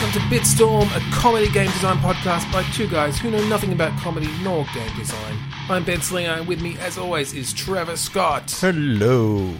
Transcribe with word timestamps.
welcome 0.00 0.20
to 0.20 0.26
Bitstorm, 0.26 0.96
a 0.96 1.12
comedy 1.12 1.48
game 1.50 1.68
design 1.72 1.96
podcast 1.96 2.50
by 2.52 2.62
two 2.70 2.86
guys 2.86 3.18
who 3.18 3.32
know 3.32 3.44
nothing 3.48 3.72
about 3.72 3.98
comedy 3.98 4.28
nor 4.44 4.64
game 4.72 4.96
design. 4.96 5.36
I'm 5.68 5.82
Ben 5.82 6.00
Slinger, 6.00 6.30
and 6.34 6.46
with 6.46 6.62
me, 6.62 6.76
as 6.78 6.96
always, 6.96 7.34
is 7.34 7.52
Trevor 7.52 7.96
Scott. 7.96 8.48
Hello. 8.60 9.52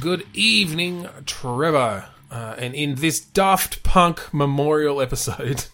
Good 0.00 0.26
evening, 0.32 1.06
Trevor. 1.26 2.08
Uh, 2.30 2.54
and 2.56 2.74
in 2.74 2.94
this 2.94 3.20
Daft 3.20 3.82
Punk 3.82 4.32
memorial 4.32 5.02
episode, 5.02 5.66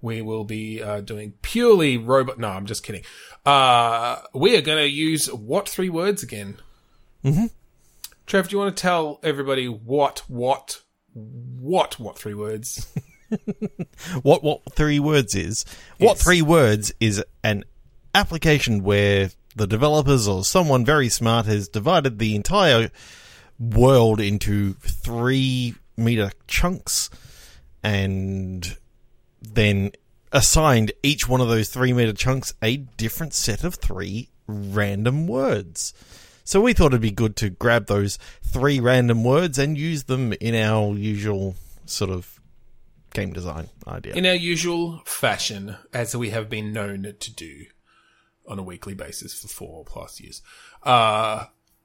we 0.00 0.20
will 0.20 0.42
be 0.42 0.82
uh, 0.82 1.00
doing 1.00 1.34
purely 1.42 1.96
robot. 1.96 2.40
No, 2.40 2.48
I'm 2.48 2.66
just 2.66 2.82
kidding. 2.82 3.04
Uh, 3.46 4.20
we 4.34 4.56
are 4.56 4.62
going 4.62 4.82
to 4.82 4.90
use 4.90 5.32
what 5.32 5.68
three 5.68 5.90
words 5.90 6.24
again? 6.24 6.56
Mhm. 7.24 7.50
Trev, 8.26 8.48
do 8.48 8.56
you 8.56 8.58
want 8.58 8.76
to 8.76 8.80
tell 8.80 9.20
everybody 9.22 9.68
what, 9.68 10.24
what, 10.28 10.81
what, 11.14 11.98
what 11.98 12.18
three 12.18 12.34
words? 12.34 12.86
What 14.22 14.42
what 14.42 14.60
three 14.74 15.00
words 15.00 15.34
is? 15.34 15.64
What 15.98 16.18
three 16.18 16.42
words 16.42 16.92
is 17.00 17.24
an 17.42 17.64
application 18.14 18.82
where 18.82 19.30
the 19.56 19.66
developers 19.66 20.28
or 20.28 20.44
someone 20.44 20.84
very 20.84 21.08
smart 21.08 21.46
has 21.46 21.68
divided 21.68 22.18
the 22.18 22.34
entire 22.34 22.90
world 23.58 24.20
into 24.20 24.74
three 24.74 25.76
meter 25.96 26.30
chunks 26.46 27.10
and 27.82 28.76
then 29.40 29.92
assigned 30.32 30.92
each 31.02 31.28
one 31.28 31.40
of 31.40 31.48
those 31.48 31.68
three 31.68 31.92
meter 31.92 32.12
chunks 32.12 32.54
a 32.62 32.76
different 32.76 33.34
set 33.34 33.64
of 33.64 33.76
three 33.76 34.28
random 34.46 35.26
words. 35.26 35.94
So 36.44 36.60
we 36.60 36.72
thought 36.72 36.88
it'd 36.88 37.00
be 37.00 37.10
good 37.10 37.36
to 37.36 37.50
grab 37.50 37.86
those 37.86 38.18
three 38.42 38.80
random 38.80 39.22
words 39.24 39.58
and 39.58 39.78
use 39.78 40.04
them 40.04 40.32
in 40.34 40.54
our 40.54 40.94
usual 40.94 41.54
sort 41.86 42.10
of 42.10 42.40
game 43.14 43.32
design 43.32 43.68
idea. 43.86 44.14
in 44.14 44.24
our 44.26 44.34
usual 44.34 45.02
fashion, 45.04 45.76
as 45.92 46.16
we 46.16 46.30
have 46.30 46.48
been 46.48 46.72
known 46.72 47.14
to 47.20 47.32
do 47.32 47.66
on 48.46 48.58
a 48.58 48.62
weekly 48.62 48.94
basis 48.94 49.38
for 49.38 49.48
four 49.48 49.84
plus 49.84 50.20
years. 50.20 50.42
Uh, 50.82 51.44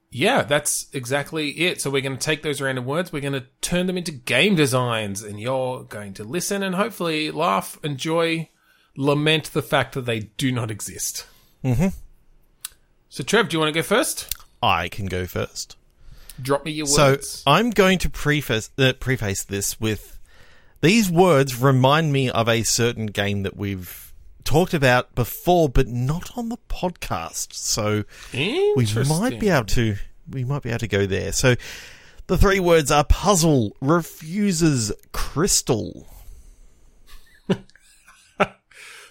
yeah, 0.10 0.42
that's 0.44 0.88
exactly 0.94 1.50
it. 1.50 1.82
So 1.82 1.90
we're 1.92 2.02
going 2.02 2.18
to 2.18 2.24
take 2.26 2.42
those 2.44 2.62
random 2.62 2.86
words, 2.86 3.12
we're 3.12 3.22
going 3.22 3.34
to 3.34 3.46
turn 3.62 3.86
them 3.88 3.98
into 3.98 4.12
game 4.12 4.56
designs, 4.56 5.22
and 5.22 5.40
you're 5.40 5.84
going 5.84 6.14
to 6.16 6.24
listen 6.24 6.64
and 6.64 6.74
hopefully 6.76 7.30
laugh, 7.30 7.78
enjoy, 7.84 8.50
lament 8.96 9.52
the 9.54 9.62
fact 9.62 9.94
that 9.96 10.06
they 10.06 10.20
do 10.38 10.52
not 10.52 10.72
exist. 10.72 11.28
Mhm. 11.64 11.94
So, 13.10 13.24
Trev, 13.24 13.50
do 13.50 13.56
you 13.56 13.60
want 13.60 13.74
to 13.74 13.78
go 13.78 13.84
first? 13.84 14.34
I 14.62 14.90
can 14.90 15.06
go 15.06 15.26
first. 15.26 15.76
Drop 16.42 16.66
me 16.66 16.72
your 16.72 16.86
words. 16.86 17.30
So. 17.30 17.52
I'm 17.52 17.72
going 17.72 17.98
to 18.00 18.10
preface 18.10 18.70
uh, 18.78 18.94
preface 19.00 19.44
this 19.44 19.80
with 19.80 20.20
these 20.82 21.10
words 21.10 21.60
remind 21.60 22.14
me 22.14 22.30
of 22.30 22.48
a 22.48 22.64
certain 22.64 23.08
game 23.08 23.44
that 23.44 23.58
we've 23.58 24.14
talked 24.44 24.74
about 24.74 25.14
before, 25.16 25.68
but 25.68 25.88
not 25.88 26.38
on 26.38 26.50
the 26.50 26.58
podcast. 26.70 27.54
So 27.54 28.04
we 28.34 28.88
might 29.08 29.40
be 29.40 29.50
able 29.50 29.66
to 29.66 29.96
we 30.30 30.44
might 30.44 30.62
be 30.62 30.70
able 30.70 30.80
to 30.80 30.88
go 30.88 31.06
there. 31.06 31.32
So 31.32 31.56
the 32.28 32.38
three 32.38 32.60
words 32.60 32.92
are 32.92 33.04
puzzle, 33.04 33.76
refuses, 33.82 34.92
crystal. 35.12 36.08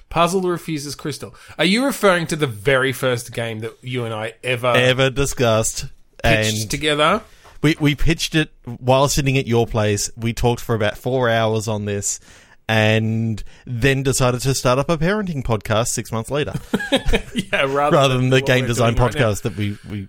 Puzzle 0.09 0.43
refuses 0.43 0.95
crystal. 0.95 1.35
Are 1.59 1.65
you 1.65 1.85
referring 1.85 2.27
to 2.29 2.37
the 2.37 2.47
very 2.47 2.93
first 2.93 3.33
game 3.33 3.61
that 3.61 3.77
you 3.83 4.05
and 4.05 4.15
I 4.15 4.35
ever 4.45 4.69
Ever 4.69 5.11
discussed 5.11 5.87
pitched 6.23 6.63
and 6.63 6.71
together? 6.71 7.23
we 7.63 7.77
we 7.81 7.95
pitched 7.95 8.35
it 8.35 8.53
while 8.65 9.09
sitting 9.09 9.37
at 9.37 9.47
your 9.47 9.67
place. 9.67 10.11
We 10.17 10.33
talked 10.33 10.61
for 10.61 10.75
about 10.75 10.97
four 10.97 11.29
hours 11.29 11.67
on 11.69 11.85
this, 11.87 12.21
and 12.69 13.43
then 13.67 14.03
decided 14.03 14.41
to 14.43 14.55
start 14.55 14.79
up 14.79 14.89
a 14.91 14.97
parenting 14.99 15.43
podcast 15.43 15.89
six 15.89 16.13
months 16.13 16.31
later, 16.31 16.55
yeah, 17.35 17.63
rather, 17.65 17.97
rather 17.97 18.17
than 18.17 18.31
the 18.31 18.41
game 18.43 18.67
design 18.67 18.95
doing 18.95 19.07
right 19.09 19.15
podcast 19.15 19.43
that 19.43 19.57
we 19.57 19.77
we 19.89 20.09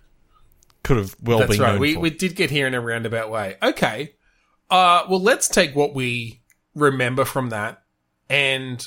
could 0.83 0.97
have 0.97 1.15
well 1.21 1.39
That's 1.39 1.51
been 1.51 1.61
right. 1.61 1.71
known 1.73 1.79
We 1.81 1.93
for. 1.95 1.99
we 2.01 2.09
did 2.11 2.35
get 2.35 2.49
here 2.51 2.67
in 2.67 2.73
a 2.73 2.81
roundabout 2.81 3.29
way. 3.31 3.57
Okay. 3.61 4.13
Uh, 4.69 5.03
well, 5.09 5.21
let's 5.21 5.47
take 5.47 5.75
what 5.75 5.93
we 5.95 6.41
remember 6.75 7.23
from 7.25 7.49
that, 7.49 7.81
and 8.29 8.85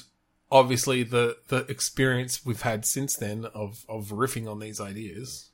obviously 0.51 1.03
the 1.03 1.37
the 1.49 1.59
experience 1.67 2.45
we've 2.45 2.63
had 2.63 2.85
since 2.85 3.17
then 3.17 3.47
of 3.55 3.85
of 3.89 4.09
riffing 4.09 4.51
on 4.51 4.59
these 4.59 4.81
ideas. 4.81 5.51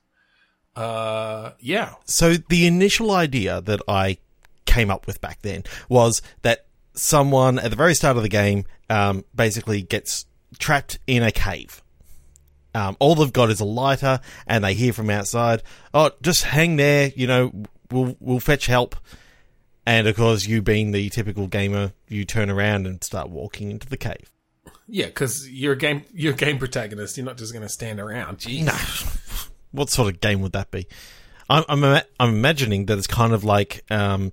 Uh, 0.75 1.53
yeah. 1.59 1.95
so 2.05 2.35
the 2.35 2.67
initial 2.67 3.11
idea 3.11 3.63
that 3.63 3.81
I 3.89 4.19
came 4.67 4.91
up 4.91 5.07
with 5.07 5.23
back 5.23 5.41
then 5.41 5.65
was 5.89 6.21
that 6.43 6.67
someone 6.93 7.59
at 7.59 7.71
the 7.71 7.77
very 7.77 7.95
start 7.95 8.19
of 8.19 8.23
the 8.23 8.29
game 8.29 8.67
um, 8.91 9.25
basically 9.35 9.81
gets 9.81 10.27
trapped 10.59 10.99
in 11.07 11.23
a 11.23 11.33
cave. 11.33 11.83
Um, 12.75 12.95
all 12.99 13.15
they've 13.15 13.33
got 13.33 13.49
is 13.49 13.61
a 13.61 13.65
lighter, 13.65 14.21
and 14.47 14.63
they 14.63 14.75
hear 14.75 14.93
from 14.93 15.09
outside, 15.09 15.63
"Oh, 15.95 16.11
just 16.21 16.45
hang 16.45 16.77
there. 16.77 17.11
You 17.17 17.27
know, 17.27 17.53
we'll 17.91 18.17
we'll 18.21 18.41
fetch 18.41 18.67
help." 18.67 18.97
And 19.87 20.07
of 20.07 20.17
course, 20.17 20.47
you 20.47 20.61
being 20.61 20.91
the 20.91 21.09
typical 21.09 21.47
gamer, 21.47 21.93
you 22.09 22.27
turn 22.27 22.51
around 22.51 22.87
and 22.87 23.03
start 23.03 23.31
walking 23.31 23.71
into 23.71 23.89
the 23.89 23.97
cave. 23.97 24.31
Yeah, 24.89 25.07
because 25.07 25.49
you're 25.49 25.73
a 25.73 25.79
game 25.79 26.03
you're 26.13 26.33
a 26.33 26.37
game 26.37 26.59
protagonist. 26.59 27.17
You're 27.17 27.27
not 27.27 27.39
just 27.39 27.53
going 27.53 27.65
to 27.65 27.69
stand 27.69 28.01
around. 28.01 28.39
Jeez. 28.39 29.51
What 29.73 29.91
sort 29.91 30.15
of 30.15 30.21
game 30.21 30.41
would 30.41 30.53
that 30.53 30.71
be? 30.71 30.87
I'm 31.51 31.65
I'm, 31.69 31.85
I'm 32.19 32.31
imagining 32.31 32.87
that 32.87 32.97
it's 32.99 33.07
kind 33.07 33.33
of 33.33 33.45
like 33.45 33.85
um, 33.91 34.33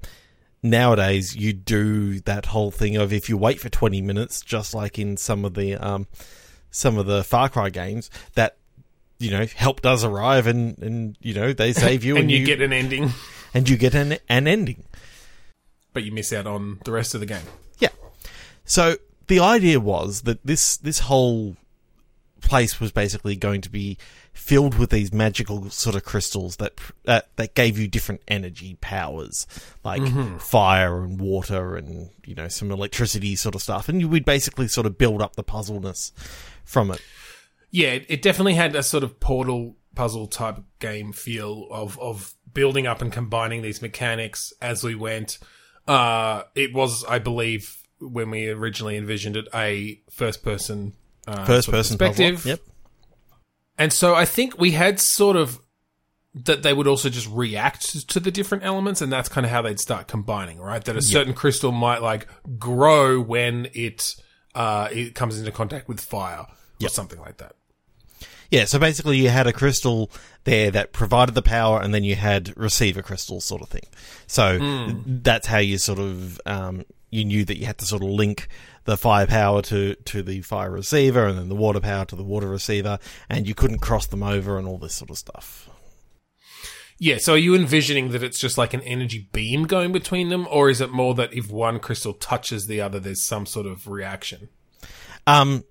nowadays 0.61 1.35
you 1.35 1.53
do 1.53 2.19
that 2.21 2.47
whole 2.47 2.71
thing 2.71 2.95
of 2.95 3.11
if 3.11 3.29
you 3.29 3.37
wait 3.37 3.59
for 3.59 3.69
20 3.69 4.01
minutes, 4.01 4.41
just 4.41 4.73
like 4.73 4.97
in 4.97 5.17
some 5.17 5.43
of 5.45 5.53
the 5.53 5.75
um, 5.75 6.07
some 6.71 6.97
of 6.97 7.05
the 7.05 7.23
Far 7.23 7.49
Cry 7.49 7.69
games, 7.69 8.09
that 8.35 8.57
you 9.19 9.31
know 9.31 9.45
help 9.55 9.81
does 9.81 10.03
arrive 10.03 10.47
and 10.47 10.77
and 10.79 11.17
you 11.21 11.33
know 11.33 11.53
they 11.53 11.73
save 11.73 12.03
you 12.03 12.15
and 12.17 12.31
you 12.31 12.45
get 12.45 12.61
an 12.61 12.73
ending, 12.73 13.11
and 13.53 13.67
you 13.67 13.77
get 13.77 13.95
an 13.95 14.17
an 14.29 14.47
ending. 14.47 14.83
but 15.93 16.03
you 16.03 16.11
miss 16.11 16.31
out 16.31 16.47
on 16.47 16.79
the 16.85 16.91
rest 16.91 17.13
of 17.13 17.19
the 17.19 17.25
game. 17.27 17.45
Yeah. 17.79 17.89
So 18.65 18.95
the 19.27 19.39
idea 19.39 19.79
was 19.79 20.21
that 20.23 20.45
this 20.45 20.77
this 20.77 20.99
whole 20.99 21.55
place 22.41 22.79
was 22.79 22.91
basically 22.91 23.35
going 23.35 23.61
to 23.61 23.69
be 23.69 23.97
filled 24.33 24.77
with 24.77 24.89
these 24.89 25.13
magical 25.13 25.69
sort 25.69 25.95
of 25.95 26.03
crystals 26.03 26.57
that 26.57 26.73
uh, 27.07 27.21
that 27.37 27.55
gave 27.55 27.77
you 27.77 27.87
different 27.87 28.21
energy 28.27 28.77
powers, 28.81 29.47
like 29.83 30.01
fire 30.39 31.03
and 31.03 31.19
water 31.19 31.75
and 31.75 32.09
you 32.25 32.35
know 32.35 32.47
some 32.47 32.71
electricity 32.71 33.35
sort 33.35 33.55
of 33.55 33.61
stuff, 33.61 33.89
and 33.89 34.01
you 34.01 34.07
would 34.07 34.25
basically 34.25 34.67
sort 34.67 34.85
of 34.85 34.97
build 34.97 35.21
up 35.21 35.35
the 35.35 35.43
puzzleness 35.43 36.11
from 36.63 36.91
it. 36.91 37.01
Yeah, 37.71 37.93
it, 37.93 38.05
it 38.07 38.21
definitely 38.21 38.55
had 38.55 38.75
a 38.75 38.83
sort 38.83 39.03
of 39.03 39.19
portal 39.19 39.75
puzzle 39.95 40.27
type 40.27 40.59
game 40.79 41.13
feel 41.13 41.67
of 41.71 41.99
of 41.99 42.35
building 42.53 42.85
up 42.85 43.01
and 43.01 43.11
combining 43.11 43.61
these 43.61 43.81
mechanics 43.81 44.53
as 44.61 44.83
we 44.83 44.95
went. 44.95 45.39
Uh, 45.87 46.43
it 46.55 46.73
was, 46.73 47.03
I 47.05 47.19
believe, 47.19 47.82
when 48.09 48.29
we 48.29 48.49
originally 48.49 48.97
envisioned 48.97 49.37
it, 49.37 49.47
a 49.53 50.01
first 50.09 50.43
person 50.43 50.93
uh, 51.27 51.45
first 51.45 51.69
person 51.69 51.97
perspective. 51.97 52.35
puzzle. 52.35 52.49
Yep. 52.51 52.59
And 53.77 53.91
so 53.93 54.13
I 54.15 54.25
think 54.25 54.59
we 54.59 54.71
had 54.71 54.99
sort 54.99 55.35
of 55.35 55.59
that 56.35 56.63
they 56.63 56.73
would 56.73 56.87
also 56.87 57.09
just 57.09 57.29
react 57.29 58.07
to 58.09 58.19
the 58.19 58.31
different 58.31 58.63
elements, 58.63 59.01
and 59.01 59.11
that's 59.11 59.29
kind 59.29 59.45
of 59.45 59.51
how 59.51 59.61
they'd 59.61 59.79
start 59.79 60.07
combining, 60.07 60.59
right? 60.59 60.83
That 60.83 60.95
a 60.97 61.01
certain 61.01 61.33
crystal 61.33 61.71
might 61.71 62.01
like 62.01 62.27
grow 62.57 63.21
when 63.21 63.67
it 63.73 64.15
uh, 64.55 64.89
it 64.91 65.15
comes 65.15 65.37
into 65.39 65.51
contact 65.51 65.87
with 65.87 65.99
fire 65.99 66.39
or 66.39 66.47
Yep. 66.79 66.91
something 66.91 67.19
like 67.19 67.37
that. 67.37 67.55
Yeah, 68.49 68.65
so 68.65 68.77
basically 68.77 69.17
you 69.17 69.29
had 69.29 69.47
a 69.47 69.53
crystal 69.53 70.11
there 70.43 70.69
that 70.71 70.91
provided 70.93 71.33
the 71.33 71.41
power, 71.41 71.81
and 71.81 71.93
then 71.93 72.03
you 72.03 72.15
had 72.15 72.55
receiver 72.57 73.01
crystals, 73.01 73.45
sort 73.45 73.61
of 73.63 73.69
thing. 73.69 73.85
So 74.27 74.59
that's 75.05 75.47
how 75.47 75.57
you 75.57 75.77
sort 75.79 75.97
of 75.99 76.39
um, 76.45 76.85
you 77.13 77.25
knew 77.25 77.45
that 77.45 77.57
you 77.57 77.65
had 77.65 77.77
to 77.77 77.85
sort 77.85 78.01
of 78.01 78.09
link 78.09 78.47
the 78.85 78.97
fire 78.97 79.27
power 79.27 79.61
to 79.63 79.95
to 79.95 80.21
the 80.21 80.41
fire 80.41 80.71
receiver, 80.71 81.25
and 81.25 81.37
then 81.37 81.49
the 81.49 81.55
water 81.55 81.79
power 81.79 82.05
to 82.05 82.15
the 82.15 82.23
water 82.23 82.47
receiver, 82.47 82.99
and 83.29 83.47
you 83.47 83.55
couldn't 83.55 83.79
cross 83.79 84.07
them 84.07 84.23
over, 84.23 84.57
and 84.57 84.67
all 84.67 84.77
this 84.77 84.95
sort 84.95 85.09
of 85.09 85.17
stuff. 85.17 85.69
Yeah, 86.99 87.17
so 87.17 87.33
are 87.33 87.37
you 87.37 87.55
envisioning 87.55 88.11
that 88.11 88.23
it's 88.23 88.39
just 88.39 88.57
like 88.57 88.73
an 88.73 88.81
energy 88.81 89.27
beam 89.31 89.65
going 89.65 89.91
between 89.91 90.29
them, 90.29 90.47
or 90.49 90.69
is 90.69 90.79
it 90.79 90.91
more 90.91 91.13
that 91.15 91.33
if 91.33 91.51
one 91.51 91.79
crystal 91.79 92.13
touches 92.13 92.67
the 92.67 92.81
other, 92.81 92.99
there's 92.99 93.25
some 93.25 93.45
sort 93.45 93.65
of 93.65 93.87
reaction? 93.87 94.49
Um, 95.25 95.63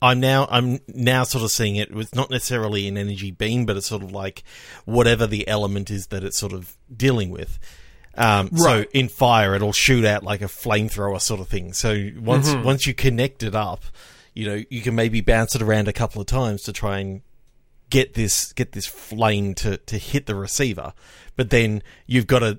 I'm 0.00 0.20
now 0.20 0.46
I'm 0.50 0.80
now 0.86 1.24
sort 1.24 1.42
of 1.42 1.50
seeing 1.50 1.76
it 1.76 1.92
with 1.92 2.14
not 2.14 2.30
necessarily 2.30 2.86
an 2.86 2.96
energy 2.96 3.30
beam, 3.30 3.66
but 3.66 3.76
it's 3.76 3.86
sort 3.86 4.02
of 4.02 4.12
like 4.12 4.44
whatever 4.84 5.26
the 5.26 5.46
element 5.48 5.90
is 5.90 6.08
that 6.08 6.22
it's 6.22 6.38
sort 6.38 6.52
of 6.52 6.76
dealing 6.94 7.30
with. 7.30 7.58
Um, 8.18 8.50
So 8.56 8.84
in 8.92 9.08
fire, 9.08 9.54
it'll 9.54 9.72
shoot 9.72 10.04
out 10.04 10.22
like 10.22 10.42
a 10.42 10.46
flamethrower 10.46 11.20
sort 11.20 11.40
of 11.40 11.48
thing. 11.48 11.72
So 11.72 12.10
once 12.18 12.52
once 12.64 12.86
you 12.86 12.94
connect 12.94 13.42
it 13.42 13.54
up, 13.54 13.84
you 14.34 14.46
know 14.46 14.62
you 14.68 14.80
can 14.82 14.94
maybe 14.94 15.20
bounce 15.20 15.54
it 15.54 15.62
around 15.62 15.88
a 15.88 15.92
couple 15.92 16.20
of 16.20 16.26
times 16.26 16.62
to 16.64 16.72
try 16.72 16.98
and 16.98 17.22
get 17.90 18.14
this 18.14 18.52
get 18.52 18.72
this 18.72 18.86
flame 18.86 19.54
to 19.54 19.76
to 19.78 19.98
hit 19.98 20.26
the 20.26 20.34
receiver. 20.34 20.92
But 21.36 21.50
then 21.50 21.82
you've 22.06 22.26
got 22.26 22.40
to 22.40 22.58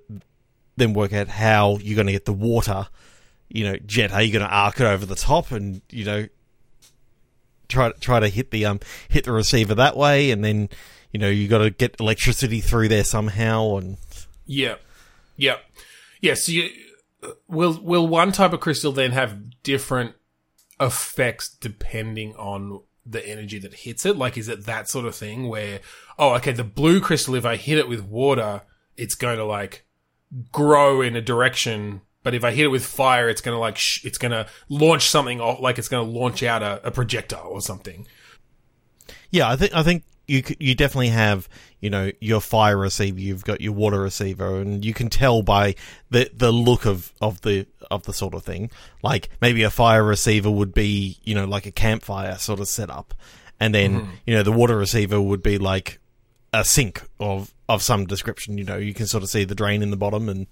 then 0.77 0.93
work 0.93 1.13
out 1.13 1.27
how 1.27 1.77
you're 1.81 1.95
going 1.95 2.07
to 2.07 2.13
get 2.13 2.25
the 2.25 2.33
water, 2.33 2.87
you 3.49 3.65
know, 3.65 3.75
jet. 3.85 4.11
Are 4.13 4.21
you 4.21 4.31
going 4.31 4.45
to 4.45 4.51
arc 4.53 4.79
it 4.79 4.85
over 4.85 5.05
the 5.05 5.15
top 5.15 5.51
and 5.51 5.81
you 5.89 6.05
know 6.05 6.27
try 7.67 7.91
try 7.99 8.19
to 8.19 8.27
hit 8.29 8.51
the 8.51 8.65
um 8.65 8.79
hit 9.09 9.25
the 9.25 9.31
receiver 9.31 9.75
that 9.75 9.95
way, 9.95 10.31
and 10.31 10.43
then 10.43 10.69
you 11.11 11.19
know 11.19 11.29
you 11.29 11.47
got 11.47 11.59
to 11.59 11.69
get 11.69 11.99
electricity 11.99 12.61
through 12.61 12.87
there 12.87 13.03
somehow, 13.03 13.77
and 13.77 13.97
Yeah, 14.45 14.75
yeah, 15.39 15.55
yeah. 16.21 16.35
So 16.35 16.51
you 16.51 16.69
uh, 17.23 17.31
will 17.47 17.79
will 17.81 18.07
one 18.07 18.31
type 18.31 18.53
of 18.53 18.59
crystal 18.59 18.91
then 18.91 19.11
have 19.11 19.63
different 19.63 20.15
effects 20.79 21.49
depending 21.49 22.35
on 22.35 22.81
the 23.05 23.27
energy 23.27 23.59
that 23.59 23.73
hits 23.73 24.05
it? 24.05 24.17
Like, 24.17 24.37
is 24.37 24.47
it 24.47 24.65
that 24.65 24.87
sort 24.87 25.05
of 25.05 25.15
thing 25.15 25.47
where, 25.47 25.79
oh, 26.17 26.35
okay, 26.35 26.51
the 26.51 26.63
blue 26.63 27.01
crystal, 27.01 27.35
if 27.35 27.45
I 27.45 27.55
hit 27.55 27.77
it 27.77 27.89
with 27.89 28.03
water, 28.03 28.61
it's 28.97 29.15
going 29.15 29.37
to 29.37 29.45
like 29.45 29.85
grow 30.51 31.01
in 31.01 31.15
a 31.15 31.21
direction. 31.21 32.01
But 32.21 32.35
if 32.35 32.43
I 32.43 32.51
hit 32.51 32.65
it 32.65 32.69
with 32.69 32.85
fire, 32.85 33.29
it's 33.29 33.41
going 33.41 33.55
to 33.55 33.59
like, 33.59 33.77
sh- 33.77 34.05
it's 34.05 34.17
going 34.17 34.31
to 34.31 34.47
launch 34.67 35.09
something 35.09 35.41
off, 35.41 35.59
like 35.59 35.79
it's 35.79 35.87
going 35.87 36.05
to 36.05 36.19
launch 36.19 36.43
out 36.43 36.61
a, 36.61 36.85
a 36.85 36.91
projectile 36.91 37.47
or 37.47 37.61
something. 37.61 38.05
Yeah, 39.31 39.49
I 39.49 39.55
think 39.55 39.73
I 39.73 39.83
think 39.83 40.03
you 40.27 40.43
you 40.59 40.75
definitely 40.75 41.09
have 41.09 41.49
you 41.79 41.89
know 41.89 42.11
your 42.19 42.41
fire 42.41 42.77
receiver, 42.77 43.19
you've 43.19 43.43
got 43.45 43.61
your 43.61 43.73
water 43.73 43.99
receiver, 44.01 44.59
and 44.59 44.83
you 44.83 44.93
can 44.93 45.09
tell 45.09 45.41
by 45.41 45.75
the 46.09 46.29
the 46.33 46.51
look 46.51 46.85
of 46.85 47.13
of 47.21 47.41
the 47.41 47.67
of 47.89 48.03
the 48.03 48.13
sort 48.13 48.33
of 48.33 48.43
thing. 48.43 48.69
Like 49.01 49.29
maybe 49.41 49.63
a 49.63 49.69
fire 49.69 50.03
receiver 50.03 50.51
would 50.51 50.73
be 50.73 51.17
you 51.23 51.35
know 51.35 51.45
like 51.45 51.65
a 51.65 51.71
campfire 51.71 52.37
sort 52.37 52.59
of 52.59 52.67
setup, 52.67 53.13
and 53.59 53.73
then 53.73 53.93
hmm. 54.01 54.09
you 54.25 54.35
know 54.35 54.43
the 54.43 54.51
water 54.51 54.77
receiver 54.77 55.21
would 55.21 55.43
be 55.43 55.57
like 55.57 55.99
a 56.53 56.65
sink 56.65 57.03
of 57.19 57.53
of 57.67 57.81
some 57.81 58.05
description. 58.05 58.57
You 58.57 58.63
know, 58.65 58.77
you 58.77 58.93
can 58.93 59.07
sort 59.07 59.23
of 59.23 59.29
see 59.29 59.43
the 59.45 59.55
drain 59.55 59.81
in 59.81 59.91
the 59.91 59.97
bottom 59.97 60.29
and. 60.29 60.47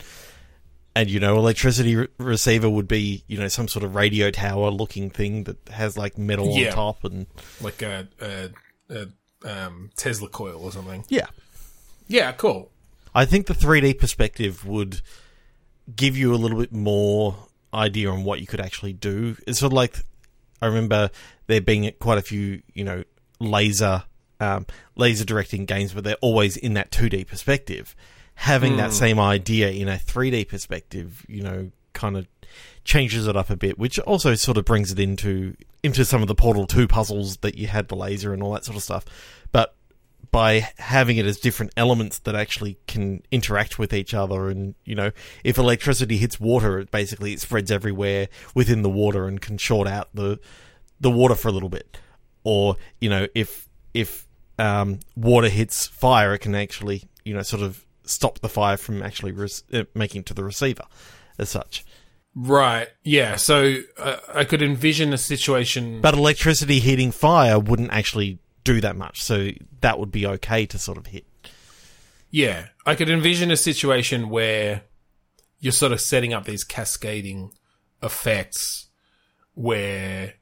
And 0.96 1.12
you 1.12 1.20
know, 1.20 1.38
electricity 1.38 1.96
re- 1.96 2.08
receiver 2.18 2.68
would 2.68 2.88
be 2.88 3.24
you 3.28 3.38
know 3.38 3.50
some 3.50 3.68
sort 3.68 3.86
of 3.86 3.94
radio 3.94 4.32
tower 4.32 4.72
looking 4.72 5.12
thing 5.12 5.44
that 5.44 5.58
has 5.70 5.96
like 5.96 6.18
metal 6.18 6.50
Yeah. 6.58 6.70
on 6.70 6.74
top 6.74 7.04
and 7.04 7.28
Like 7.62 7.84
a, 7.84 8.08
a, 8.20 8.50
a 8.90 9.08
um, 9.44 9.90
Tesla 9.96 10.30
coil 10.30 10.62
or 10.62 10.72
something. 10.72 11.06
yeah. 11.10 11.28
Yeah, 12.10 12.32
cool. 12.32 12.72
I 13.14 13.26
think 13.26 13.48
the 13.48 13.54
3D 13.54 14.00
perspective 14.00 14.66
would 14.66 15.02
give 15.94 16.16
you 16.16 16.34
a 16.34 16.38
little 16.38 16.60
bit 16.60 16.72
more 16.72 17.36
idea 17.74 18.10
on 18.10 18.24
what 18.24 18.40
you 18.40 18.48
could 18.48 18.62
actually 18.62 18.94
do. 18.94 19.36
It's 19.46 19.60
sort 19.60 19.74
of 19.74 19.76
like 19.76 20.00
I 20.62 20.68
remember 20.68 21.10
there 21.48 21.62
being 21.62 21.92
quite 22.00 22.18
a 22.18 22.22
few, 22.22 22.62
you 22.74 22.84
know, 22.84 23.04
laser 23.40 24.04
um, 24.40 24.66
laser 24.96 25.26
directing 25.26 25.66
games, 25.66 25.94
but 25.94 26.04
they're 26.04 26.16
always 26.22 26.58
in 26.58 26.74
that 26.76 26.92
2D 26.92 27.28
perspective. 27.28 27.96
Having 28.36 28.78
that 28.78 28.94
same 28.94 29.20
idea 29.20 29.72
in 29.72 29.90
a 29.90 29.96
3D 29.96 30.48
perspective, 30.48 31.26
you 31.28 31.42
know, 31.42 31.72
kind 31.94 32.16
of 32.16 32.28
changes 32.84 33.28
it 33.28 33.36
up 33.36 33.50
a 33.50 33.56
bit, 33.56 33.78
which 33.78 34.00
also 34.00 34.36
sort 34.36 34.58
of 34.58 34.66
brings 34.66 34.92
it 34.92 35.00
into 35.00 35.56
into 35.84 36.04
some 36.04 36.22
of 36.22 36.28
the 36.28 36.36
Portal 36.36 36.66
2 36.66 36.88
puzzles 36.88 37.38
that 37.38 37.56
you 37.56 37.68
had 37.68 37.88
the 37.88 37.96
laser 37.96 38.34
and 38.34 38.42
all 38.42 38.54
that 38.54 38.66
sort 38.66 38.78
of 38.78 38.84
stuff. 38.84 39.06
But 39.52 39.76
by 40.32 40.68
having 40.78 41.18
it 41.18 41.26
as 41.26 41.40
different 41.40 41.72
elements 41.78 42.20
that 42.20 42.36
actually 42.36 42.78
can 42.88 43.22
interact 43.32 43.80
with 43.80 43.94
each 43.94 44.14
other 44.14 44.50
and 44.50 44.76
you 44.84 44.96
know 44.96 45.12
if 45.44 45.58
electricity 45.58 46.18
hits 46.18 46.40
water 46.40 46.80
it 46.80 46.92
basically 46.92 47.34
it 47.34 47.40
spreads 47.40 47.72
everywhere 47.72 48.28
within 48.54 48.82
the 48.82 48.90
water 48.90 49.28
and 49.28 49.42
can 49.42 49.58
short 49.58 49.88
out 49.88 50.10
the 50.14 50.40
the 51.00 51.12
water 51.12 51.36
for 51.36 51.48
a 51.48 51.52
little 51.52 51.70
bit 51.70 51.98
or 52.44 52.76
you 53.00 53.10
know 53.10 53.28
if 53.36 53.70
if 53.94 54.28
um, 54.60 55.00
water 55.16 55.50
hits 55.50 55.88
fire 55.88 56.34
it 56.34 56.40
can 56.40 56.56
actually 56.56 57.04
you 57.24 57.34
know 57.34 57.42
sort 57.42 57.62
of 57.62 57.86
stop 58.04 58.40
the 58.40 58.50
fire 58.50 58.78
from 58.78 59.04
actually 59.04 59.34
uh, 59.74 59.84
making 59.94 60.24
to 60.24 60.34
the 60.34 60.44
receiver 60.44 60.84
as 61.38 61.50
such 61.50 61.86
Right. 62.40 62.88
Yeah. 63.04 63.36
So 63.36 63.78
uh, 63.98 64.18
I 64.32 64.44
could 64.44 64.62
envision 64.62 65.12
a 65.12 65.18
situation. 65.18 66.02
but 66.02 66.14
electricity 66.14 66.80
hitting 66.80 67.12
fire 67.12 67.60
wouldn't 67.60 67.92
actually 67.92 68.38
do 68.64 68.80
that 68.82 68.96
much 68.96 69.24
so 69.24 69.50
that 69.82 69.98
would 69.98 70.12
be 70.12 70.28
okay 70.28 70.66
to 70.68 70.78
sort 70.78 70.98
of 70.98 71.08
hit 71.08 71.26
Yeah, 72.30 72.68
I 72.86 72.96
could 72.96 73.10
envision 73.10 73.50
a 73.50 73.58
situation 73.58 74.30
where 74.30 74.84
you're 75.60 75.72
sort 75.72 75.94
of 75.94 76.02
setting 76.02 76.34
up 76.34 76.46
these 76.46 76.64
cascading 76.64 77.54
effects 78.04 78.90
where 79.56 80.36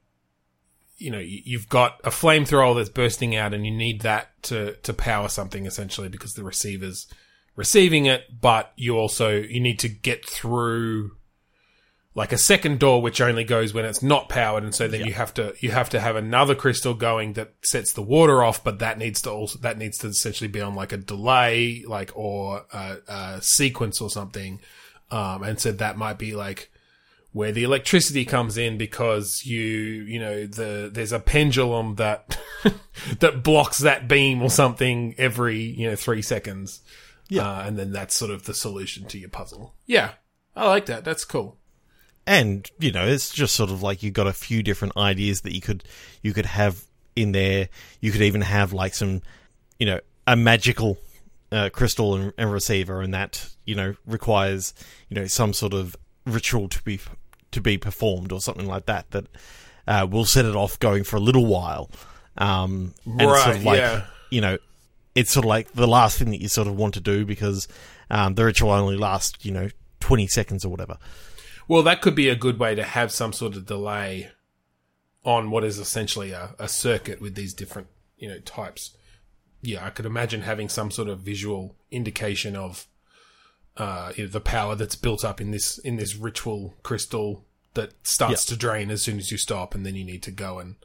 you 0.98 1.10
know 1.10 1.20
you've 1.20 1.68
got 1.68 2.00
a 2.04 2.10
flamethrower 2.10 2.76
that's 2.76 2.90
bursting 2.90 3.34
out 3.34 3.54
and 3.54 3.64
you 3.64 3.72
need 3.72 4.02
that 4.02 4.30
to 4.42 4.74
to 4.82 4.92
power 4.92 5.28
something 5.28 5.64
essentially 5.64 6.08
because 6.08 6.34
the 6.34 6.44
receiver's 6.44 7.06
receiving 7.54 8.04
it 8.04 8.24
but 8.40 8.72
you 8.76 8.96
also 8.98 9.36
you 9.36 9.60
need 9.60 9.78
to 9.78 9.88
get 9.88 10.28
through 10.28 11.15
like 12.16 12.32
a 12.32 12.38
second 12.38 12.80
door 12.80 13.02
which 13.02 13.20
only 13.20 13.44
goes 13.44 13.74
when 13.74 13.84
it's 13.84 14.02
not 14.02 14.30
powered 14.30 14.64
and 14.64 14.74
so 14.74 14.88
then 14.88 15.04
you 15.04 15.12
have 15.12 15.34
to 15.34 15.54
you 15.60 15.70
have 15.70 15.90
to 15.90 16.00
have 16.00 16.16
another 16.16 16.54
crystal 16.54 16.94
going 16.94 17.34
that 17.34 17.52
sets 17.62 17.92
the 17.92 18.02
water 18.02 18.42
off 18.42 18.64
but 18.64 18.78
that 18.78 18.98
needs 18.98 19.20
to 19.20 19.30
also 19.30 19.58
that 19.58 19.76
needs 19.76 19.98
to 19.98 20.08
essentially 20.08 20.48
be 20.48 20.60
on 20.60 20.74
like 20.74 20.92
a 20.92 20.96
delay 20.96 21.84
like 21.86 22.10
or 22.14 22.64
a, 22.72 22.96
a 23.06 23.42
sequence 23.42 24.00
or 24.00 24.10
something. 24.10 24.58
Um 25.10 25.42
and 25.42 25.60
so 25.60 25.70
that 25.72 25.98
might 25.98 26.18
be 26.18 26.34
like 26.34 26.72
where 27.32 27.52
the 27.52 27.64
electricity 27.64 28.24
comes 28.24 28.56
in 28.56 28.78
because 28.78 29.44
you 29.44 29.60
you 29.60 30.18
know 30.18 30.46
the 30.46 30.90
there's 30.90 31.12
a 31.12 31.20
pendulum 31.20 31.96
that 31.96 32.38
that 33.20 33.42
blocks 33.42 33.78
that 33.80 34.08
beam 34.08 34.42
or 34.42 34.48
something 34.48 35.14
every 35.18 35.60
you 35.60 35.90
know 35.90 35.96
3 35.96 36.22
seconds. 36.22 36.80
Yeah. 37.28 37.42
uh, 37.42 37.62
and 37.66 37.76
then 37.76 37.92
that's 37.92 38.14
sort 38.14 38.30
of 38.30 38.44
the 38.44 38.54
solution 38.54 39.04
to 39.08 39.18
your 39.18 39.28
puzzle. 39.28 39.74
Yeah. 39.84 40.12
I 40.54 40.68
like 40.68 40.86
that. 40.86 41.04
That's 41.04 41.24
cool 41.24 41.58
and 42.26 42.68
you 42.78 42.90
know 42.92 43.06
it's 43.06 43.30
just 43.30 43.54
sort 43.54 43.70
of 43.70 43.82
like 43.82 44.02
you've 44.02 44.14
got 44.14 44.26
a 44.26 44.32
few 44.32 44.62
different 44.62 44.96
ideas 44.96 45.42
that 45.42 45.54
you 45.54 45.60
could 45.60 45.84
you 46.22 46.32
could 46.32 46.46
have 46.46 46.84
in 47.14 47.32
there. 47.32 47.68
You 48.00 48.12
could 48.12 48.22
even 48.22 48.40
have 48.42 48.72
like 48.72 48.94
some 48.94 49.22
you 49.78 49.86
know 49.86 50.00
a 50.26 50.36
magical 50.36 50.98
uh, 51.52 51.70
crystal 51.72 52.14
and, 52.16 52.32
and 52.36 52.52
receiver 52.52 53.00
and 53.00 53.14
that 53.14 53.48
you 53.64 53.74
know 53.74 53.94
requires 54.06 54.74
you 55.08 55.14
know 55.14 55.26
some 55.26 55.52
sort 55.52 55.72
of 55.72 55.94
ritual 56.26 56.68
to 56.68 56.82
be 56.82 57.00
to 57.52 57.60
be 57.60 57.78
performed 57.78 58.32
or 58.32 58.40
something 58.40 58.66
like 58.66 58.86
that 58.86 59.10
that 59.12 59.26
uh, 59.86 60.06
will 60.10 60.24
set 60.24 60.44
it 60.44 60.56
off 60.56 60.78
going 60.80 61.04
for 61.04 61.16
a 61.16 61.20
little 61.20 61.46
while. 61.46 61.88
Um 62.36 62.92
and 63.06 63.22
it's 63.22 63.30
sort 63.42 63.46
Right, 63.46 63.56
of 63.56 63.64
like 63.64 63.78
yeah. 63.78 64.04
you 64.30 64.40
know 64.40 64.58
it's 65.14 65.30
sort 65.32 65.44
of 65.46 65.48
like 65.48 65.72
the 65.72 65.86
last 65.86 66.18
thing 66.18 66.30
that 66.30 66.42
you 66.42 66.48
sort 66.48 66.68
of 66.68 66.76
want 66.76 66.92
to 66.94 67.00
do 67.00 67.24
because 67.24 67.68
um, 68.10 68.34
the 68.34 68.44
ritual 68.44 68.70
only 68.72 68.96
lasts 68.98 69.42
you 69.44 69.52
know 69.52 69.68
20 70.00 70.26
seconds 70.26 70.64
or 70.64 70.68
whatever 70.68 70.98
Well, 71.68 71.82
that 71.82 72.00
could 72.00 72.14
be 72.14 72.28
a 72.28 72.36
good 72.36 72.58
way 72.58 72.74
to 72.74 72.84
have 72.84 73.10
some 73.10 73.32
sort 73.32 73.56
of 73.56 73.66
delay 73.66 74.30
on 75.24 75.50
what 75.50 75.64
is 75.64 75.78
essentially 75.78 76.30
a, 76.30 76.54
a 76.58 76.68
circuit 76.68 77.20
with 77.20 77.34
these 77.34 77.52
different, 77.52 77.88
you 78.16 78.28
know, 78.28 78.38
types. 78.40 78.96
Yeah, 79.60 79.84
I 79.84 79.90
could 79.90 80.06
imagine 80.06 80.42
having 80.42 80.68
some 80.68 80.90
sort 80.90 81.08
of 81.08 81.20
visual 81.20 81.74
indication 81.90 82.54
of 82.54 82.86
uh, 83.76 84.12
you 84.16 84.24
know, 84.24 84.30
the 84.30 84.40
power 84.40 84.74
that's 84.74 84.94
built 84.94 85.24
up 85.24 85.40
in 85.40 85.50
this 85.50 85.78
in 85.78 85.96
this 85.96 86.14
ritual 86.14 86.74
crystal 86.82 87.44
that 87.74 87.92
starts 88.06 88.44
to 88.46 88.56
drain 88.56 88.90
as 88.90 89.02
soon 89.02 89.18
as 89.18 89.30
you 89.30 89.36
stop, 89.36 89.74
and 89.74 89.84
then 89.84 89.94
you 89.94 90.04
need 90.04 90.22
to 90.22 90.30
go 90.30 90.58
and 90.58 90.76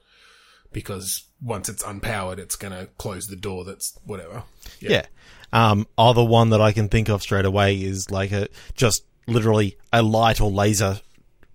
because 0.71 1.25
once 1.41 1.69
it's 1.69 1.83
unpowered, 1.83 2.37
it's 2.37 2.55
going 2.55 2.73
to 2.73 2.87
close 2.97 3.27
the 3.27 3.35
door. 3.35 3.65
That's 3.65 3.97
whatever. 4.05 4.43
Yeah. 4.79 5.05
Um, 5.53 5.87
other 5.97 6.23
one 6.23 6.49
that 6.51 6.61
I 6.61 6.71
can 6.71 6.87
think 6.87 7.09
of 7.09 7.21
straight 7.21 7.45
away 7.45 7.75
is 7.81 8.09
like 8.09 8.31
a 8.31 8.47
just 8.73 9.03
literally 9.27 9.77
a 9.93 10.01
light 10.01 10.41
or 10.41 10.49
laser 10.49 10.99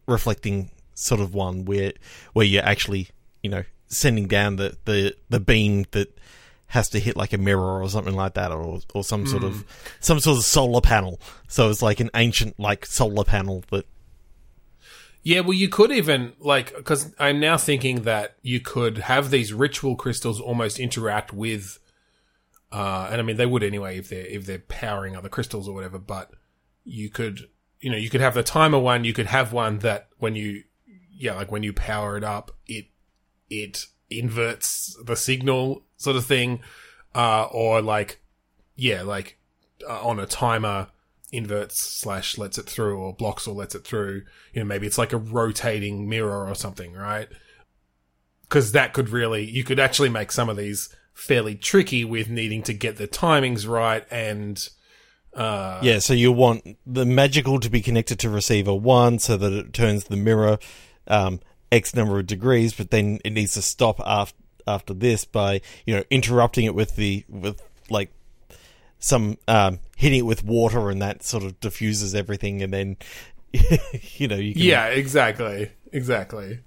reflecting 0.07 0.71
sort 0.95 1.21
of 1.21 1.35
one 1.35 1.65
where 1.65 1.93
where 2.33 2.47
you're 2.47 2.65
actually 2.65 3.09
you 3.43 3.51
know 3.51 3.65
sending 3.87 4.27
down 4.27 4.57
the 4.57 4.77
the 4.85 5.15
the 5.29 5.41
beam 5.41 5.85
that 5.91 6.19
has 6.69 6.89
to 6.89 6.99
hit 6.99 7.17
like 7.17 7.33
a 7.33 7.39
mirror 7.39 7.83
or 7.83 7.89
something 7.89 8.15
like 8.15 8.35
that 8.35 8.51
or 8.51 8.81
or 8.95 9.05
some 9.05 9.27
sort 9.27 9.45
of 9.45 9.65
some 10.01 10.19
sort 10.19 10.39
of 10.39 10.45
solar 10.45 10.81
panel 10.81 11.21
so 11.49 11.71
it's 11.71 11.83
like 11.83 12.01
an 12.01 12.11
ancient 12.15 12.59
like 12.59 12.85
solar 12.87 13.25
panel 13.25 13.65
that 13.71 13.87
Yeah, 15.27 15.41
well, 15.41 15.55
you 15.55 15.69
could 15.69 15.91
even 15.91 16.35
like 16.39 16.73
because 16.77 17.13
I'm 17.19 17.41
now 17.41 17.57
thinking 17.57 18.03
that 18.03 18.37
you 18.43 18.61
could 18.61 18.99
have 18.99 19.33
these 19.33 19.53
ritual 19.53 19.97
crystals 19.97 20.41
almost 20.41 20.79
interact 20.79 21.33
with, 21.33 21.81
uh, 22.71 23.09
and 23.11 23.21
I 23.21 23.25
mean 23.25 23.37
they 23.37 23.45
would 23.45 23.65
anyway 23.65 23.99
if 23.99 24.09
they're 24.09 24.25
if 24.25 24.47
they're 24.47 24.61
powering 24.61 25.17
other 25.17 25.29
crystals 25.29 25.69
or 25.69 25.75
whatever. 25.75 25.99
But 25.99 26.31
you 26.85 27.11
could, 27.11 27.49
you 27.87 27.93
know, 27.93 27.99
you 27.99 28.11
could 28.11 28.21
have 28.21 28.35
the 28.35 28.43
timer 28.43 28.81
one. 28.81 29.05
You 29.05 29.13
could 29.13 29.29
have 29.29 29.53
one 29.53 29.79
that 29.79 30.09
when 30.19 30.35
you, 30.35 30.65
yeah, 31.09 31.35
like 31.35 31.53
when 31.53 31.63
you 31.63 31.73
power 31.73 32.17
it 32.17 32.25
up, 32.25 32.51
it 32.67 32.87
it 33.49 33.87
inverts 34.11 34.99
the 35.05 35.15
signal 35.15 35.85
sort 35.97 36.17
of 36.17 36.27
thing, 36.27 36.59
uh, 37.15 37.45
or 37.45 37.81
like, 37.81 38.21
yeah, 38.75 39.03
like 39.03 39.39
uh, 39.89 40.05
on 40.05 40.19
a 40.19 40.27
timer 40.27 40.89
inverts 41.31 41.81
slash 41.81 42.37
lets 42.37 42.59
it 42.59 42.67
through 42.67 42.99
or 42.99 43.15
blocks 43.15 43.47
or 43.47 43.55
lets 43.55 43.77
it 43.77 43.85
through. 43.85 44.23
You 44.53 44.63
know, 44.63 44.65
maybe 44.65 44.89
it's 44.89 44.99
like 44.99 45.13
a 45.13 45.17
rotating 45.17 46.09
mirror 46.09 46.45
or 46.45 46.57
something, 46.57 46.93
right? 46.93 47.29
Because 48.49 48.73
that 48.73 48.95
could 48.95 49.11
really, 49.11 49.49
you 49.49 49.63
could 49.63 49.79
actually 49.79 50.09
make 50.09 50.33
some 50.33 50.49
of 50.49 50.57
these 50.57 50.93
fairly 51.15 51.55
tricky 51.55 52.05
with 52.05 52.29
needing 52.29 52.65
to 52.65 52.75
get 52.75 52.97
the 52.97 53.07
timings 53.07 53.65
right 53.69 54.05
and, 54.11 54.71
Uh, 55.37 55.81
Yeah, 55.83 55.99
so 55.99 56.15
you 56.15 56.33
want 56.33 56.79
the 56.87 57.05
magical 57.05 57.61
to 57.61 57.69
be 57.69 57.83
connected 57.83 58.19
to 58.21 58.31
receiver 58.31 58.75
one 58.75 59.19
so 59.19 59.37
that 59.37 59.53
it 59.53 59.73
turns 59.73 60.05
the 60.05 60.17
mirror 60.17 60.59
um, 61.07 61.41
X 61.71 61.95
number 61.95 62.19
of 62.19 62.27
degrees, 62.27 62.73
but 62.73 62.91
then 62.91 63.21
it 63.25 63.31
needs 63.31 63.55
to 63.55 63.63
stop 63.63 64.01
after 64.05 64.37
after 64.69 64.93
this 64.93 65.25
by 65.25 65.61
you 65.85 65.95
know 65.95 66.03
interrupting 66.11 66.65
it 66.65 66.75
with 66.75 66.97
the 66.97 67.25
with 67.29 67.63
like 67.89 68.11
some 68.99 69.37
um, 69.47 69.79
hitting 69.97 70.21
it 70.21 70.27
with 70.27 70.43
water 70.43 70.91
and 70.91 71.01
that 71.01 71.23
sort 71.23 71.45
of 71.45 71.61
diffuses 71.61 72.15
everything, 72.15 72.63
and 72.63 72.73
then 72.73 72.97
you 74.17 74.27
know 74.27 74.37
you 74.37 74.55
can 74.55 74.63
Yeah, 74.63 74.87
exactly, 74.87 75.71
exactly. 75.93 76.61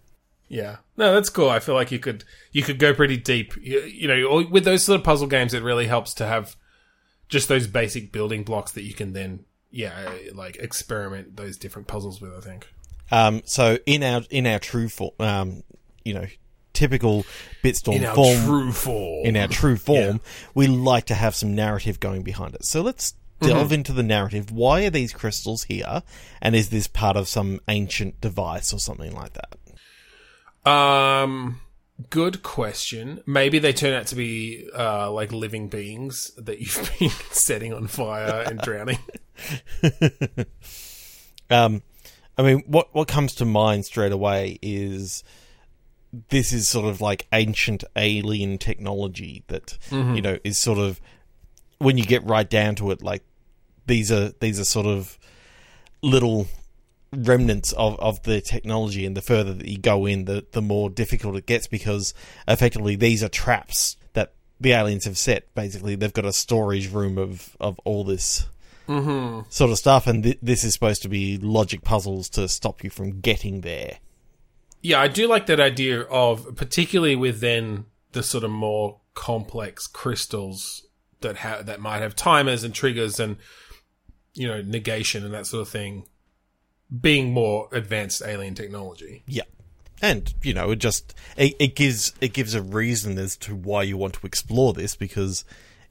Yeah, 0.47 0.77
no, 0.97 1.13
that's 1.13 1.29
cool. 1.29 1.49
I 1.49 1.59
feel 1.59 1.75
like 1.75 1.91
you 1.91 1.99
could 1.99 2.23
you 2.51 2.63
could 2.63 2.79
go 2.79 2.93
pretty 2.93 3.17
deep. 3.17 3.55
You, 3.57 3.81
you 3.81 4.07
know, 4.07 4.47
with 4.49 4.63
those 4.63 4.83
sort 4.83 4.99
of 4.99 5.03
puzzle 5.03 5.27
games, 5.27 5.53
it 5.53 5.63
really 5.63 5.87
helps 5.87 6.13
to 6.15 6.25
have 6.25 6.55
just 7.29 7.47
those 7.47 7.67
basic 7.67 8.11
building 8.11 8.43
blocks 8.43 8.71
that 8.73 8.83
you 8.83 8.93
can 8.93 9.13
then 9.13 9.45
yeah 9.71 10.11
like 10.33 10.57
experiment 10.57 11.37
those 11.37 11.57
different 11.57 11.87
puzzles 11.87 12.19
with. 12.19 12.33
I 12.35 12.41
think. 12.41 12.67
Um, 13.11 13.41
so 13.45 13.77
in 13.85 14.03
our 14.03 14.21
in 14.29 14.45
our 14.45 14.59
true 14.59 14.89
form, 14.89 15.13
um, 15.19 15.63
you 16.03 16.13
know, 16.13 16.25
typical 16.73 17.25
Bitstorm 17.63 17.95
In 17.95 18.05
our 18.05 18.15
form, 18.15 18.45
true 18.45 18.71
form. 18.71 19.25
in 19.25 19.37
our 19.37 19.47
true 19.47 19.77
form, 19.77 20.21
we 20.53 20.67
like 20.67 21.05
to 21.05 21.15
have 21.15 21.35
some 21.35 21.55
narrative 21.55 21.99
going 21.99 22.23
behind 22.23 22.55
it. 22.55 22.65
So 22.65 22.81
let's 22.81 23.13
delve 23.41 23.71
into 23.71 23.93
the 23.93 24.03
narrative. 24.03 24.51
Why 24.51 24.85
are 24.85 24.89
these 24.89 25.13
crystals 25.13 25.63
here? 25.63 26.03
And 26.41 26.55
is 26.55 26.69
this 26.69 26.87
part 26.87 27.15
of 27.17 27.27
some 27.27 27.59
ancient 27.67 28.19
device 28.21 28.73
or 28.73 28.79
something 28.79 29.13
like 29.13 29.33
that? 29.33 30.69
Um, 30.69 31.61
good 32.09 32.43
question. 32.43 33.21
Maybe 33.25 33.59
they 33.59 33.73
turn 33.73 33.93
out 33.93 34.07
to 34.07 34.15
be 34.15 34.69
uh, 34.77 35.11
like 35.11 35.31
living 35.31 35.67
beings 35.67 36.31
that 36.37 36.59
you've 36.59 36.91
been 36.99 37.09
setting 37.31 37.73
on 37.73 37.87
fire 37.87 38.43
and 38.45 38.59
drowning. 38.59 38.99
Um, 41.49 41.81
I 42.37 42.43
mean, 42.43 42.63
what 42.67 42.93
what 42.93 43.07
comes 43.07 43.35
to 43.35 43.45
mind 43.45 43.85
straight 43.85 44.11
away 44.11 44.59
is 44.61 45.23
this 46.29 46.53
is 46.53 46.67
sort 46.67 46.85
of 46.85 47.01
like 47.01 47.27
ancient 47.33 47.83
alien 47.95 48.57
technology 48.57 49.43
that 49.47 49.77
you 49.91 50.21
know 50.21 50.37
is 50.43 50.57
sort 50.57 50.79
of 50.79 51.01
when 51.79 51.97
you 51.97 52.05
get 52.05 52.23
right 52.23 52.49
down 52.49 52.75
to 52.75 52.91
it, 52.91 53.01
like 53.01 53.23
these 53.87 54.11
are 54.11 54.29
these 54.39 54.59
are 54.59 54.65
sort 54.65 54.85
of 54.85 55.17
little 56.01 56.47
remnants 57.11 57.71
of, 57.73 57.99
of 57.99 58.21
the 58.23 58.41
technology 58.41 59.05
and 59.05 59.17
the 59.17 59.21
further 59.21 59.53
that 59.53 59.67
you 59.67 59.77
go 59.77 60.05
in 60.05 60.25
the, 60.25 60.45
the 60.51 60.61
more 60.61 60.89
difficult 60.89 61.35
it 61.35 61.45
gets 61.45 61.67
because 61.67 62.13
effectively 62.47 62.95
these 62.95 63.23
are 63.23 63.29
traps 63.29 63.97
that 64.13 64.33
the 64.59 64.71
aliens 64.71 65.05
have 65.05 65.17
set. 65.17 65.53
Basically 65.55 65.95
they've 65.95 66.13
got 66.13 66.25
a 66.25 66.33
storage 66.33 66.91
room 66.91 67.17
of, 67.17 67.55
of 67.59 67.79
all 67.83 68.03
this 68.03 68.47
mm-hmm. 68.87 69.47
sort 69.49 69.71
of 69.71 69.77
stuff, 69.77 70.07
and 70.07 70.23
th- 70.23 70.39
this 70.41 70.63
is 70.63 70.73
supposed 70.73 71.01
to 71.03 71.09
be 71.09 71.37
logic 71.37 71.83
puzzles 71.83 72.29
to 72.29 72.47
stop 72.47 72.83
you 72.83 72.89
from 72.89 73.21
getting 73.21 73.61
there. 73.61 73.99
Yeah, 74.81 75.01
I 75.01 75.07
do 75.07 75.27
like 75.27 75.45
that 75.47 75.59
idea 75.59 76.01
of 76.01 76.55
particularly 76.55 77.15
with 77.15 77.41
then 77.41 77.85
the 78.11 78.23
sort 78.23 78.43
of 78.43 78.51
more 78.51 78.99
complex 79.13 79.87
crystals 79.87 80.85
that 81.21 81.37
ha- 81.37 81.61
that 81.63 81.81
might 81.81 82.01
have 82.01 82.15
timers 82.15 82.63
and 82.63 82.73
triggers 82.73 83.19
and 83.19 83.37
you 84.33 84.47
know 84.47 84.61
negation 84.61 85.25
and 85.25 85.33
that 85.33 85.45
sort 85.45 85.61
of 85.61 85.67
thing 85.67 86.05
being 87.01 87.31
more 87.33 87.67
advanced 87.71 88.21
alien 88.25 88.55
technology. 88.55 89.23
Yeah, 89.27 89.43
and 90.01 90.33
you 90.41 90.53
know, 90.53 90.71
it 90.71 90.77
just 90.79 91.13
it, 91.37 91.55
it 91.59 91.75
gives 91.75 92.13
it 92.21 92.33
gives 92.33 92.53
a 92.55 92.61
reason 92.61 93.17
as 93.17 93.35
to 93.37 93.55
why 93.55 93.83
you 93.83 93.97
want 93.97 94.13
to 94.15 94.25
explore 94.27 94.73
this 94.73 94.95
because 94.95 95.45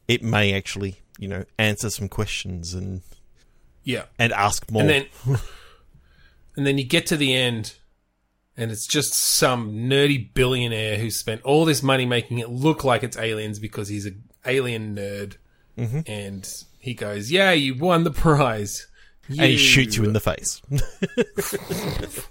it 0.06 0.22
may 0.22 0.52
actually 0.54 0.96
you 1.18 1.28
know 1.28 1.44
answer 1.58 1.90
some 1.90 2.08
questions 2.08 2.74
and 2.74 3.02
Yeah. 3.84 4.04
and 4.18 4.32
ask 4.32 4.70
more. 4.70 4.82
And 4.82 4.90
then 4.90 5.06
and 6.56 6.66
then 6.66 6.78
you 6.78 6.84
get 6.84 7.06
to 7.06 7.16
the 7.16 7.34
end 7.34 7.74
and 8.56 8.70
it's 8.72 8.86
just 8.86 9.14
some 9.14 9.72
nerdy 9.72 10.32
billionaire 10.34 10.98
who 10.98 11.10
spent 11.10 11.42
all 11.42 11.64
this 11.64 11.82
money 11.82 12.04
making 12.06 12.38
it 12.40 12.48
look 12.50 12.82
like 12.82 13.02
it's 13.04 13.16
aliens 13.16 13.58
because 13.60 13.88
he's 13.88 14.06
an 14.06 14.24
alien 14.44 14.96
nerd. 14.96 15.36
Mm-hmm. 15.76 16.00
And 16.06 16.64
he 16.80 16.94
goes, 16.94 17.30
"Yeah, 17.30 17.52
you 17.52 17.76
won 17.76 18.02
the 18.02 18.10
prize." 18.10 18.88
And 19.28 19.40
he 19.40 19.56
shoots 19.56 19.96
you 19.96 20.04
in 20.04 20.12
the 20.12 20.20
face. 20.20 20.62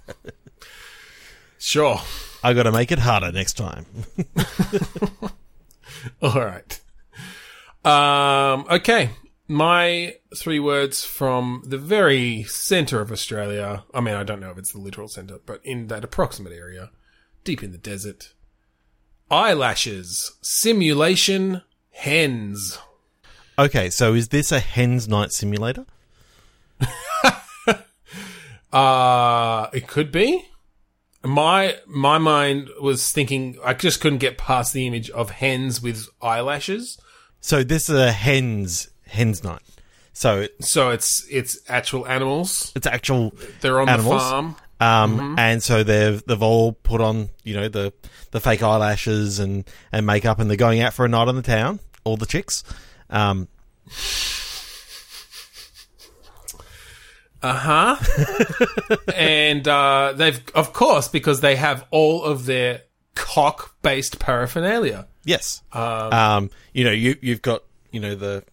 Sure. 1.58 2.00
I 2.42 2.54
got 2.54 2.62
to 2.62 2.72
make 2.72 2.92
it 2.92 3.00
harder 3.00 3.32
next 3.32 3.54
time. 3.54 3.84
All 6.22 6.40
right. 6.40 6.80
Um, 7.84 8.64
okay. 8.70 9.10
My 9.48 10.16
three 10.36 10.60
words 10.60 11.04
from 11.04 11.62
the 11.66 11.78
very 11.78 12.44
center 12.44 13.00
of 13.00 13.10
Australia. 13.10 13.84
I 13.92 14.00
mean, 14.00 14.14
I 14.14 14.22
don't 14.22 14.40
know 14.40 14.50
if 14.50 14.58
it's 14.58 14.72
the 14.72 14.78
literal 14.78 15.08
center, 15.08 15.40
but 15.44 15.60
in 15.64 15.88
that 15.88 16.04
approximate 16.04 16.52
area, 16.52 16.90
deep 17.44 17.62
in 17.62 17.72
the 17.72 17.78
desert. 17.78 18.34
Eyelashes, 19.30 20.32
simulation, 20.40 21.62
hens. 21.90 22.78
Okay, 23.58 23.90
so 23.90 24.14
is 24.14 24.28
this 24.28 24.52
a 24.52 24.60
hen's 24.60 25.08
night 25.08 25.32
simulator? 25.32 25.86
Uh, 28.72 29.68
it 29.72 29.86
could 29.86 30.12
be. 30.12 30.44
My 31.24 31.76
my 31.86 32.18
mind 32.18 32.68
was 32.80 33.10
thinking 33.10 33.56
I 33.64 33.72
just 33.74 34.00
couldn't 34.00 34.18
get 34.18 34.36
past 34.36 34.72
the 34.74 34.86
image 34.86 35.08
of 35.10 35.30
hens 35.30 35.80
with 35.82 36.06
eyelashes. 36.20 36.98
So 37.40 37.64
this 37.64 37.88
is 37.88 37.96
a 37.96 38.12
hen's 38.12 38.90
hen's 39.06 39.42
night. 39.42 39.62
So 40.12 40.40
it, 40.42 40.54
So 40.62 40.90
it's 40.90 41.26
it's 41.30 41.58
actual 41.68 42.06
animals. 42.06 42.72
it's 42.76 42.86
actual 42.86 43.34
They're 43.62 43.80
on 43.80 43.88
Animals? 43.88 44.22
the 44.22 44.28
farm. 44.28 44.56
Um, 44.80 45.34
and 45.38 45.62
so 45.62 45.82
they've 45.82 46.22
they've 46.26 46.42
all 46.42 46.72
put 46.72 47.00
on 47.00 47.30
you 47.44 47.54
know 47.54 47.68
the 47.68 47.92
the 48.32 48.40
fake 48.40 48.62
eyelashes 48.62 49.38
and 49.38 49.64
and 49.92 50.04
makeup, 50.06 50.38
and 50.40 50.48
they're 50.50 50.56
going 50.58 50.80
out 50.80 50.92
for 50.92 51.04
a 51.04 51.08
night 51.08 51.26
on 51.26 51.36
the 51.36 51.42
town. 51.42 51.80
All 52.04 52.16
the 52.18 52.26
chicks. 52.26 52.62
Um, 53.10 53.48
Uh 57.42 57.96
huh. 57.98 58.96
and 59.14 59.66
uh, 59.66 60.12
they've, 60.16 60.42
of 60.54 60.72
course, 60.72 61.08
because 61.08 61.40
they 61.40 61.56
have 61.56 61.86
all 61.90 62.24
of 62.24 62.46
their 62.46 62.82
cock-based 63.14 64.18
paraphernalia. 64.18 65.06
yes. 65.24 65.62
Um, 65.72 66.50
you 66.72 66.84
know 66.84 66.92
you 66.92 67.16
you've 67.20 67.42
got 67.42 67.64
you 67.90 68.00
know 68.00 68.14
the 68.14 68.44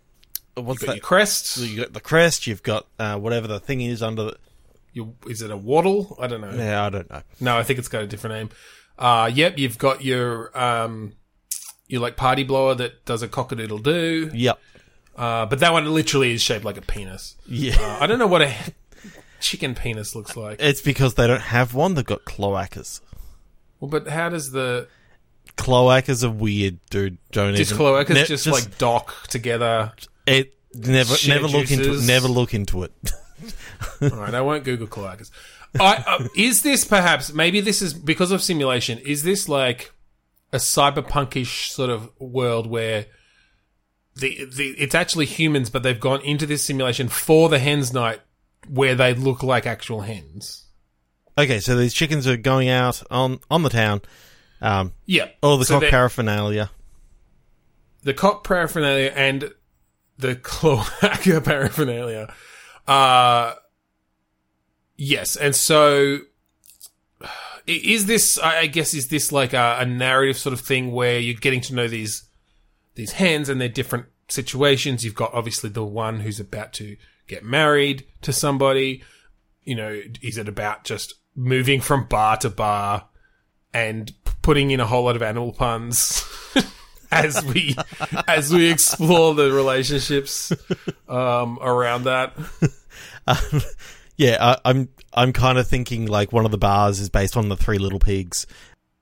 what's 0.56 0.80
Got 0.80 0.88
that? 0.88 0.96
your 0.98 1.04
crests. 1.04 1.58
You 1.58 1.82
got 1.82 1.94
the 1.94 2.02
crest. 2.02 2.48
You've 2.48 2.64
got 2.64 2.88
uh, 3.00 3.18
whatever 3.18 3.48
the 3.48 3.60
thing 3.60 3.82
is 3.82 4.02
under. 4.02 4.24
the... 4.26 4.38
Your, 4.94 5.14
is 5.28 5.42
it 5.42 5.52
a 5.52 5.58
wattle? 5.58 6.16
I 6.20 6.28
don't 6.28 6.42
know. 6.42 6.52
Yeah, 6.52 6.86
I 6.86 6.90
don't 6.90 7.10
know. 7.10 7.22
No, 7.40 7.58
I 7.58 7.64
think 7.64 7.80
it's 7.80 7.90
got 7.90 8.04
a 8.04 8.08
different 8.08 8.36
name. 8.36 8.50
Uh, 8.98 9.30
yep, 9.34 9.58
you've 9.58 9.78
got 9.78 10.04
your 10.04 10.58
um, 10.58 11.14
your 11.88 12.02
like 12.02 12.16
party 12.16 12.44
blower 12.44 12.76
that 12.76 13.06
does 13.06 13.22
a 13.22 13.28
cockadoodle 13.28 13.84
doo. 13.84 14.32
Yep. 14.34 14.60
Uh, 15.16 15.46
but 15.46 15.60
that 15.60 15.72
one 15.72 15.86
literally 15.94 16.34
is 16.34 16.42
shaped 16.42 16.66
like 16.66 16.78
a 16.78 16.82
penis. 16.82 17.36
Yeah. 17.48 17.76
Uh, 17.80 17.98
I 18.02 18.08
don't 18.08 18.20
know 18.20 18.28
what 18.28 18.42
a 18.42 18.54
chicken 19.40 19.76
penis 19.76 20.16
looks 20.16 20.36
like. 20.36 20.62
It's 20.62 20.82
because 20.82 21.14
they 21.14 21.28
don't 21.28 21.42
have 21.42 21.74
one. 21.74 21.94
They've 21.94 22.06
got 22.06 22.26
cloacas. 22.26 23.00
Well, 23.80 23.90
but 23.90 24.08
how 24.08 24.30
does 24.30 24.52
the 24.52 24.88
Cloacas 25.58 26.24
are 26.24 26.30
weird, 26.30 26.80
dude. 26.90 27.18
Don't 27.32 27.56
just 27.56 27.72
even 27.72 27.86
cloacas 27.86 28.14
ne- 28.14 28.26
just, 28.26 28.48
like 28.48 28.78
dock 28.78 29.28
together? 29.28 29.94
it. 30.28 30.54
Never, 30.74 31.16
never 31.28 31.48
look 31.48 31.72
into 31.72 31.94
it. 31.94 32.04
Never 32.06 32.28
look 32.28 32.54
into 32.54 32.84
it. 32.84 32.92
All 34.02 34.10
right, 34.10 34.34
I 34.34 34.42
won't 34.42 34.66
Google 34.66 34.88
cloacas. 34.88 35.32
I, 35.80 36.04
uh, 36.06 36.28
is 36.36 36.64
this 36.64 36.84
perhaps 36.84 37.34
maybe 37.34 37.62
this 37.62 37.82
is 37.82 37.94
because 37.94 38.32
of 38.32 38.42
simulation? 38.42 39.00
Is 39.00 39.24
this 39.24 39.48
like 39.48 39.94
a 40.52 40.58
cyberpunkish 40.58 41.70
sort 41.70 41.90
of 41.90 42.10
world 42.20 42.68
where 42.68 43.06
the, 44.16 44.46
the 44.46 44.70
it's 44.78 44.96
actually 44.96 45.26
humans, 45.26 45.70
but 45.70 45.84
they've 45.84 46.00
gone 46.00 46.22
into 46.22 46.46
this 46.46 46.64
simulation 46.64 47.08
for 47.10 47.50
the 47.50 47.60
hens 47.60 47.94
night 47.94 48.22
where 48.70 48.96
they 48.96 49.14
look 49.14 49.44
like 49.44 49.66
actual 49.66 50.02
hens? 50.02 50.62
okay, 51.38 51.60
so 51.60 51.76
these 51.76 51.94
chickens 51.94 52.26
are 52.28 52.38
going 52.38 52.70
out 52.70 53.04
on 53.12 53.40
on 53.52 53.64
the 53.64 53.70
town. 53.70 54.02
Um, 54.62 54.94
Yeah, 55.06 55.28
all 55.44 55.58
the 55.58 55.66
So 55.66 55.80
cock 55.82 55.90
paraphernalia. 55.90 56.72
the 58.04 58.14
cock 58.14 58.44
paraphernalia 58.46 59.12
and 59.16 59.54
the 60.18 60.36
cloaca 60.42 61.42
paraphernalia. 61.42 62.34
Uh, 62.88 63.56
yes, 64.96 65.36
and 65.36 65.54
so 65.56 66.20
is 67.68 68.06
this? 68.06 68.38
I 68.38 68.68
guess 68.68 68.94
is 68.94 69.08
this 69.10 69.32
like 69.32 69.54
a, 69.54 69.78
a 69.82 69.86
narrative 69.86 70.38
sort 70.38 70.54
of 70.54 70.62
thing 70.62 70.92
where 70.92 71.20
you're 71.20 71.34
getting 71.40 71.62
to 71.62 71.76
know 71.76 71.88
these 71.88 72.24
these 72.96 73.14
hands 73.14 73.50
and 73.50 73.62
their 73.62 73.70
different 73.70 74.06
situations. 74.28 75.06
You've 75.06 75.16
got 75.16 75.34
obviously 75.34 75.70
the 75.70 75.86
one 75.86 76.22
who's 76.22 76.40
about 76.40 76.74
to 76.74 76.98
get 77.28 77.44
married 77.44 78.06
to 78.22 78.34
somebody. 78.34 79.04
You 79.64 79.76
know, 79.76 80.02
is 80.22 80.38
it 80.38 80.48
about 80.48 80.84
just 80.84 81.16
moving 81.36 81.82
from 81.82 82.08
bar 82.08 82.38
to 82.38 82.50
bar 82.50 83.08
and 83.74 84.12
putting 84.42 84.72
in 84.72 84.80
a 84.80 84.86
whole 84.86 85.06
lot 85.06 85.16
of 85.16 85.22
animal 85.22 85.54
puns? 85.54 86.24
as 87.12 87.44
we 87.46 87.76
as 88.28 88.54
we 88.54 88.72
explore 88.72 89.36
the 89.36 89.52
relationships 89.52 90.52
um, 91.08 91.60
around 91.62 92.04
that. 92.04 92.34
Yeah, 94.18 94.38
I, 94.40 94.70
I'm 94.70 94.90
I'm 95.14 95.34
kind 95.34 95.58
of 95.58 95.68
thinking 95.68 96.06
like 96.06 96.32
one 96.32 96.46
of 96.46 96.52
the 96.52 96.58
bars 96.58 97.00
is 97.00 97.10
based 97.10 97.36
on 97.36 97.50
the 97.50 97.58
Three 97.58 97.78
Little 97.78 98.00
Pigs. 98.00 98.48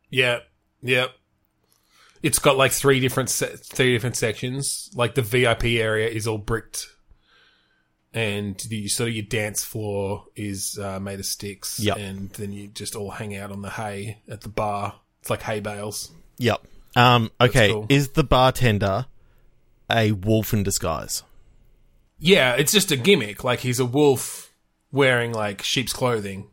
Yeah, 0.10 0.40
yeah. 0.82 1.08
It's 2.24 2.40
got 2.40 2.58
like 2.58 2.72
three 2.72 3.00
different 3.00 3.30
se- 3.30 3.58
three 3.62 3.94
different 3.94 4.16
sections. 4.16 4.90
Like 4.96 5.14
the 5.14 5.22
VIP 5.22 5.66
area 5.66 6.08
is 6.08 6.26
all 6.26 6.38
bricked, 6.40 6.88
and 8.14 8.58
the 8.70 8.88
sort 8.88 9.10
of 9.10 9.16
your 9.16 9.26
dance 9.26 9.64
floor 9.64 10.26
is 10.36 10.80
uh, 10.80 11.00
made 11.00 11.20
of 11.20 11.26
sticks. 11.26 11.80
Yep. 11.80 11.98
and 11.98 12.30
then 12.32 12.52
you 12.52 12.68
just 12.68 12.96
all 12.96 13.12
hang 13.12 13.36
out 13.36 13.52
on 13.52 13.62
the 13.62 13.70
hay 13.70 14.20
at 14.28 14.42
the 14.42 14.50
bar. 14.50 14.96
It's 15.22 15.30
like 15.30 15.42
hay 15.42 15.60
bales. 15.60 16.12
Yep. 16.38 16.62
Um. 16.96 17.30
Okay. 17.40 17.70
cool. 17.72 17.86
Is 17.90 18.10
the 18.10 18.24
bartender 18.24 19.06
a 19.92 20.14
wolf 20.14 20.54
in 20.54 20.64
disguise? 20.64 21.24
Yeah, 22.20 22.56
it's 22.56 22.72
just 22.72 22.92
a 22.92 22.96
gimmick. 22.96 23.44
Like 23.44 23.60
he's 23.60 23.80
a 23.80 23.86
wolf 23.86 24.54
wearing 24.92 25.34
like 25.34 25.62
sheep's 25.62 25.92
clothing. 25.92 26.48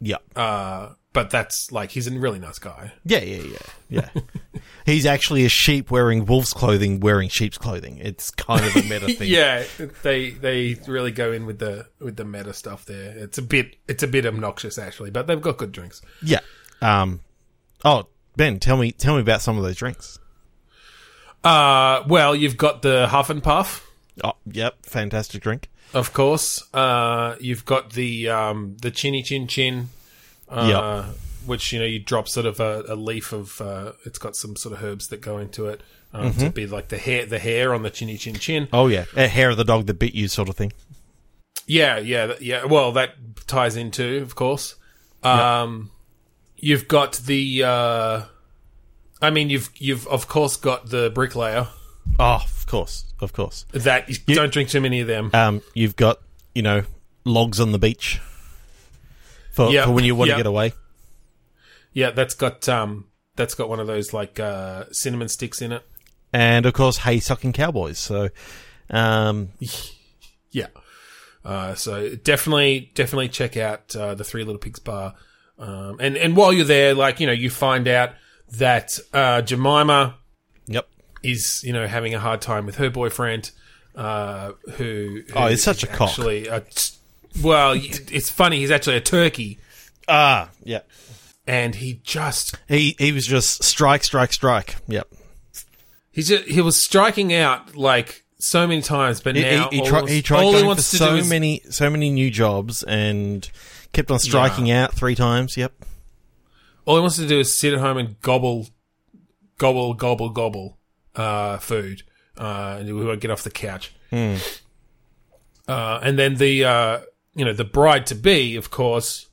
Yep. 0.00 0.22
Uh, 0.34 0.88
but 1.12 1.30
that's 1.30 1.70
like 1.72 1.90
he's 1.90 2.06
a 2.06 2.10
really 2.18 2.38
nice 2.38 2.58
guy. 2.58 2.92
Yeah. 3.04 3.20
Yeah. 3.20 3.42
Yeah. 3.88 4.08
Yeah. 4.14 4.22
He's 4.86 5.06
actually 5.06 5.44
a 5.44 5.48
sheep 5.48 5.92
wearing 5.92 6.24
wolf's 6.26 6.52
clothing, 6.52 6.98
wearing 6.98 7.28
sheep's 7.28 7.56
clothing. 7.56 7.98
It's 7.98 8.32
kind 8.32 8.64
of 8.64 8.74
a 8.74 8.82
meta 8.82 9.06
thing. 9.14 9.28
Yeah, 9.28 9.62
they 10.02 10.30
they 10.30 10.76
really 10.88 11.12
go 11.12 11.30
in 11.30 11.46
with 11.46 11.60
the 11.60 11.86
with 12.00 12.16
the 12.16 12.24
meta 12.24 12.52
stuff 12.52 12.84
there. 12.84 13.12
It's 13.16 13.38
a 13.38 13.42
bit 13.42 13.76
it's 13.86 14.02
a 14.02 14.08
bit 14.08 14.26
obnoxious 14.26 14.78
actually, 14.78 15.10
but 15.10 15.28
they've 15.28 15.40
got 15.40 15.56
good 15.56 15.70
drinks. 15.70 16.02
Yeah. 16.20 16.40
Um. 16.80 17.20
Oh, 17.84 18.08
Ben, 18.36 18.58
tell 18.58 18.76
me 18.76 18.90
tell 18.90 19.14
me 19.14 19.20
about 19.20 19.40
some 19.40 19.56
of 19.56 19.62
those 19.62 19.76
drinks. 19.76 20.18
Uh, 21.44 22.02
well, 22.08 22.34
you've 22.34 22.56
got 22.56 22.82
the 22.82 23.06
Huff 23.08 23.30
and 23.30 23.42
Puff, 23.42 23.88
Oh, 24.22 24.34
yep. 24.46 24.84
Fantastic 24.86 25.42
drink. 25.42 25.68
of 25.94 26.12
course. 26.12 26.62
Uh, 26.74 27.36
you've 27.40 27.64
got 27.64 27.92
the 27.92 28.28
um 28.28 28.76
the 28.80 28.90
Chinny 28.90 29.22
Chin 29.22 29.46
Chin. 29.46 29.90
Uh, 30.52 31.04
Yep. 31.06 31.16
Which 31.44 31.72
you 31.72 31.80
know 31.80 31.84
you 31.84 31.98
drop 31.98 32.28
sort 32.28 32.46
of 32.46 32.60
a, 32.60 32.84
a 32.86 32.94
leaf 32.94 33.32
of 33.32 33.60
uh, 33.60 33.92
it's 34.04 34.18
got 34.18 34.36
some 34.36 34.54
sort 34.54 34.76
of 34.76 34.84
herbs 34.84 35.08
that 35.08 35.20
go 35.20 35.38
into 35.38 35.66
it 35.66 35.80
um, 36.12 36.32
to 36.34 36.50
be 36.50 36.68
like 36.68 36.86
the 36.86 36.98
hair 36.98 37.26
the 37.26 37.40
hair 37.40 37.74
on 37.74 37.82
the 37.82 37.90
chinny 37.90 38.16
chin 38.16 38.34
chin. 38.34 38.68
Oh 38.72 38.86
yeah, 38.86 39.06
a 39.16 39.26
hair 39.26 39.50
of 39.50 39.56
the 39.56 39.64
dog 39.64 39.86
that 39.86 39.98
bit 39.98 40.14
you, 40.14 40.28
sort 40.28 40.48
of 40.48 40.54
thing. 40.54 40.72
Yeah, 41.66 41.98
yeah, 41.98 42.34
yeah. 42.40 42.64
Well, 42.66 42.92
that 42.92 43.14
ties 43.48 43.74
into, 43.74 44.22
of 44.22 44.34
course. 44.36 44.76
Um, 45.24 45.90
you've 46.56 46.86
got 46.86 47.14
the. 47.14 47.64
Uh, 47.64 48.22
I 49.20 49.30
mean, 49.30 49.50
you've 49.50 49.70
you've 49.76 50.06
of 50.06 50.28
course 50.28 50.56
got 50.56 50.90
the 50.90 51.10
bricklayer. 51.10 51.68
Oh, 52.20 52.42
of 52.44 52.66
course, 52.66 53.04
of 53.20 53.32
course. 53.32 53.64
That 53.72 54.08
you, 54.08 54.34
don't 54.34 54.52
drink 54.52 54.68
too 54.68 54.80
many 54.80 55.00
of 55.00 55.06
them. 55.06 55.30
Um, 55.32 55.62
you've 55.74 55.96
got 55.96 56.20
you 56.54 56.62
know 56.62 56.82
logs 57.24 57.58
on 57.58 57.72
the 57.72 57.78
beach 57.78 58.20
for, 59.52 59.70
Yep, 59.70 59.84
for 59.86 59.90
when 59.92 60.04
you 60.04 60.14
want 60.16 60.28
yep. 60.28 60.36
to 60.38 60.42
get 60.42 60.46
away. 60.48 60.72
Yeah, 61.92 62.10
that's 62.10 62.34
got 62.34 62.68
um, 62.68 63.06
that's 63.36 63.54
got 63.54 63.68
one 63.68 63.78
of 63.80 63.86
those 63.86 64.12
like 64.12 64.40
uh, 64.40 64.84
cinnamon 64.92 65.28
sticks 65.28 65.60
in 65.62 65.72
it. 65.72 65.82
and 66.32 66.64
of 66.66 66.72
course 66.74 66.98
hay 66.98 67.20
sucking 67.20 67.52
cowboys. 67.52 67.98
So, 67.98 68.30
um, 68.90 69.50
Yeah. 70.50 70.66
Uh, 71.44 71.74
so 71.74 72.14
definitely, 72.16 72.92
definitely 72.94 73.28
check 73.28 73.56
out 73.56 73.96
uh, 73.96 74.14
the 74.14 74.22
Three 74.24 74.44
Little 74.44 74.58
Pigs 74.60 74.78
bar. 74.78 75.14
Um, 75.58 75.96
and 76.00 76.16
and 76.16 76.36
while 76.36 76.52
you're 76.52 76.64
there, 76.64 76.94
like 76.94 77.20
you 77.20 77.26
know, 77.26 77.32
you 77.32 77.50
find 77.50 77.88
out 77.88 78.10
that 78.58 78.98
uh, 79.12 79.42
Jemima 79.42 80.16
yep. 80.66 80.88
is 81.22 81.62
you 81.64 81.72
know 81.72 81.86
having 81.86 82.14
a 82.14 82.18
hard 82.20 82.40
time 82.42 82.64
with 82.66 82.76
her 82.76 82.90
boyfriend, 82.90 83.50
uh, 83.96 84.52
who, 84.76 85.22
who 85.28 85.34
Oh, 85.34 85.46
he's 85.48 85.62
such 85.62 85.78
is 85.78 85.84
a 85.84 85.86
cock. 85.88 86.10
Actually, 86.10 86.46
a 86.48 86.60
t- 86.60 86.92
well, 87.40 87.72
it's 87.76 88.30
funny. 88.30 88.58
He's 88.58 88.70
actually 88.70 88.96
a 88.96 89.00
turkey, 89.00 89.58
Ah, 90.08 90.50
yeah. 90.64 90.80
and 91.46 91.74
he 91.74 92.00
just 92.04 92.56
He 92.68 92.96
he 92.98 93.12
was 93.12 93.26
just 93.26 93.62
strike, 93.64 94.04
strike, 94.04 94.32
strike. 94.32 94.76
Yep. 94.88 95.08
he 96.10 96.22
just 96.22 96.44
he 96.44 96.60
was 96.60 96.80
striking 96.80 97.32
out 97.32 97.76
like 97.76 98.24
so 98.38 98.66
many 98.66 98.82
times, 98.82 99.20
but 99.20 99.36
He, 99.36 99.42
now 99.42 99.68
he, 99.70 99.76
he, 99.76 99.82
all, 99.82 99.86
tri- 99.88 99.98
he 100.00 100.04
wants- 100.16 100.26
tried 100.28 100.38
all 100.42 100.46
he 100.48 100.52
going 100.52 100.62
for 100.64 100.66
wants 100.68 100.90
to 100.90 100.96
so 100.96 101.10
do 101.12 101.16
is 101.16 101.30
many 101.30 101.62
so 101.70 101.88
many 101.88 102.10
new 102.10 102.30
jobs 102.30 102.82
and 102.82 103.48
kept 103.92 104.10
on 104.10 104.18
striking 104.18 104.70
out 104.70 104.92
three 104.94 105.14
times. 105.14 105.56
Yep. 105.56 105.72
all 106.84 106.96
he 106.96 107.00
wants 107.00 107.16
to 107.16 107.26
do 107.26 107.38
is 107.40 107.56
sit 107.56 107.72
at 107.72 107.78
home 107.78 107.96
and 107.98 108.20
gobble, 108.20 108.66
gobble, 109.58 109.94
gobble, 109.94 110.30
gobble 110.30 110.76
uh, 111.14 111.58
food, 111.58 112.02
uh, 112.36 112.76
and 112.80 112.86
we 112.96 113.04
won't 113.04 113.20
get 113.20 113.30
off 113.30 113.42
the 113.44 113.50
couch. 113.50 113.92
Hmm. 114.10 114.34
Uh, 115.68 116.00
and 116.02 116.18
then 116.18 116.34
the 116.36 116.64
uh, 116.64 117.00
you 117.34 117.44
know 117.44 117.52
the 117.52 117.64
bride 117.64 118.06
to 118.06 118.14
be, 118.14 118.56
of 118.56 118.70
course, 118.70 119.28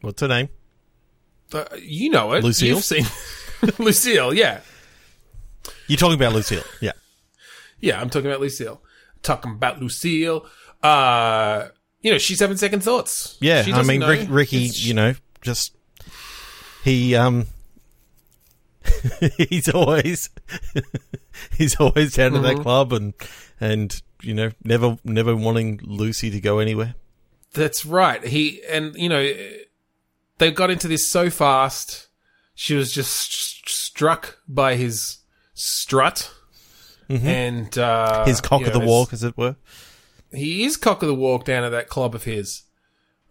What's 0.00 0.20
her 0.20 0.28
name? 0.28 0.48
uh, 1.52 1.64
you 1.80 2.10
know 2.10 2.32
it, 2.32 2.42
Lucille? 2.44 2.76
You've 2.76 2.84
seen 2.84 3.04
Lucille, 3.78 4.34
yeah, 4.34 4.60
You're 5.86 5.96
talking 5.98 6.16
about 6.16 6.32
Lucille. 6.32 6.62
Yeah. 6.80 6.92
yeah. 7.80 8.00
I'm 8.00 8.10
talking 8.10 8.28
about 8.28 8.40
Lucille. 8.40 8.82
Talking 9.22 9.52
about 9.52 9.80
Lucille. 9.80 10.46
Uh, 10.82 11.68
you 12.02 12.12
know 12.12 12.18
she's 12.18 12.40
having 12.40 12.56
second 12.56 12.82
thoughts. 12.82 13.36
Yeah, 13.40 13.64
I 13.72 13.82
mean, 13.82 14.00
know. 14.00 14.08
Rick, 14.08 14.26
Ricky, 14.30 14.64
It's- 14.66 14.84
you 14.84 14.94
know, 14.94 15.14
just 15.42 15.74
he 16.84 17.14
um, 17.16 17.46
he's 19.48 19.68
always 19.68 20.30
he's 21.56 21.76
always 21.80 22.14
down 22.14 22.32
to 22.32 22.38
Mm-hmm. 22.38 22.56
that 22.56 22.62
club 22.62 22.92
and 22.92 23.14
and 23.60 24.00
you 24.22 24.34
know 24.34 24.50
never 24.64 24.98
never 25.04 25.34
wanting 25.36 25.80
Lucy 25.82 26.30
to 26.30 26.40
go 26.40 26.58
anywhere. 26.58 26.94
That's 27.52 27.86
right. 27.86 28.22
He 28.24 28.62
and 28.68 28.94
you 28.96 29.08
know 29.08 29.32
they 30.38 30.50
got 30.50 30.70
into 30.70 30.88
this 30.88 31.08
so 31.08 31.30
fast. 31.30 32.08
She 32.54 32.74
was 32.74 32.92
just 32.92 33.12
st- 33.12 33.68
struck 33.68 34.38
by 34.48 34.76
his 34.76 35.18
strut 35.54 36.30
and 37.08 37.76
uh, 37.78 38.20
Mm-hmm. 38.20 38.28
His 38.28 38.40
cock 38.40 38.66
of 38.66 38.72
the 38.72 38.80
know, 38.80 38.86
walk, 38.86 39.12
as 39.12 39.22
it 39.22 39.36
were. 39.36 39.56
He 40.32 40.64
is 40.64 40.76
cock 40.76 41.02
of 41.02 41.08
the 41.08 41.14
walk 41.14 41.44
down 41.44 41.64
at 41.64 41.70
that 41.70 41.88
club 41.88 42.14
of 42.14 42.24
his, 42.24 42.64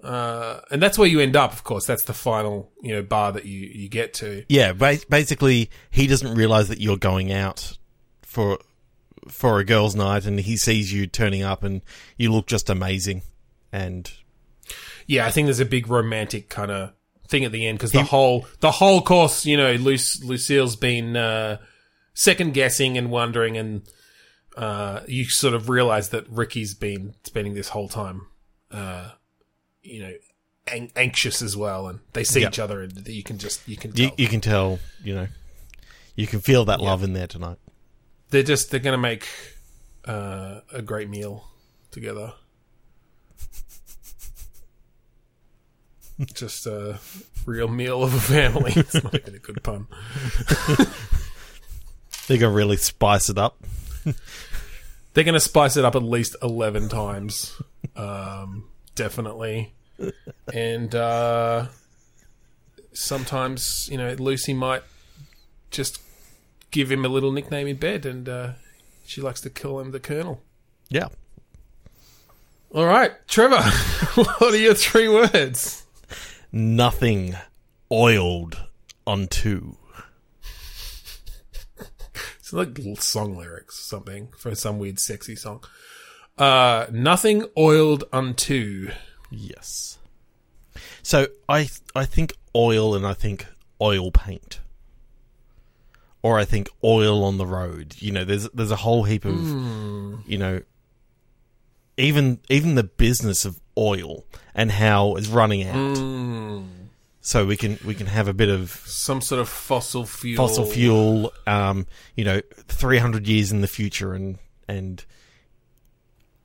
uh, 0.03 0.61
and 0.71 0.81
that's 0.81 0.97
where 0.97 1.07
you 1.07 1.19
end 1.19 1.35
up. 1.35 1.51
Of 1.51 1.63
course, 1.63 1.85
that's 1.85 2.05
the 2.05 2.13
final 2.13 2.71
you 2.81 2.93
know 2.93 3.01
bar 3.01 3.31
that 3.33 3.45
you 3.45 3.59
you 3.59 3.89
get 3.89 4.13
to. 4.15 4.45
Yeah, 4.47 4.73
ba- 4.73 4.99
basically, 5.09 5.69
he 5.91 6.07
doesn't 6.07 6.35
realize 6.35 6.69
that 6.69 6.79
you're 6.79 6.97
going 6.97 7.31
out 7.31 7.77
for 8.21 8.59
for 9.27 9.59
a 9.59 9.65
girls' 9.65 9.95
night, 9.95 10.25
and 10.25 10.39
he 10.39 10.57
sees 10.57 10.91
you 10.93 11.07
turning 11.07 11.43
up, 11.43 11.63
and 11.63 11.81
you 12.17 12.31
look 12.31 12.47
just 12.47 12.69
amazing. 12.69 13.21
And 13.71 14.09
Yeah, 15.07 15.25
I 15.25 15.31
think 15.31 15.45
there's 15.47 15.59
a 15.59 15.65
big 15.65 15.87
romantic 15.87 16.49
kind 16.49 16.71
of 16.71 16.91
thing 17.27 17.43
at 17.43 17.51
the 17.51 17.65
end 17.67 17.77
because 17.77 17.91
the 17.91 18.03
whole 18.03 18.45
the 18.59 18.71
whole 18.71 19.01
course, 19.01 19.45
you 19.45 19.57
know, 19.57 19.73
Luc- 19.73 20.23
Lucille's 20.23 20.75
been 20.75 21.17
uh, 21.17 21.57
second 22.13 22.53
guessing 22.53 22.97
and 22.97 23.09
wondering, 23.11 23.57
and 23.57 23.81
uh, 24.55 25.01
you 25.07 25.25
sort 25.25 25.53
of 25.53 25.69
realize 25.69 26.09
that 26.09 26.29
Ricky's 26.29 26.73
been 26.73 27.15
spending 27.23 27.53
this 27.55 27.69
whole 27.69 27.89
time, 27.89 28.27
uh, 28.71 29.09
you 29.83 29.99
know, 30.01 30.13
an- 30.71 30.91
anxious 30.95 31.41
as 31.41 31.57
well, 31.57 31.87
and 31.87 31.99
they 32.13 32.23
see 32.23 32.41
Yep. 32.41 32.51
each 32.53 32.59
other, 32.59 32.81
and 32.81 33.07
you 33.07 33.23
can 33.23 33.37
just 33.37 33.67
you 33.67 33.75
can 33.75 33.91
tell 33.91 34.05
you, 34.05 34.11
you 34.17 34.27
can 34.27 34.39
tell, 34.41 34.79
you 35.03 35.13
know, 35.15 35.27
you 36.15 36.27
can 36.27 36.39
feel 36.39 36.63
that 36.65 36.79
love 36.79 37.03
in 37.03 37.13
there 37.13 37.27
tonight. 37.27 37.57
They're 38.35 38.43
just 38.43 38.69
they're 38.69 38.81
gonna 38.81 38.97
make 38.97 39.29
uh, 40.03 40.59
a 40.73 40.81
great 40.81 41.09
meal 41.09 41.45
together. 41.91 42.33
Just 46.33 46.65
a 46.65 46.99
real 47.45 47.67
meal 47.67 48.03
of 48.03 48.13
a 48.13 48.19
family. 48.19 48.73
It's 48.75 48.93
not 48.93 49.15
even 49.15 49.35
a 49.35 49.39
good 49.39 49.63
pun. 49.63 49.87
They're 52.27 52.37
gonna 52.37 52.53
really 52.53 52.77
spice 52.77 53.29
it 53.29 53.37
up. 53.37 53.57
They're 55.13 55.23
going 55.23 55.33
to 55.33 55.39
spice 55.39 55.77
it 55.77 55.85
up 55.85 55.95
at 55.95 56.03
least 56.03 56.35
11 56.41 56.89
times. 56.89 57.59
Um, 57.95 58.67
definitely. 58.95 59.73
And 60.53 60.93
uh, 60.93 61.67
sometimes, 62.93 63.87
you 63.89 63.97
know, 63.97 64.13
Lucy 64.19 64.53
might 64.53 64.83
just 65.71 66.04
give 66.75 66.91
him 66.91 67.05
a 67.05 67.07
little 67.07 67.31
nickname 67.31 67.67
in 67.67 67.77
bed, 67.77 68.05
and 68.05 68.27
uh, 68.27 68.49
she 69.05 69.21
likes 69.21 69.39
to 69.39 69.49
call 69.49 69.79
him 69.79 69.91
the 69.91 69.99
Colonel. 69.99 70.41
Yeah. 70.89 71.07
All 72.69 72.85
right, 72.85 73.13
Trevor, 73.29 73.61
what 74.15 74.41
are 74.41 74.57
your 74.57 74.73
three 74.73 75.07
words? 75.07 75.85
Nothing 76.51 77.35
oiled 77.89 78.61
unto. 79.07 79.77
It's 82.39 82.51
like 82.51 82.77
song 82.99 83.37
lyrics, 83.37 83.79
or 83.79 83.83
something 83.83 84.27
for 84.37 84.53
some 84.53 84.77
weird 84.77 84.99
sexy 84.99 85.37
song. 85.37 85.63
Uh, 86.37 86.87
nothing 86.91 87.45
oiled 87.57 88.03
unto. 88.11 88.91
Yes. 89.31 89.97
So 91.01 91.27
I 91.47 91.69
I 91.95 92.03
think 92.03 92.33
oil 92.53 92.93
and 92.93 93.07
I 93.07 93.13
think 93.13 93.45
oil 93.81 94.11
paint. 94.11 94.59
Or 96.25 96.39
I 96.39 96.45
think 96.45 96.69
oil 96.83 97.23
on 97.23 97.37
the 97.37 97.45
road. 97.45 97.95
You 97.99 98.11
know, 98.11 98.25
there's 98.25 98.49
there's 98.49 98.71
a 98.71 98.81
whole 98.85 99.03
heap 99.03 99.25
of 99.25 99.35
Hmm. 99.35 100.15
you 100.25 100.37
know 100.37 100.61
even 101.97 102.39
even 102.49 102.75
the 102.75 102.83
business 102.83 103.45
of 103.45 103.59
oil 103.77 104.25
and 104.53 104.71
how 104.71 105.15
it's 105.15 105.27
running 105.27 105.63
out. 105.67 105.97
Hmm. 105.97 106.63
So 107.21 107.45
we 107.45 107.57
can 107.57 107.77
we 107.85 107.95
can 107.95 108.07
have 108.07 108.27
a 108.27 108.33
bit 108.33 108.49
of 108.49 108.69
Some 108.85 109.21
sort 109.21 109.41
of 109.41 109.49
fossil 109.49 110.05
fuel. 110.05 110.37
fossil 110.37 110.65
fuel, 110.65 111.31
um, 111.47 111.87
you 112.15 112.23
know, 112.25 112.41
three 112.67 112.97
hundred 112.99 113.27
years 113.27 113.51
in 113.51 113.61
the 113.61 113.67
future, 113.67 114.13
and 114.13 114.37
and 114.67 115.03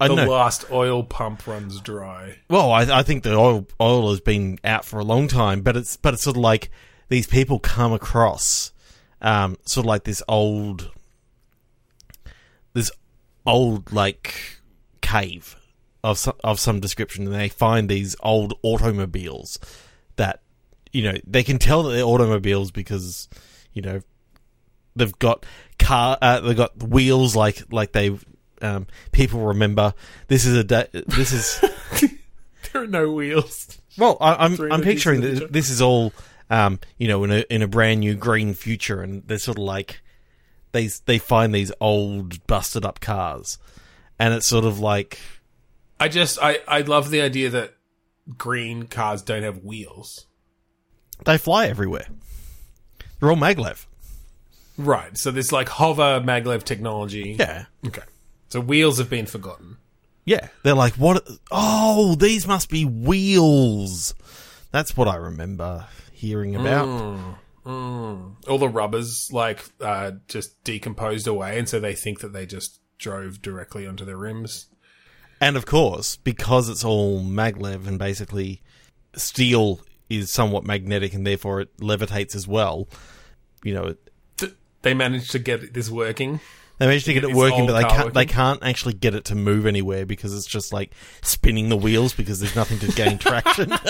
I 0.00 0.08
The 0.08 0.14
know. 0.16 0.30
last 0.30 0.64
oil 0.70 1.02
pump 1.04 1.46
runs 1.46 1.80
dry. 1.82 2.36
Well, 2.48 2.72
I, 2.72 3.00
I 3.00 3.02
think 3.02 3.22
the 3.24 3.34
oil 3.34 3.66
oil 3.80 4.10
has 4.10 4.20
been 4.20 4.58
out 4.64 4.84
for 4.86 4.98
a 5.00 5.04
long 5.04 5.28
time, 5.28 5.60
but 5.60 5.76
it's 5.76 5.96
but 5.98 6.14
it's 6.14 6.22
sort 6.22 6.36
of 6.36 6.42
like 6.42 6.70
these 7.08 7.26
people 7.26 7.58
come 7.58 7.92
across, 7.92 8.72
um, 9.20 9.56
sort 9.64 9.84
of 9.84 9.88
like 9.88 10.04
this 10.04 10.22
old, 10.28 10.90
this 12.72 12.90
old 13.46 13.92
like 13.92 14.60
cave 15.00 15.56
of 16.02 16.18
some, 16.18 16.34
of 16.42 16.60
some 16.60 16.80
description, 16.80 17.26
and 17.26 17.34
they 17.34 17.48
find 17.48 17.88
these 17.88 18.16
old 18.20 18.54
automobiles 18.62 19.58
that 20.16 20.40
you 20.92 21.02
know 21.02 21.18
they 21.26 21.42
can 21.42 21.58
tell 21.58 21.82
that 21.84 21.92
they're 21.92 22.04
automobiles 22.04 22.70
because 22.70 23.28
you 23.72 23.82
know 23.82 24.00
they've 24.96 25.18
got 25.18 25.46
car 25.78 26.18
uh, 26.20 26.40
they've 26.40 26.56
got 26.56 26.82
wheels 26.82 27.36
like 27.36 27.62
like 27.70 27.92
they 27.92 28.18
um, 28.62 28.86
people 29.12 29.40
remember 29.40 29.94
this 30.28 30.44
is 30.44 30.56
a 30.56 30.64
da- 30.64 30.88
this 30.92 31.32
is 31.32 31.64
There 32.72 32.82
are 32.82 32.86
no 32.86 33.10
wheels. 33.10 33.78
well, 33.98 34.16
I, 34.20 34.44
I'm 34.44 34.60
I'm 34.72 34.82
picturing 34.82 35.22
that 35.22 35.52
this 35.52 35.70
is 35.70 35.82
all, 35.82 36.12
um, 36.50 36.80
you 36.98 37.08
know, 37.08 37.24
in 37.24 37.30
a 37.30 37.44
in 37.48 37.62
a 37.62 37.68
brand 37.68 38.00
new 38.00 38.14
green 38.14 38.52
future, 38.54 39.00
and 39.00 39.22
they're 39.26 39.38
sort 39.38 39.56
of 39.58 39.64
like 39.64 40.00
they 40.72 40.88
they 41.06 41.18
find 41.18 41.54
these 41.54 41.72
old 41.80 42.46
busted 42.46 42.84
up 42.84 43.00
cars, 43.00 43.58
and 44.18 44.34
it's 44.34 44.46
sort 44.46 44.64
of 44.64 44.78
like 44.80 45.18
I 45.98 46.08
just 46.08 46.38
I 46.42 46.58
I 46.68 46.80
love 46.82 47.10
the 47.10 47.20
idea 47.22 47.50
that 47.50 47.74
green 48.36 48.86
cars 48.86 49.22
don't 49.22 49.42
have 49.42 49.64
wheels. 49.64 50.26
they 51.24 51.38
fly 51.38 51.66
everywhere. 51.68 52.06
They're 53.18 53.30
all 53.30 53.36
maglev. 53.36 53.86
Right. 54.78 55.16
So 55.18 55.30
this 55.30 55.52
like 55.52 55.68
hover 55.68 56.20
maglev 56.20 56.64
technology. 56.64 57.36
Yeah, 57.38 57.66
Okay. 57.86 58.02
So 58.48 58.60
wheels 58.60 58.98
have 58.98 59.10
been 59.10 59.26
forgotten. 59.26 59.76
yeah. 60.24 60.48
They're 60.64 60.74
like, 60.74 60.94
what? 60.94 61.26
Oh, 61.50 62.14
these 62.14 62.46
must 62.48 62.70
be 62.70 62.84
wheels. 62.84 64.14
That's 64.72 64.96
what 64.96 65.06
I 65.08 65.16
remember 65.16 65.86
hearing 66.20 66.54
about. 66.54 66.86
Mm. 67.64 68.34
All 68.48 68.58
the 68.58 68.68
rubbers 68.68 69.30
like 69.32 69.64
uh, 69.80 70.12
just 70.28 70.62
decomposed 70.64 71.26
away, 71.26 71.58
and 71.58 71.68
so 71.68 71.78
they 71.80 71.94
think 71.94 72.20
that 72.20 72.32
they 72.32 72.46
just 72.46 72.80
drove 72.98 73.40
directly 73.42 73.86
onto 73.86 74.04
their 74.04 74.16
rims. 74.16 74.66
And 75.40 75.56
of 75.56 75.64
course, 75.66 76.16
because 76.16 76.68
it's 76.68 76.84
all 76.84 77.22
maglev 77.22 77.86
and 77.86 77.98
basically 77.98 78.62
steel 79.14 79.80
is 80.10 80.30
somewhat 80.30 80.64
magnetic 80.64 81.14
and 81.14 81.26
therefore 81.26 81.60
it 81.62 81.76
levitates 81.78 82.34
as 82.34 82.46
well. 82.46 82.88
You 83.64 83.74
know, 83.74 83.94
Th- 84.38 84.54
They 84.82 84.92
managed 84.94 85.30
to 85.32 85.38
get 85.38 85.72
this 85.72 85.88
working. 85.88 86.40
they 86.78 86.86
managed 86.86 87.06
to 87.06 87.12
get 87.14 87.24
it 87.24 87.30
It's 87.30 87.36
working, 87.38 87.66
but 87.66 87.74
they 87.80 87.88
can't. 87.88 88.14
They 88.14 88.26
can't 88.26 88.62
actually 88.62 88.94
get 88.94 89.14
it 89.14 89.24
to 89.26 89.34
move 89.34 89.66
anywhere 89.66 90.04
because 90.04 90.34
it's 90.36 90.46
just 90.46 90.72
like 90.72 90.92
spinning 91.22 91.68
the 91.68 91.76
wheels 91.76 92.12
because 92.14 92.40
there's 92.40 92.56
nothing 92.56 92.78
to 92.80 92.88
gain 92.92 93.18
traction. 93.26 93.72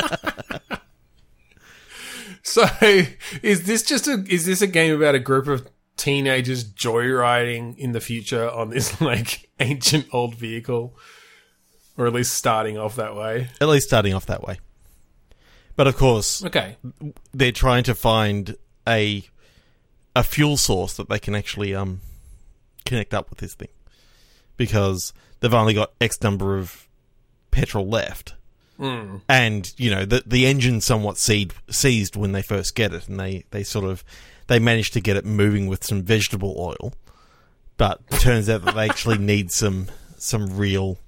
So 2.42 2.64
is 3.42 3.64
this 3.64 3.82
just 3.82 4.08
a 4.08 4.24
is 4.28 4.46
this 4.46 4.62
a 4.62 4.66
game 4.66 4.94
about 4.94 5.14
a 5.14 5.18
group 5.20 5.46
of 5.46 5.68
teenagers 5.96 6.64
joyriding 6.64 7.76
in 7.76 7.92
the 7.92 8.00
future 8.00 8.50
on 8.50 8.70
this 8.70 9.00
like 9.02 9.48
ancient 9.60 10.06
old 10.12 10.34
vehicle? 10.34 10.96
Or 11.98 12.06
at 12.06 12.12
least 12.14 12.32
starting 12.34 12.78
off 12.78 12.96
that 12.96 13.14
way. 13.14 13.48
At 13.60 13.68
least 13.68 13.88
starting 13.88 14.14
off 14.14 14.24
that 14.26 14.42
way. 14.42 14.58
But 15.76 15.86
of 15.86 15.96
course, 15.96 16.42
Okay. 16.44 16.76
they're 17.32 17.52
trying 17.52 17.84
to 17.84 17.94
find 17.94 18.56
a 18.88 19.24
a 20.16 20.22
fuel 20.24 20.56
source 20.56 20.94
that 20.96 21.08
they 21.08 21.18
can 21.18 21.34
actually 21.34 21.74
um 21.74 22.00
connect 22.86 23.12
up 23.14 23.28
with 23.30 23.38
this 23.38 23.54
thing 23.54 23.68
because 24.56 25.12
they've 25.40 25.52
only 25.54 25.74
got 25.74 25.92
X 26.00 26.20
number 26.22 26.58
of 26.58 26.88
petrol 27.50 27.86
left. 27.86 28.34
Mm. 28.80 29.20
and 29.28 29.74
you 29.76 29.90
know 29.90 30.06
the 30.06 30.22
the 30.24 30.46
engine's 30.46 30.86
somewhat 30.86 31.18
seed, 31.18 31.52
seized 31.68 32.16
when 32.16 32.32
they 32.32 32.40
first 32.40 32.74
get 32.74 32.94
it, 32.94 33.08
and 33.08 33.20
they 33.20 33.44
they 33.50 33.62
sort 33.62 33.84
of 33.84 34.02
they 34.46 34.58
manage 34.58 34.90
to 34.92 35.00
get 35.00 35.16
it 35.16 35.26
moving 35.26 35.66
with 35.66 35.84
some 35.84 36.02
vegetable 36.02 36.56
oil, 36.58 36.94
but 37.76 38.00
turns 38.20 38.48
out 38.48 38.64
that 38.64 38.74
they 38.74 38.88
actually 38.88 39.18
need 39.32 39.52
some 39.52 39.88
some 40.16 40.56
real 40.56 40.98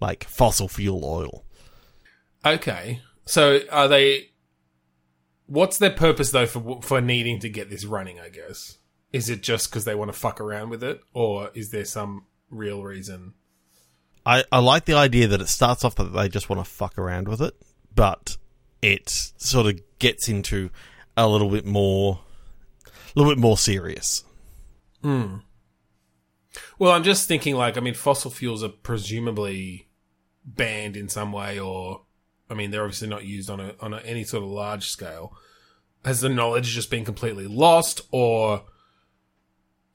like 0.00 0.24
fossil 0.24 0.68
fuel 0.68 1.04
oil. 1.04 1.44
Okay. 2.46 3.02
So 3.26 3.60
are 3.70 3.88
they 3.88 4.30
What's 5.46 5.78
their 5.78 5.90
purpose 5.90 6.30
though 6.30 6.46
for 6.46 6.80
for 6.82 7.00
needing 7.00 7.40
to 7.40 7.48
get 7.48 7.70
this 7.70 7.84
running, 7.84 8.20
I 8.20 8.28
guess? 8.28 8.78
Is 9.12 9.30
it 9.30 9.42
just 9.42 9.72
cuz 9.72 9.84
they 9.84 9.94
want 9.94 10.12
to 10.12 10.18
fuck 10.18 10.40
around 10.40 10.68
with 10.70 10.84
it 10.84 11.00
or 11.14 11.50
is 11.54 11.70
there 11.70 11.84
some 11.84 12.26
real 12.50 12.82
reason? 12.82 13.34
I, 14.28 14.44
I 14.52 14.58
like 14.58 14.84
the 14.84 14.92
idea 14.92 15.26
that 15.28 15.40
it 15.40 15.48
starts 15.48 15.86
off 15.86 15.94
that 15.94 16.12
they 16.12 16.28
just 16.28 16.50
want 16.50 16.62
to 16.62 16.70
fuck 16.70 16.98
around 16.98 17.28
with 17.28 17.40
it, 17.40 17.54
but 17.94 18.36
it 18.82 19.08
sort 19.08 19.66
of 19.66 19.80
gets 19.98 20.28
into 20.28 20.68
a 21.16 21.26
little 21.26 21.48
bit 21.48 21.64
more, 21.64 22.20
a 22.86 23.18
little 23.18 23.32
bit 23.32 23.40
more 23.40 23.56
serious. 23.56 24.24
Hmm. 25.02 25.36
Well, 26.78 26.92
I'm 26.92 27.04
just 27.04 27.26
thinking 27.26 27.54
like 27.54 27.78
I 27.78 27.80
mean 27.80 27.94
fossil 27.94 28.30
fuels 28.30 28.62
are 28.62 28.68
presumably 28.68 29.88
banned 30.44 30.94
in 30.94 31.08
some 31.08 31.32
way 31.32 31.58
or 31.58 32.02
I 32.50 32.54
mean 32.54 32.70
they're 32.70 32.84
obviously 32.84 33.08
not 33.08 33.24
used 33.24 33.48
on 33.48 33.60
a 33.60 33.76
on 33.80 33.94
a, 33.94 33.98
any 33.98 34.24
sort 34.24 34.42
of 34.42 34.50
large 34.50 34.90
scale. 34.90 35.32
Has 36.04 36.20
the 36.20 36.28
knowledge 36.28 36.66
just 36.74 36.90
been 36.90 37.06
completely 37.06 37.46
lost 37.46 38.02
or 38.10 38.64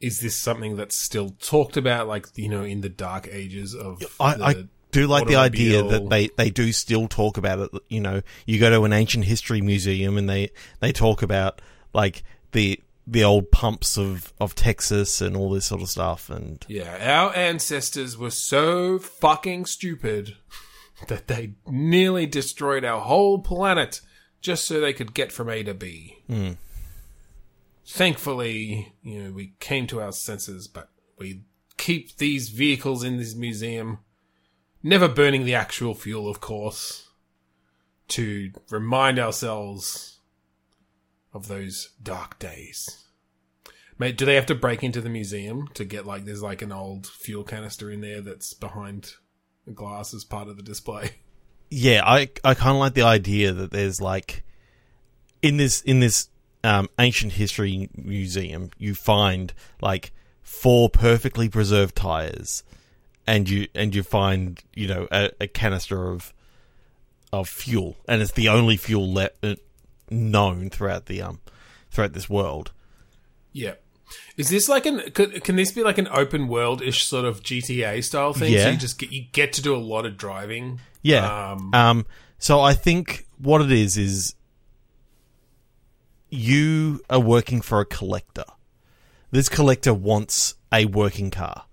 is 0.04 0.20
this 0.20 0.36
something 0.36 0.76
that's 0.76 0.96
still 0.96 1.30
talked 1.40 1.78
about 1.78 2.08
like 2.08 2.28
you 2.36 2.50
know 2.50 2.64
in 2.64 2.82
the 2.82 2.90
dark 2.90 3.28
ages 3.32 3.74
of 3.74 4.04
I, 4.20 4.36
the, 4.36 4.44
I 4.44 4.68
do 4.94 5.08
like 5.08 5.28
the 5.28 5.36
idea 5.36 5.82
that 5.82 6.10
they, 6.10 6.30
they 6.38 6.50
do 6.50 6.72
still 6.72 7.08
talk 7.08 7.38
about 7.38 7.60
it. 7.60 7.72
You 7.90 8.00
know, 8.00 8.22
you 8.46 8.60
go 8.60 8.70
to 8.70 8.84
an 8.84 8.94
ancient 8.94 9.26
history 9.26 9.60
museum 9.60 10.18
and 10.18 10.30
they, 10.30 10.52
they 10.80 10.94
talk 10.94 11.22
about 11.22 11.62
like 11.94 12.24
the 12.52 12.80
the 13.06 13.24
old 13.24 13.52
pumps 13.52 13.98
of, 13.98 14.32
of 14.40 14.56
Texas 14.56 15.20
and 15.20 15.36
all 15.36 15.50
this 15.50 15.66
sort 15.66 15.82
of 15.82 15.90
stuff. 15.90 16.30
And 16.30 16.64
Yeah, 16.70 16.98
our 17.02 17.36
ancestors 17.36 18.18
were 18.18 18.30
so 18.30 18.98
fucking 18.98 19.66
stupid 19.66 20.38
that 21.10 21.28
they 21.28 21.56
nearly 21.68 22.26
destroyed 22.26 22.86
our 22.86 23.02
whole 23.02 23.40
planet 23.40 24.00
just 24.40 24.66
so 24.66 24.80
they 24.80 24.94
could 24.94 25.14
get 25.14 25.34
from 25.34 25.50
A 25.50 25.64
to 25.64 25.74
B. 25.74 26.18
Hmm. 26.28 26.52
Thankfully, 27.86 28.94
you 29.02 29.24
know, 29.24 29.32
we 29.32 29.54
came 29.60 29.88
to 29.88 30.02
our 30.02 30.12
senses, 30.12 30.68
but 30.68 30.90
we 31.18 31.42
keep 31.78 32.18
these 32.18 32.50
vehicles 32.50 33.04
in 33.04 33.18
this 33.18 33.36
museum, 33.36 34.00
never 34.82 35.08
burning 35.08 35.44
the 35.44 35.56
actual 35.56 35.94
fuel, 35.94 36.30
of 36.30 36.40
course, 36.40 37.10
to 38.10 38.52
remind 38.70 39.20
ourselves 39.20 40.20
of 41.34 41.48
those 41.48 41.90
dark 42.02 42.40
days. 42.40 43.06
Mate, 44.00 44.18
do 44.18 44.26
they 44.26 44.36
have 44.36 44.46
to 44.48 44.56
break 44.56 44.84
into 44.84 45.02
the 45.02 45.10
museum 45.10 45.68
to 45.74 45.86
get 45.86 46.06
like 46.06 46.26
there's 46.26 46.42
like 46.42 46.62
an 46.62 46.72
old 46.72 47.08
fuel 47.08 47.44
canister 47.44 47.92
in 47.92 48.02
there 48.02 48.22
that's 48.22 48.54
behind 48.54 49.14
the 49.66 49.72
glass 49.72 50.14
as 50.14 50.24
part 50.24 50.48
of 50.48 50.58
the 50.58 50.64
display? 50.64 51.12
yeah, 51.70 52.02
I 52.06 52.30
I 52.44 52.54
kind 52.54 52.76
of 52.76 52.78
like 52.78 52.94
the 52.94 53.04
idea 53.04 53.52
that 53.52 53.72
there's 53.72 54.00
like 54.00 54.44
in 55.42 55.58
this 55.58 55.82
in 55.82 56.00
this 56.00 56.30
um, 56.64 56.90
ancient 57.00 57.34
history 57.34 57.90
museum, 57.96 58.72
you 58.78 58.96
find 58.96 59.54
like 59.82 60.12
four 60.42 60.90
perfectly 60.90 61.50
preserved 61.50 61.96
tires, 61.96 62.64
and 63.28 63.50
you 63.50 63.68
and 63.76 63.94
you 63.96 64.04
find 64.04 64.62
you 64.76 64.88
know 64.88 65.08
a, 65.12 65.32
a 65.42 65.48
canister 65.48 66.10
of 66.10 66.34
of 67.32 67.50
fuel, 67.50 67.98
and 68.08 68.22
it's 68.22 68.32
the 68.34 68.48
only 68.50 68.78
fuel 68.78 69.12
le- 69.14 69.30
uh, 69.42 69.56
known 70.10 70.70
throughout 70.70 71.08
the 71.08 71.22
um 71.22 71.40
throughout 71.92 72.14
this 72.14 72.30
world. 72.30 72.72
Yeah. 73.52 73.74
Is 74.38 74.50
this 74.50 74.70
like 74.70 74.86
an 74.86 75.12
could, 75.12 75.44
can 75.44 75.56
this 75.56 75.72
be 75.72 75.82
like 75.84 75.98
an 75.98 76.08
open 76.10 76.48
world 76.48 76.82
ish 76.82 77.06
sort 77.06 77.26
of 77.26 77.42
GTA 77.42 78.04
style 78.04 78.34
thing? 78.34 78.52
So 78.54 78.58
Yeah. 78.60 78.70
you 78.72 78.78
just 78.78 79.00
get 79.00 79.12
you 79.12 79.26
get 79.32 79.54
to 79.54 79.62
do 79.62 79.76
a 79.76 79.78
lot 79.78 80.06
of 80.06 80.18
driving. 80.18 80.80
Yeah. 81.02 81.52
Um, 81.52 81.74
Um, 81.74 82.06
so 82.38 82.60
I 82.62 82.74
think 82.74 83.26
what 83.40 83.62
it 83.62 83.72
is 83.72 83.98
is 83.98 84.36
you 86.34 87.02
are 87.10 87.20
working 87.20 87.62
for 87.62 87.80
a 87.80 87.86
collector. 87.86 88.46
This 89.32 89.50
collector 89.50 89.94
wants 89.94 90.56
a 90.72 90.86
working 90.86 91.30
car. 91.32 91.66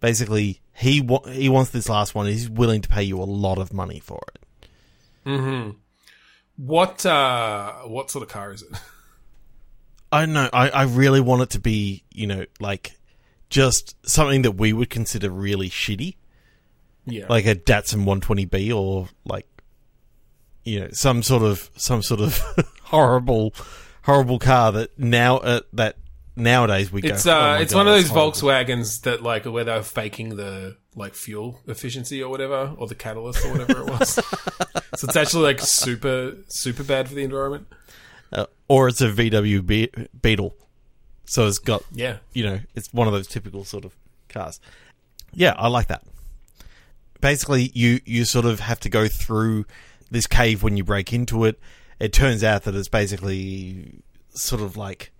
Basically, 0.00 0.60
he 0.74 1.00
wa- 1.00 1.24
he 1.28 1.48
wants 1.48 1.70
this 1.70 1.88
last 1.88 2.14
one. 2.14 2.26
He's 2.26 2.48
willing 2.50 2.82
to 2.82 2.88
pay 2.88 3.02
you 3.04 3.20
a 3.20 3.24
lot 3.24 3.58
of 3.58 3.72
money 3.72 4.00
for 4.00 4.20
it. 4.34 5.74
What 6.56 7.04
uh 7.06 7.72
what 7.86 8.10
sort 8.10 8.22
of 8.22 8.28
car 8.28 8.52
is 8.52 8.62
it? 8.62 8.68
I 10.12 10.20
don't 10.26 10.34
know. 10.34 10.48
I, 10.52 10.68
I 10.70 10.82
really 10.84 11.20
want 11.20 11.42
it 11.42 11.50
to 11.50 11.58
be, 11.60 12.04
you 12.12 12.26
know, 12.28 12.44
like 12.60 12.92
just 13.50 13.96
something 14.08 14.42
that 14.42 14.52
we 14.52 14.72
would 14.72 14.88
consider 14.90 15.28
really 15.30 15.68
shitty, 15.68 16.14
Yeah. 17.06 17.26
like 17.28 17.46
a 17.46 17.56
Datsun 17.56 18.04
120B 18.04 18.72
or 18.76 19.08
like, 19.24 19.48
you 20.64 20.80
know, 20.80 20.88
some 20.92 21.24
sort 21.24 21.42
of 21.42 21.68
some 21.76 22.00
sort 22.02 22.20
of 22.20 22.38
horrible, 22.84 23.54
horrible 24.04 24.38
car 24.38 24.72
that 24.72 24.98
now 24.98 25.38
uh, 25.38 25.60
that 25.72 25.96
nowadays 26.36 26.92
we 26.92 27.00
go. 27.00 27.08
It's 27.08 27.26
"Oh 27.26 27.36
uh, 27.36 27.40
my 27.40 27.58
it's 27.60 27.72
God, 27.72 27.78
one 27.78 27.88
of 27.88 27.94
those 27.94 28.08
horrible." 28.08 28.32
Volkswagens 28.32 29.02
that 29.02 29.22
like 29.22 29.44
where 29.44 29.64
they're 29.64 29.82
faking 29.82 30.36
the 30.36 30.76
like 30.94 31.14
fuel 31.14 31.60
efficiency 31.66 32.22
or 32.22 32.30
whatever, 32.30 32.74
or 32.78 32.86
the 32.86 32.94
catalyst 32.94 33.44
or 33.44 33.52
whatever 33.52 33.80
it 33.80 33.90
was. 33.90 34.10
so 34.94 35.08
it's 35.08 35.16
actually 35.16 35.42
like 35.42 35.60
super 35.60 36.36
super 36.48 36.84
bad 36.84 37.08
for 37.08 37.14
the 37.14 37.24
environment. 37.24 37.66
Uh, 38.32 38.46
or 38.68 38.88
it's 38.88 39.00
a 39.00 39.08
VW 39.08 39.64
Be- 39.64 39.92
Beetle, 40.20 40.56
so 41.24 41.46
it's 41.46 41.58
got 41.58 41.84
Yeah, 41.92 42.18
you 42.32 42.44
know, 42.44 42.60
it's 42.74 42.92
one 42.92 43.06
of 43.06 43.12
those 43.12 43.26
typical 43.26 43.64
sort 43.64 43.84
of 43.84 43.94
cars. 44.28 44.60
Yeah, 45.32 45.54
I 45.56 45.68
like 45.68 45.88
that. 45.88 46.02
Basically, 47.20 47.70
you 47.74 48.00
you 48.04 48.24
sort 48.24 48.44
of 48.44 48.60
have 48.60 48.80
to 48.80 48.88
go 48.88 49.08
through 49.08 49.66
this 50.10 50.26
cave 50.26 50.62
when 50.62 50.76
you 50.76 50.84
break 50.84 51.12
into 51.12 51.44
it. 51.44 51.58
It 51.98 52.12
turns 52.12 52.42
out 52.44 52.64
that 52.64 52.74
it's 52.74 52.88
basically 52.88 54.02
sort 54.30 54.60
of 54.62 54.76
like 54.76 55.12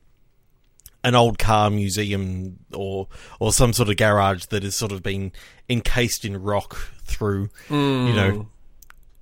an 1.05 1.15
old 1.15 1.39
car 1.39 1.71
museum 1.71 2.59
or 2.73 3.09
or 3.39 3.53
some 3.53 3.73
sort 3.73 3.89
of 3.89 3.97
garage 3.97 4.47
that 4.47 4.63
has 4.63 4.75
sort 4.75 4.91
of 4.91 5.03
been 5.03 5.33
encased 5.69 6.25
in 6.25 6.43
rock 6.43 6.77
through 7.05 7.51
you 7.71 7.77
know 8.13 8.31
hmm. 8.31 8.49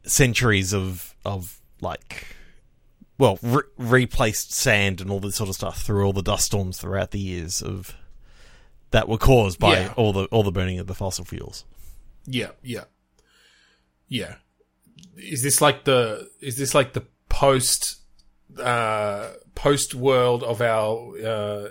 centuries 0.09 0.73
of 0.73 1.15
of 1.25 1.61
like 1.81 2.37
well 3.19 3.39
re- 3.43 3.63
replaced 3.77 4.53
sand 4.53 5.01
and 5.01 5.11
all 5.11 5.21
this 5.21 5.35
sort 5.37 5.49
of 5.49 5.55
stuff 5.57 5.83
through 5.83 6.05
all 6.07 6.13
the 6.13 6.23
dust 6.23 6.47
storms 6.47 6.79
throughout 6.79 7.11
the 7.11 7.19
years 7.19 7.61
of 7.61 7.97
that 8.93 9.09
were 9.09 9.19
caused 9.19 9.59
by 9.59 9.81
Yeah. 9.81 9.95
all 9.97 10.13
the 10.13 10.25
all 10.27 10.43
the 10.45 10.53
burning 10.53 10.79
of 10.79 10.87
the 10.87 10.95
fossil 10.95 11.25
fuels. 11.25 11.65
yeah, 12.27 12.51
yeah, 12.63 12.85
yeah. 14.09 14.37
Is 15.17 15.43
this 15.43 15.61
like 15.61 15.85
the 15.85 16.29
is 16.41 16.57
this 16.57 16.75
like 16.75 16.93
the 16.93 17.05
post 17.43 17.97
uh 18.61 19.31
post 19.57 19.97
world 19.97 20.45
of 20.45 20.61
our 20.63 21.13
uh 21.19 21.69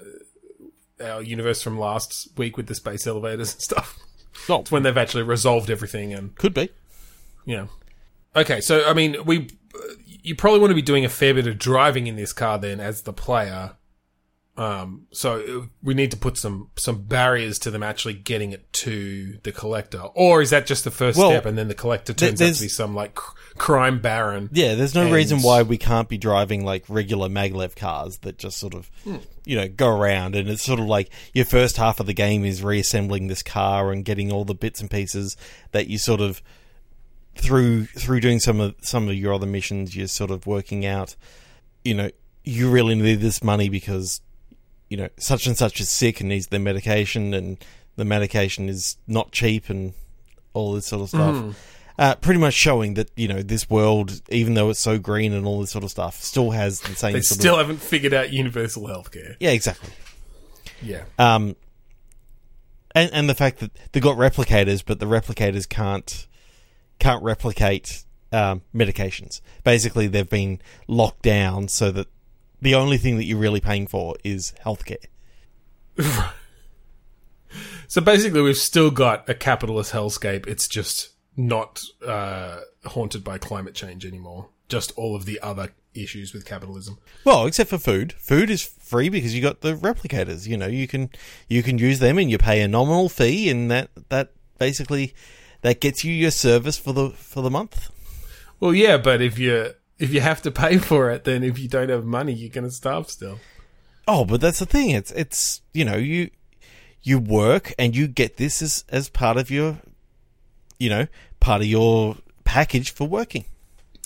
our 1.01 1.21
universe 1.21 1.61
from 1.61 1.79
last 1.79 2.27
week 2.35 2.57
with 2.57 2.67
the 2.67 2.75
space 2.75 3.07
elevators 3.07 3.53
and 3.53 3.61
stuff? 3.61 3.97
Oh, 4.49 4.59
It's 4.59 4.71
when 4.71 4.83
they've 4.83 4.97
actually 4.97 5.23
resolved 5.23 5.69
everything 5.69 6.13
and 6.13 6.35
could 6.35 6.53
be. 6.53 6.69
Yeah. 7.45 7.67
Okay, 8.35 8.59
so 8.59 8.85
I 8.85 8.93
mean, 8.93 9.15
we 9.25 9.49
you 10.23 10.35
probably 10.35 10.59
want 10.59 10.71
to 10.71 10.75
be 10.75 10.81
doing 10.81 11.05
a 11.05 11.09
fair 11.09 11.33
bit 11.33 11.47
of 11.47 11.57
driving 11.57 12.07
in 12.07 12.15
this 12.15 12.33
car 12.33 12.57
then 12.57 12.79
as 12.79 13.03
the 13.03 13.13
player. 13.13 13.77
Um, 14.57 15.07
so 15.11 15.69
we 15.81 15.93
need 15.93 16.11
to 16.11 16.17
put 16.17 16.37
some 16.37 16.69
some 16.75 17.03
barriers 17.03 17.57
to 17.59 17.71
them 17.71 17.81
actually 17.83 18.15
getting 18.15 18.51
it 18.51 18.71
to 18.73 19.39
the 19.43 19.51
collector, 19.53 20.01
or 20.13 20.41
is 20.41 20.49
that 20.49 20.65
just 20.65 20.83
the 20.83 20.91
first 20.91 21.17
Well, 21.17 21.29
step, 21.31 21.45
and 21.45 21.57
then 21.57 21.69
the 21.69 21.73
collector 21.73 22.13
turns 22.13 22.33
out 22.33 22.37
there's- 22.45 22.57
to 22.57 22.63
be 22.65 22.67
some 22.67 22.93
like 22.93 23.15
cr- 23.15 23.33
crime 23.57 23.99
baron? 24.01 24.49
Yeah, 24.51 24.75
there's 24.75 24.93
no 24.93 25.03
And- 25.03 25.13
reason 25.13 25.41
why 25.41 25.61
we 25.61 25.77
can't 25.77 26.09
be 26.09 26.17
driving 26.17 26.65
like 26.65 26.83
regular 26.89 27.29
maglev 27.29 27.77
cars 27.77 28.17
that 28.23 28.37
just 28.37 28.57
sort 28.57 28.73
of, 28.73 28.91
you 29.45 29.55
know, 29.55 29.69
go 29.69 29.87
around 29.87 30.35
and 30.35 30.49
it's 30.49 30.63
sort 30.63 30.81
of 30.81 30.85
like 30.85 31.09
your 31.33 31.45
first 31.45 31.77
half 31.77 32.01
of 32.01 32.05
the 32.05 32.13
game 32.13 32.43
is 32.43 32.61
reassembling 32.61 33.27
this 33.27 33.41
car 33.43 33.89
and 33.91 34.03
getting 34.03 34.33
all 34.33 34.43
the 34.43 34.53
bits 34.53 34.81
and 34.81 34.91
pieces 34.91 35.37
that 35.71 35.87
you 35.87 35.97
sort 35.97 36.19
of 36.19 36.41
through 37.35 37.85
through 37.85 38.19
doing 38.19 38.39
some 38.41 38.59
of 38.59 38.75
some 38.81 39.07
of 39.07 39.15
your 39.15 39.33
other 39.33 39.47
missions 39.47 39.95
you're 39.95 40.07
sort 40.07 40.29
of 40.29 40.45
working 40.45 40.85
out, 40.85 41.15
you 41.85 41.93
know, 41.93 42.09
you 42.43 42.69
really 42.69 42.95
need 42.95 43.21
this 43.21 43.41
money 43.41 43.69
because 43.69 44.19
you 44.91 44.97
know, 44.97 45.09
such 45.17 45.47
and 45.47 45.57
such 45.57 45.79
is 45.79 45.89
sick 45.89 46.19
and 46.19 46.29
needs 46.29 46.47
their 46.47 46.59
medication 46.59 47.33
and 47.33 47.57
the 47.95 48.05
medication 48.05 48.69
is 48.69 48.97
not 49.07 49.31
cheap 49.31 49.69
and 49.69 49.93
all 50.53 50.73
this 50.73 50.85
sort 50.85 51.01
of 51.01 51.09
stuff 51.09 51.55
uh, 52.01 52.15
pretty 52.15 52.39
much 52.39 52.53
showing 52.53 52.95
that 52.95 53.11
you 53.15 53.27
know 53.27 53.41
this 53.43 53.69
world, 53.69 54.21
even 54.29 54.55
though 54.55 54.69
it's 54.71 54.79
so 54.79 54.97
green 54.97 55.33
and 55.33 55.45
all 55.45 55.61
this 55.61 55.69
sort 55.69 55.83
of 55.83 55.91
stuff, 55.91 56.15
still 56.15 56.49
has 56.51 56.79
the 56.81 56.95
same 56.95 57.13
They 57.13 57.21
still 57.21 57.53
of 57.55 57.67
haven't 57.67 57.81
figured 57.81 58.13
out 58.13 58.31
universal 58.33 58.83
healthcare. 58.83 59.35
yeah, 59.39 59.51
exactly. 59.51 59.91
Yeah, 60.81 61.03
Um, 61.19 61.55
and 62.95 63.11
and 63.13 63.29
the 63.29 63.35
fact 63.35 63.59
that 63.59 63.71
they've 63.91 64.01
got 64.01 64.17
replicators, 64.17 64.83
but 64.83 64.99
the 64.99 65.05
replicators 65.05 65.69
can't 65.69 66.27
can't 66.97 67.21
replicate 67.23 68.03
um, 68.31 68.63
medications. 68.73 69.41
Basically, 69.63 70.07
they've 70.07 70.27
been 70.29 70.59
locked 70.87 71.21
down 71.21 71.67
so 71.67 71.91
that 71.91 72.07
the 72.61 72.75
only 72.75 72.97
thing 72.97 73.17
that 73.17 73.25
you're 73.25 73.37
really 73.37 73.61
paying 73.61 73.87
for 73.87 74.15
is 74.23 74.53
healthcare. 74.63 75.05
So 77.91 77.99
basically, 77.99 78.41
we've 78.41 78.55
still 78.55 78.89
got 78.89 79.29
a 79.29 79.33
capitalist 79.33 79.91
hellscape. 79.91 80.47
It's 80.47 80.65
just 80.65 81.09
not 81.35 81.83
uh, 82.07 82.61
haunted 82.85 83.21
by 83.21 83.37
climate 83.37 83.73
change 83.73 84.05
anymore. 84.05 84.47
Just 84.69 84.93
all 84.97 85.13
of 85.13 85.25
the 85.25 85.41
other 85.41 85.73
issues 85.93 86.33
with 86.33 86.45
capitalism. 86.45 86.99
Well, 87.25 87.45
except 87.45 87.69
for 87.69 87.77
food. 87.77 88.13
Food 88.13 88.49
is 88.49 88.63
free 88.63 89.09
because 89.09 89.35
you 89.35 89.41
got 89.41 89.59
the 89.59 89.73
replicators. 89.73 90.47
You 90.47 90.55
know, 90.55 90.67
you 90.67 90.87
can 90.87 91.09
you 91.49 91.61
can 91.63 91.79
use 91.79 91.99
them 91.99 92.17
and 92.17 92.31
you 92.31 92.37
pay 92.37 92.61
a 92.61 92.67
nominal 92.69 93.09
fee, 93.09 93.49
and 93.49 93.69
that 93.69 93.89
that 94.07 94.31
basically 94.57 95.13
that 95.59 95.81
gets 95.81 96.05
you 96.05 96.13
your 96.13 96.31
service 96.31 96.77
for 96.77 96.93
the 96.93 97.09
for 97.09 97.41
the 97.41 97.51
month. 97.51 97.91
Well, 98.61 98.73
yeah, 98.73 98.95
but 98.95 99.21
if 99.21 99.37
you 99.37 99.73
if 100.01 100.11
you 100.11 100.19
have 100.19 100.41
to 100.41 100.51
pay 100.51 100.77
for 100.79 101.11
it, 101.11 101.23
then 101.23 101.43
if 101.43 101.59
you 101.59 101.67
don't 101.67 101.89
have 101.89 102.03
money, 102.03 102.33
you're 102.33 102.49
going 102.49 102.63
to 102.63 102.71
starve 102.71 103.09
still. 103.09 103.39
Oh, 104.07 104.25
but 104.25 104.41
that's 104.41 104.59
the 104.59 104.65
thing. 104.65 104.89
It's 104.89 105.11
it's 105.11 105.61
you 105.73 105.85
know 105.85 105.95
you 105.95 106.31
you 107.03 107.19
work 107.19 107.73
and 107.77 107.95
you 107.95 108.07
get 108.07 108.37
this 108.37 108.61
as 108.61 108.83
as 108.89 109.09
part 109.09 109.37
of 109.37 109.51
your 109.51 109.77
you 110.79 110.89
know 110.89 111.07
part 111.39 111.61
of 111.61 111.67
your 111.67 112.17
package 112.43 112.91
for 112.91 113.07
working. 113.07 113.45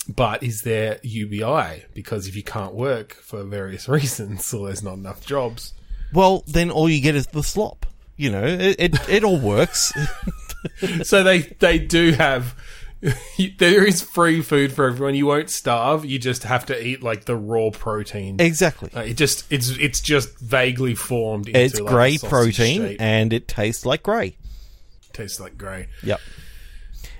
But 0.08 0.42
is 0.42 0.62
there 0.62 1.00
UBI? 1.02 1.86
Because 1.92 2.28
if 2.28 2.36
you 2.36 2.44
can't 2.44 2.74
work 2.74 3.14
for 3.14 3.42
various 3.42 3.88
reasons, 3.98 4.52
or 4.52 4.66
there's 4.66 4.82
not 4.82 4.94
enough 4.94 5.24
jobs, 5.24 5.72
Well, 6.12 6.44
then 6.46 6.70
all 6.70 6.88
you 6.88 7.00
get 7.00 7.16
is 7.16 7.26
the 7.28 7.42
slop. 7.42 7.86
You 8.16 8.30
know, 8.30 8.44
it 8.44 8.76
it, 8.78 9.08
it 9.08 9.24
all 9.24 9.40
works. 9.40 9.92
so 11.02 11.22
they 11.22 11.38
they 11.58 11.78
do 11.78 12.12
have. 12.12 12.54
There 13.58 13.84
is 13.86 14.02
free 14.02 14.42
food 14.42 14.72
for 14.72 14.86
everyone. 14.88 15.14
You 15.14 15.26
won't 15.26 15.50
starve. 15.50 16.04
You 16.04 16.18
just 16.18 16.42
have 16.42 16.66
to 16.66 16.86
eat 16.86 17.02
like 17.02 17.24
the 17.24 17.36
raw 17.36 17.70
protein. 17.70 18.40
exactly. 18.40 18.90
Uh, 18.94 19.00
it 19.02 19.14
just 19.14 19.44
it's 19.52 19.70
it's 19.70 20.00
just 20.00 20.38
vaguely 20.40 20.94
formed. 20.94 21.46
Into 21.48 21.60
It's 21.60 21.80
like, 21.80 21.92
grey 21.92 22.18
protein 22.18 22.80
shape. 22.82 23.00
and 23.00 23.32
it 23.32 23.46
tastes 23.48 23.86
like 23.86 24.02
grey. 24.02 24.36
tastes 25.12 25.38
like 25.40 25.56
grey. 25.56 25.88
Yep. 26.02 26.20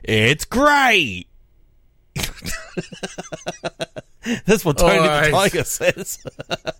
It's 0.04 0.44
grey. 0.44 1.26
That's 4.44 4.64
what 4.64 4.78
Tony 4.78 4.98
Alright. 4.98 5.24
the 5.26 5.30
Tiger 5.30 5.64
says. 5.64 6.18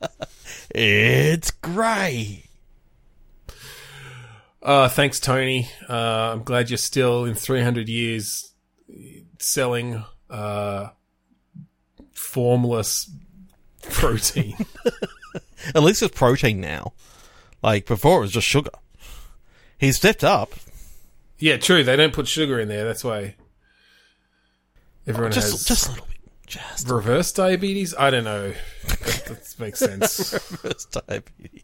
it's 0.70 1.50
grey. 1.52 2.42
Uh, 4.62 4.88
thanks, 4.88 5.20
Tony. 5.20 5.68
Uh, 5.88 6.32
I'm 6.32 6.42
glad 6.42 6.70
you're 6.70 6.76
still 6.76 7.24
in 7.24 7.34
300 7.34 7.88
years 7.88 8.52
selling 9.38 10.04
uh, 10.30 10.88
formless 12.12 13.10
protein. 13.82 14.56
At 15.74 15.82
least 15.82 16.02
it's 16.02 16.16
protein 16.16 16.60
now. 16.60 16.92
Like 17.62 17.86
before, 17.86 18.18
it 18.18 18.22
was 18.22 18.32
just 18.32 18.46
sugar. 18.46 18.70
He 19.78 19.92
stepped 19.92 20.24
up. 20.24 20.52
yeah, 21.38 21.56
true. 21.56 21.82
They 21.84 21.96
don't 21.96 22.12
put 22.12 22.28
sugar 22.28 22.58
in 22.60 22.68
there. 22.68 22.84
That's 22.84 23.04
why 23.04 23.34
everyone 25.06 25.32
has 25.32 25.50
Just, 25.52 25.68
just 25.68 25.86
a 25.86 25.90
little 25.90 26.06
bit. 26.06 26.16
Just 26.46 26.88
reverse 26.88 27.32
diabetes. 27.32 27.94
I 27.98 28.10
don't 28.10 28.24
know. 28.24 28.52
That, 28.86 29.24
that 29.26 29.54
makes 29.58 29.78
sense. 29.80 30.32
reverse 30.32 30.84
diabetes. 30.86 31.62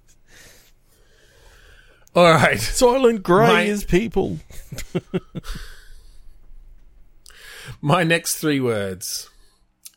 All 2.14 2.30
right. 2.32 2.58
Soylent 2.58 3.22
grey 3.22 3.46
My- 3.46 3.62
is 3.62 3.84
people. 3.84 4.38
My 7.80 8.02
next 8.04 8.36
three 8.36 8.60
words: 8.60 9.28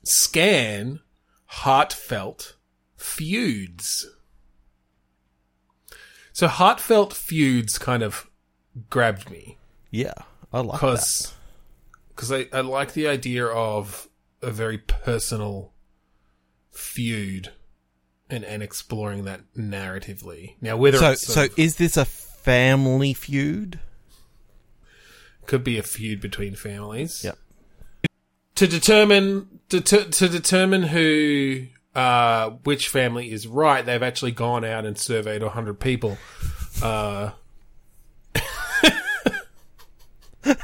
scan, 0.03 0.99
heartfelt, 1.45 2.55
feuds. 2.97 4.07
So 6.33 6.47
heartfelt 6.47 7.13
feuds 7.13 7.77
kind 7.77 8.03
of 8.03 8.29
grabbed 8.89 9.29
me 9.29 9.57
Yeah, 9.89 10.13
I 10.51 10.59
like 10.59 10.81
that. 10.81 11.33
because 12.09 12.31
I, 12.31 12.47
I 12.51 12.59
like 12.61 12.91
the 12.93 13.07
idea 13.07 13.45
of 13.45 14.09
a 14.41 14.51
very 14.51 14.77
personal 14.77 15.71
feud 16.71 17.53
and 18.29 18.43
and 18.43 18.61
exploring 18.61 19.23
that 19.25 19.41
narratively. 19.57 20.55
Now, 20.59 20.75
whether 20.75 20.97
So, 20.97 21.13
so 21.15 21.43
a- 21.43 21.49
is 21.61 21.77
this 21.77 21.95
a 21.95 22.03
family 22.05 23.13
feud? 23.13 23.79
could 25.45 25.63
be 25.63 25.77
a 25.77 25.83
feud 25.83 26.19
between 26.19 26.55
families. 26.55 27.23
Yep. 27.23 27.37
To 28.55 28.67
determine 28.67 29.59
to 29.69 29.81
to, 29.81 30.29
determine 30.29 30.83
who 30.83 31.65
uh, 31.93 32.51
which 32.63 32.89
family 32.89 33.31
is 33.31 33.47
right, 33.47 33.85
they've 33.85 34.03
actually 34.03 34.31
gone 34.31 34.63
out 34.63 34.85
and 34.85 34.97
surveyed 34.97 35.43
100 35.43 35.79
people. 35.79 36.17
Uh, 36.81 37.31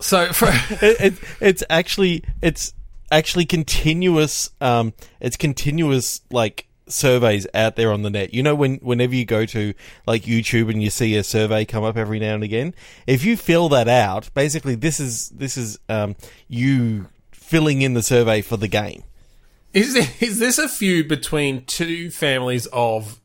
so 0.00 0.32
for 0.32 0.48
it, 0.50 1.00
it, 1.00 1.14
it's 1.40 1.64
actually 1.70 2.24
it's 2.42 2.74
actually 3.10 3.46
continuous 3.46 4.50
um 4.60 4.92
it's 5.20 5.36
continuous 5.36 6.20
like 6.30 6.67
surveys 6.90 7.46
out 7.54 7.76
there 7.76 7.92
on 7.92 8.02
the 8.02 8.10
net 8.10 8.32
you 8.32 8.42
know 8.42 8.54
when 8.54 8.76
whenever 8.76 9.14
you 9.14 9.24
go 9.24 9.44
to 9.44 9.74
like 10.06 10.22
youtube 10.22 10.70
and 10.70 10.82
you 10.82 10.90
see 10.90 11.16
a 11.16 11.22
survey 11.22 11.64
come 11.64 11.84
up 11.84 11.96
every 11.96 12.18
now 12.18 12.34
and 12.34 12.42
again 12.42 12.74
if 13.06 13.24
you 13.24 13.36
fill 13.36 13.68
that 13.68 13.88
out 13.88 14.28
basically 14.34 14.74
this 14.74 14.98
is 14.98 15.28
this 15.30 15.56
is 15.56 15.78
um 15.88 16.16
you 16.48 17.06
filling 17.32 17.82
in 17.82 17.94
the 17.94 18.02
survey 18.02 18.40
for 18.40 18.56
the 18.56 18.68
game 18.68 19.02
is 19.72 19.94
is 20.20 20.38
this 20.38 20.58
a 20.58 20.68
feud 20.68 21.08
between 21.08 21.64
two 21.66 22.10
families 22.10 22.66
of 22.72 23.20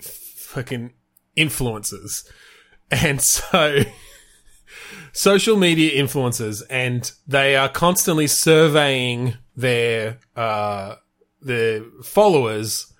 fucking 0.00 0.92
influencers? 1.36 2.28
And 2.90 3.20
so 3.20 3.80
social 5.12 5.56
media 5.56 6.00
influencers 6.00 6.62
and 6.70 7.10
they 7.26 7.56
are 7.56 7.68
constantly 7.68 8.26
surveying 8.26 9.34
their 9.56 10.18
uh 10.36 10.96
their 11.44 11.82
followers 12.02 12.92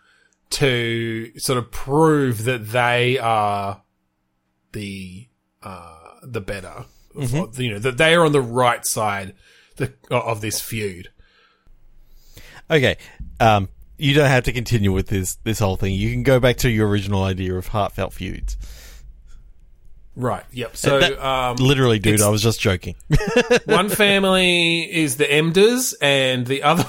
to 0.51 1.33
sort 1.39 1.59
of 1.59 1.71
prove 1.71 2.45
that 2.45 2.69
they 2.69 3.19
are 3.19 3.83
the 4.73 5.27
uh 5.63 5.97
the 6.23 6.41
better 6.41 6.85
you 7.17 7.71
know 7.73 7.79
that 7.79 7.97
they 7.97 8.15
are 8.15 8.25
on 8.25 8.33
the 8.33 8.41
right 8.41 8.85
side 8.85 9.35
the, 9.77 9.93
of 10.11 10.41
this 10.41 10.61
feud. 10.61 11.09
Okay 12.71 12.97
um 13.41 13.69
you 13.97 14.15
don't 14.15 14.29
have 14.29 14.45
to 14.45 14.53
continue 14.53 14.93
with 14.93 15.09
this 15.09 15.37
this 15.45 15.59
whole 15.59 15.77
thing. 15.77 15.95
You 15.95 16.11
can 16.13 16.23
go 16.23 16.41
back 16.41 16.57
to 16.59 16.71
your 16.71 16.89
original 16.89 17.23
idea 17.23 17.55
of 17.55 17.69
heartfelt 17.69 18.13
feuds. 18.13 18.57
Right 20.17 20.45
yep 20.53 20.77
so 20.77 21.01
That- 21.01 21.19
um 21.25 21.57
literally 21.57 21.99
dude 21.99 22.21
i 22.21 22.29
was 22.29 22.43
just 22.43 22.61
joking. 22.61 22.95
One 23.65 23.89
family 23.89 24.83
is 24.83 25.17
the 25.17 25.25
Emders, 25.25 25.95
and 26.01 26.47
the 26.47 26.63
other. 26.63 26.85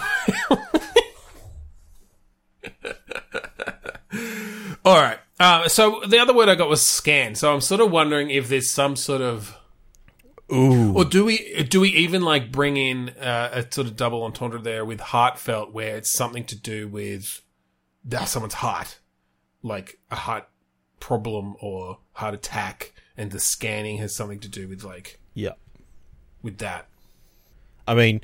All 4.86 5.02
right. 5.02 5.20
Uh, 5.40 5.68
so 5.68 6.02
the 6.08 6.20
other 6.20 6.34
word 6.34 6.50
I 6.50 6.56
got 6.56 6.70
was 6.70 6.86
scan. 6.86 7.36
So 7.36 7.54
I'm 7.54 7.62
sort 7.62 7.82
of 7.82 7.92
wondering 7.92 8.30
if 8.30 8.48
there's 8.48 8.70
some 8.70 8.96
sort 8.96 9.22
of, 9.22 9.58
ooh 10.54 10.94
or 10.94 11.04
do 11.04 11.26
we 11.26 11.64
do 11.64 11.82
we 11.82 11.90
even 11.90 12.22
like 12.22 12.52
bring 12.52 12.78
in 12.78 13.10
uh, 13.10 13.50
a 13.52 13.74
sort 13.74 13.88
of 13.88 13.96
double 13.96 14.24
entendre 14.24 14.60
there 14.60 14.86
with 14.86 15.00
heartfelt, 15.00 15.74
where 15.74 15.98
it's 15.98 16.12
something 16.12 16.44
to 16.46 16.56
do 16.56 16.88
with 16.88 17.42
uh, 18.16 18.26
someone's 18.26 18.56
heart, 18.56 19.00
like 19.64 20.00
a 20.12 20.16
heart 20.16 20.48
problem 21.00 21.56
or 21.60 21.98
heart 22.14 22.36
attack, 22.36 22.94
and 23.18 23.32
the 23.32 23.40
scanning 23.40 23.98
has 23.98 24.16
something 24.16 24.40
to 24.40 24.48
do 24.48 24.68
with 24.68 24.84
like 24.84 25.20
yeah 25.34 25.54
with 26.44 26.60
that. 26.60 26.88
I 27.88 27.96
mean, 27.96 28.22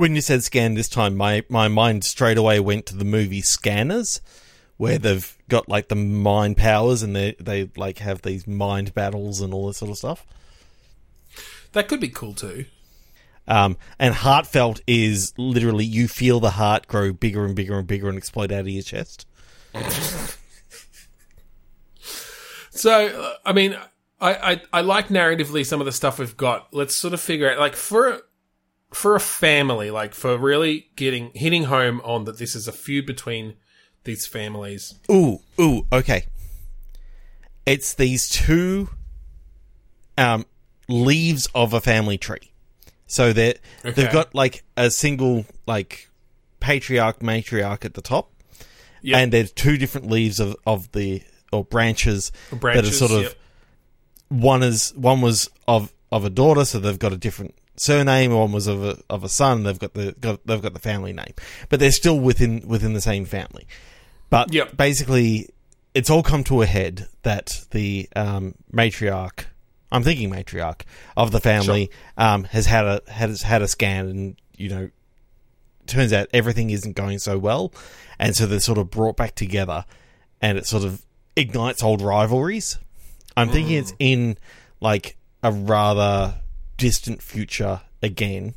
when 0.00 0.14
you 0.14 0.22
said 0.22 0.42
scan 0.42 0.74
this 0.74 0.88
time, 0.88 1.14
my, 1.14 1.44
my 1.50 1.68
mind 1.68 2.04
straight 2.04 2.38
away 2.38 2.58
went 2.58 2.86
to 2.86 2.96
the 2.96 3.04
movie 3.04 3.42
Scanners, 3.42 4.22
where 4.78 4.96
they've 4.96 5.36
got 5.48 5.68
like 5.68 5.88
the 5.88 5.94
mind 5.94 6.56
powers 6.56 7.02
and 7.02 7.14
they 7.14 7.36
they 7.38 7.70
like 7.76 7.98
have 7.98 8.22
these 8.22 8.46
mind 8.46 8.94
battles 8.94 9.42
and 9.42 9.52
all 9.52 9.66
this 9.66 9.76
sort 9.76 9.90
of 9.90 9.98
stuff. 9.98 10.26
That 11.72 11.86
could 11.86 12.00
be 12.00 12.08
cool 12.08 12.32
too. 12.32 12.64
Um, 13.46 13.76
and 13.98 14.14
heartfelt 14.14 14.80
is 14.86 15.34
literally 15.36 15.84
you 15.84 16.08
feel 16.08 16.40
the 16.40 16.52
heart 16.52 16.86
grow 16.86 17.12
bigger 17.12 17.44
and 17.44 17.54
bigger 17.54 17.78
and 17.78 17.86
bigger 17.86 18.08
and 18.08 18.16
explode 18.16 18.52
out 18.52 18.60
of 18.60 18.68
your 18.68 18.82
chest. 18.82 19.26
So, 22.70 23.08
uh, 23.08 23.34
I 23.44 23.52
mean, 23.52 23.76
I, 24.20 24.52
I 24.52 24.62
I 24.72 24.80
like 24.80 25.08
narratively 25.08 25.66
some 25.66 25.80
of 25.80 25.86
the 25.86 25.92
stuff 25.92 26.18
we've 26.18 26.36
got. 26.36 26.72
Let's 26.72 26.96
sort 26.96 27.12
of 27.12 27.20
figure 27.20 27.50
out, 27.50 27.58
like, 27.58 27.74
for 27.74 28.22
for 28.92 29.14
a 29.14 29.20
family, 29.20 29.90
like, 29.90 30.14
for 30.14 30.36
really 30.36 30.88
getting 30.96 31.30
hitting 31.34 31.64
home 31.64 32.00
on 32.04 32.24
that 32.24 32.38
this 32.38 32.54
is 32.54 32.66
a 32.68 32.72
feud 32.72 33.06
between 33.06 33.54
these 34.04 34.26
families. 34.26 34.94
Ooh, 35.10 35.40
ooh, 35.60 35.86
okay. 35.92 36.26
It's 37.66 37.94
these 37.94 38.28
two 38.28 38.88
um, 40.18 40.44
leaves 40.88 41.48
of 41.54 41.72
a 41.72 41.80
family 41.80 42.18
tree. 42.18 42.50
So 43.06 43.32
they 43.32 43.54
Okay. 43.84 43.90
they've 43.92 44.12
got 44.12 44.34
like 44.34 44.62
a 44.76 44.90
single 44.90 45.44
like 45.66 46.08
patriarch 46.60 47.20
matriarch 47.20 47.84
at 47.84 47.94
the 47.94 48.02
top, 48.02 48.30
Yep. 49.02 49.18
and 49.18 49.32
there's 49.32 49.52
two 49.52 49.76
different 49.76 50.10
leaves 50.10 50.40
of, 50.40 50.56
of 50.66 50.90
the 50.92 51.22
or 51.52 51.64
branches, 51.64 52.30
that 52.50 52.84
are 52.84 52.90
sort 52.92 53.10
of 53.10 53.22
yep. 53.22 53.34
one 54.28 54.62
is 54.62 54.92
one 54.94 55.20
was 55.20 55.50
of 55.66 55.92
of 56.12 56.24
a 56.24 56.30
daughter, 56.30 56.64
so 56.64 56.78
they've 56.78 56.98
got 56.98 57.12
a 57.12 57.16
different 57.16 57.54
surname. 57.80 58.32
One 58.32 58.52
was 58.52 58.66
of 58.66 58.84
a 58.84 58.98
of 59.08 59.24
a 59.24 59.28
son. 59.28 59.62
They've 59.62 59.78
got 59.78 59.94
the 59.94 60.12
got, 60.12 60.46
they've 60.46 60.62
got 60.62 60.74
the 60.74 60.80
family 60.80 61.12
name, 61.12 61.34
but 61.68 61.80
they're 61.80 61.90
still 61.90 62.18
within 62.18 62.66
within 62.66 62.92
the 62.92 63.00
same 63.00 63.24
family. 63.24 63.66
But 64.28 64.52
Yep. 64.52 64.76
basically, 64.76 65.48
it's 65.94 66.10
all 66.10 66.22
come 66.22 66.44
to 66.44 66.62
a 66.62 66.66
head 66.66 67.08
that 67.22 67.64
the 67.70 68.08
um, 68.14 68.54
matriarch, 68.72 69.46
I'm 69.90 70.02
thinking 70.02 70.30
matriarch 70.30 70.82
of 71.16 71.32
the 71.32 71.40
family, 71.40 71.90
um, 72.16 72.44
has 72.44 72.66
had 72.66 72.84
a 72.84 73.00
has 73.08 73.42
had 73.42 73.62
a 73.62 73.68
scan, 73.68 74.06
and 74.08 74.36
you 74.56 74.68
know, 74.68 74.90
turns 75.86 76.12
out 76.12 76.28
everything 76.32 76.70
isn't 76.70 76.94
going 76.94 77.18
so 77.18 77.38
well, 77.38 77.72
and 78.18 78.36
so 78.36 78.46
they're 78.46 78.60
sort 78.60 78.78
of 78.78 78.90
brought 78.90 79.16
back 79.16 79.34
together, 79.34 79.84
and 80.40 80.58
it 80.58 80.66
sort 80.66 80.84
of 80.84 81.04
ignites 81.34 81.82
old 81.82 82.02
rivalries. 82.02 82.78
I'm 83.36 83.48
thinking 83.48 83.76
it's 83.76 83.94
in 83.98 84.36
like 84.80 85.16
a 85.42 85.50
rather 85.50 86.34
distant 86.80 87.22
future 87.22 87.82
again, 88.02 88.54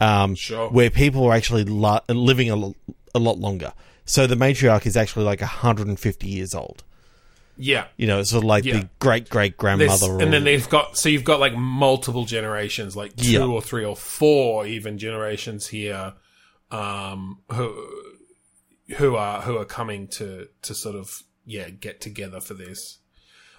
um, 0.00 0.34
Sure. 0.34 0.70
where 0.70 0.88
people 0.90 1.24
are 1.26 1.34
actually 1.34 1.64
lo- 1.64 2.00
living 2.08 2.50
a, 2.50 2.56
lo- 2.56 2.76
a 3.14 3.18
lot 3.18 3.38
longer. 3.38 3.72
So 4.04 4.26
the 4.26 4.36
matriarch 4.36 4.86
is 4.86 4.96
actually 4.96 5.24
like 5.26 5.40
150 5.40 6.26
years 6.28 6.54
old. 6.54 6.84
Yeah. 7.58 7.86
You 7.96 8.06
know, 8.06 8.20
it's 8.20 8.30
sort 8.30 8.44
of 8.44 8.48
like 8.48 8.64
Yeah. 8.64 8.78
the 8.80 8.88
great 9.00 9.28
great 9.28 9.56
grandmother. 9.56 10.18
and 10.20 10.32
then 10.32 10.44
they've 10.44 10.68
got 10.68 10.96
so 10.96 11.08
you've 11.08 11.24
got 11.24 11.40
like 11.40 11.54
multiple 11.56 12.24
generations, 12.24 12.94
like 12.96 13.16
two 13.16 13.32
Yeah. 13.32 13.40
or 13.44 13.60
three 13.60 13.84
or 13.84 13.96
four 13.96 14.64
even 14.66 14.96
generations 14.96 15.66
here, 15.66 16.14
um, 16.70 17.40
who 17.50 17.74
who 18.96 19.16
are 19.16 19.42
who 19.42 19.58
are 19.58 19.64
coming 19.64 20.06
to 20.08 20.48
to 20.62 20.74
sort 20.74 20.94
of 20.94 21.22
yeah 21.44 21.68
get 21.68 22.00
together 22.00 22.40
for 22.40 22.54
this. 22.54 22.98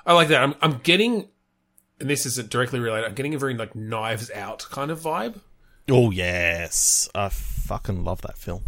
I 0.06 0.14
like 0.14 0.30
that. 0.30 0.42
I'm 0.44 0.56
I'm 0.62 0.80
getting, 0.82 1.28
and 2.00 2.10
this 2.10 2.26
isn't 2.26 2.50
directly 2.50 2.80
related. 2.80 3.08
I'm 3.08 3.16
getting 3.16 3.34
a 3.36 3.40
very 3.40 3.54
like 3.54 3.76
Knives 3.76 4.30
Out 4.32 4.66
kind 4.72 4.92
of 4.92 5.00
vibe. 5.02 5.40
oh 5.90 6.12
yes, 6.12 7.10
I 7.16 7.30
fucking 7.30 8.04
love 8.04 8.22
that 8.22 8.38
film. 8.38 8.64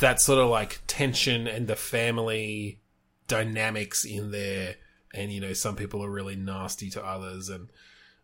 That 0.00 0.20
sort 0.20 0.38
of 0.38 0.50
like 0.50 0.80
tension 0.86 1.46
and 1.46 1.66
the 1.68 1.76
family 1.76 2.80
dynamics 3.28 4.04
in 4.04 4.30
there, 4.30 4.76
and 5.14 5.32
you 5.32 5.40
know 5.40 5.52
some 5.52 5.76
people 5.76 6.04
are 6.04 6.10
really 6.10 6.36
nasty 6.36 6.90
to 6.90 7.04
others, 7.04 7.48
and 7.48 7.68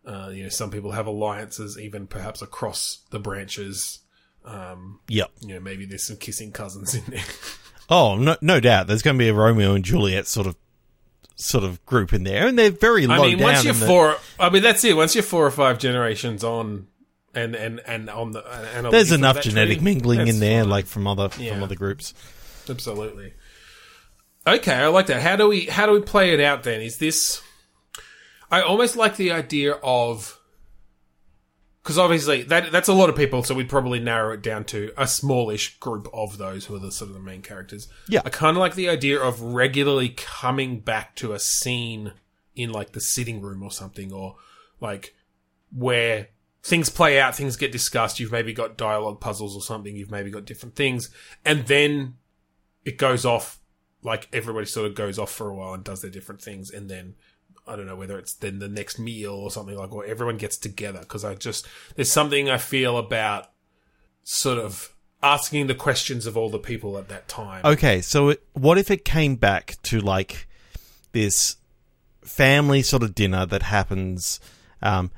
uh, 0.06 0.30
you 0.32 0.42
know 0.42 0.48
some 0.48 0.70
people 0.70 0.92
have 0.92 1.06
alliances 1.06 1.78
even 1.78 2.06
perhaps 2.06 2.42
across 2.42 3.00
the 3.10 3.18
branches. 3.18 4.00
Um, 4.44 4.98
Yep. 5.08 5.30
you 5.40 5.54
know 5.54 5.60
maybe 5.60 5.86
there's 5.86 6.02
some 6.02 6.16
kissing 6.16 6.52
cousins 6.52 6.94
in 6.94 7.04
there. 7.08 7.24
Oh 7.90 8.16
no, 8.16 8.36
no 8.40 8.58
doubt. 8.58 8.86
There's 8.86 9.02
going 9.02 9.16
to 9.16 9.18
be 9.18 9.28
a 9.28 9.34
Romeo 9.34 9.74
and 9.74 9.84
Juliet 9.84 10.26
sort 10.26 10.46
of 10.46 10.56
sort 11.42 11.64
of 11.64 11.85
group 11.87 12.12
in 12.12 12.24
there, 12.24 12.46
and 12.46 12.59
they're 12.59 12.70
very 12.70 13.07
low 13.07 13.16
I 13.16 13.28
mean, 13.28 13.38
once 13.40 13.64
you're 13.64 13.74
the- 13.74 13.87
four, 13.87 14.16
I 14.38 14.51
mean 14.51 14.62
that's 14.62 14.84
it. 14.84 14.97
Once 14.97 15.14
you're 15.14 15.22
four 15.24 15.47
or 15.47 15.51
five 15.51 15.78
generations 15.78 16.45
on, 16.45 16.86
and 17.34 17.55
and 17.55 17.80
and 17.86 18.11
on 18.11 18.32
the 18.32 18.45
and 18.76 18.86
there's 18.93 19.12
enough 19.12 19.40
genetic 19.40 19.78
tree, 19.78 19.84
mingling 19.84 20.28
in 20.28 20.40
there, 20.40 20.62
fine. 20.62 20.70
like 20.70 20.86
from 20.86 21.07
other 21.07 21.28
from 21.28 21.62
other 21.62 21.74
groups. 21.74 22.14
Absolutely. 22.68 23.34
Okay, 24.47 24.74
I 24.74 24.88
like 24.88 25.07
that. 25.07 25.22
How 25.22 25.36
do 25.36 25.49
we 25.49 25.66
how 25.66 25.86
do 25.86 25.93
we 25.93 26.01
play 26.01 26.32
it 26.32 26.40
out 26.40 26.62
then? 26.62 26.80
Is 26.80 26.99
this 26.99 27.43
I 28.51 28.61
almost 28.61 28.97
like 28.97 29.16
the 29.16 29.32
idea 29.32 29.72
of 29.72 30.38
because 31.83 31.99
obviously 31.99 32.43
that 32.45 32.70
that's 32.70 32.89
a 32.89 32.93
lot 32.93 33.09
of 33.09 33.16
people, 33.16 33.43
so 33.43 33.55
we'd 33.55 33.68
probably 33.68 33.99
narrow 33.99 34.35
it 34.35 34.43
down 34.43 34.64
to 34.66 34.93
a 34.97 35.07
smallish 35.07 35.78
group 35.78 36.09
of 36.12 36.39
those 36.39 36.66
who 36.66 36.76
are 36.76 36.78
the 36.78 36.93
sort 36.93 37.09
of 37.09 37.14
the 37.14 37.20
main 37.20 37.43
characters. 37.43 37.89
Yeah. 38.09 38.22
I 38.24 38.30
kind 38.30 38.57
of 38.57 38.61
like 38.61 38.74
the 38.74 38.89
idea 38.89 39.20
of 39.20 39.41
regularly 39.41 40.11
coming 40.11 40.80
back 40.80 41.16
to 41.16 41.33
a 41.33 41.41
scene 41.41 42.12
in 42.55 42.70
like 42.70 42.93
the 42.93 43.01
sitting 43.01 43.41
room 43.41 43.62
or 43.62 43.70
something, 43.70 44.12
or 44.12 44.37
like 44.80 45.14
where 45.74 46.28
things 46.62 46.89
play 46.89 47.20
out, 47.20 47.35
things 47.35 47.57
get 47.57 47.72
discussed. 47.72 48.20
You've 48.20 48.33
maybe 48.33 48.53
got 48.53 48.76
dialogue 48.76 49.20
puzzles 49.20 49.57
or 49.57 49.62
something. 49.62 49.97
You've 49.97 50.11
maybe 50.11 50.30
got 50.30 50.45
different 50.45 50.76
things, 50.76 51.11
and 51.45 51.66
then 51.66 52.14
it 52.85 52.97
goes 52.97 53.24
off 53.24 53.59
like 54.05 54.28
everybody 54.33 54.66
sort 54.66 54.87
of 54.87 54.95
goes 54.95 55.18
off 55.18 55.33
for 55.33 55.49
a 55.49 55.55
while 55.55 55.74
and 55.74 55.85
does 55.85 56.03
their 56.03 56.11
different 56.11 56.43
things 56.43 56.70
and 56.70 56.89
then 56.91 57.14
I 57.66 57.76
don't 57.76 57.86
know 57.86 57.96
whether 57.96 58.18
it's 58.18 58.34
then 58.34 58.58
the 58.58 58.68
next 58.68 58.98
meal 58.98 59.32
or 59.32 59.50
something 59.50 59.76
like 59.76 59.92
or 59.92 60.04
everyone 60.04 60.36
gets 60.36 60.56
together 60.56 61.00
because 61.00 61.24
I 61.24 61.34
just 61.34 61.66
there's 61.94 62.10
something 62.10 62.50
I 62.50 62.58
feel 62.58 62.98
about 62.98 63.50
sort 64.24 64.58
of 64.58 64.92
asking 65.22 65.68
the 65.68 65.74
questions 65.74 66.26
of 66.26 66.36
all 66.36 66.50
the 66.50 66.58
people 66.58 66.98
at 66.98 67.08
that 67.08 67.28
time. 67.28 67.64
Okay, 67.64 68.00
so 68.00 68.30
it, 68.30 68.42
what 68.54 68.78
if 68.78 68.90
it 68.90 69.04
came 69.04 69.36
back 69.36 69.76
to 69.84 70.00
like 70.00 70.48
this 71.12 71.56
family 72.22 72.82
sort 72.82 73.02
of 73.02 73.14
dinner 73.14 73.46
that 73.46 73.62
happens? 73.62 74.40
Um, 74.80 75.10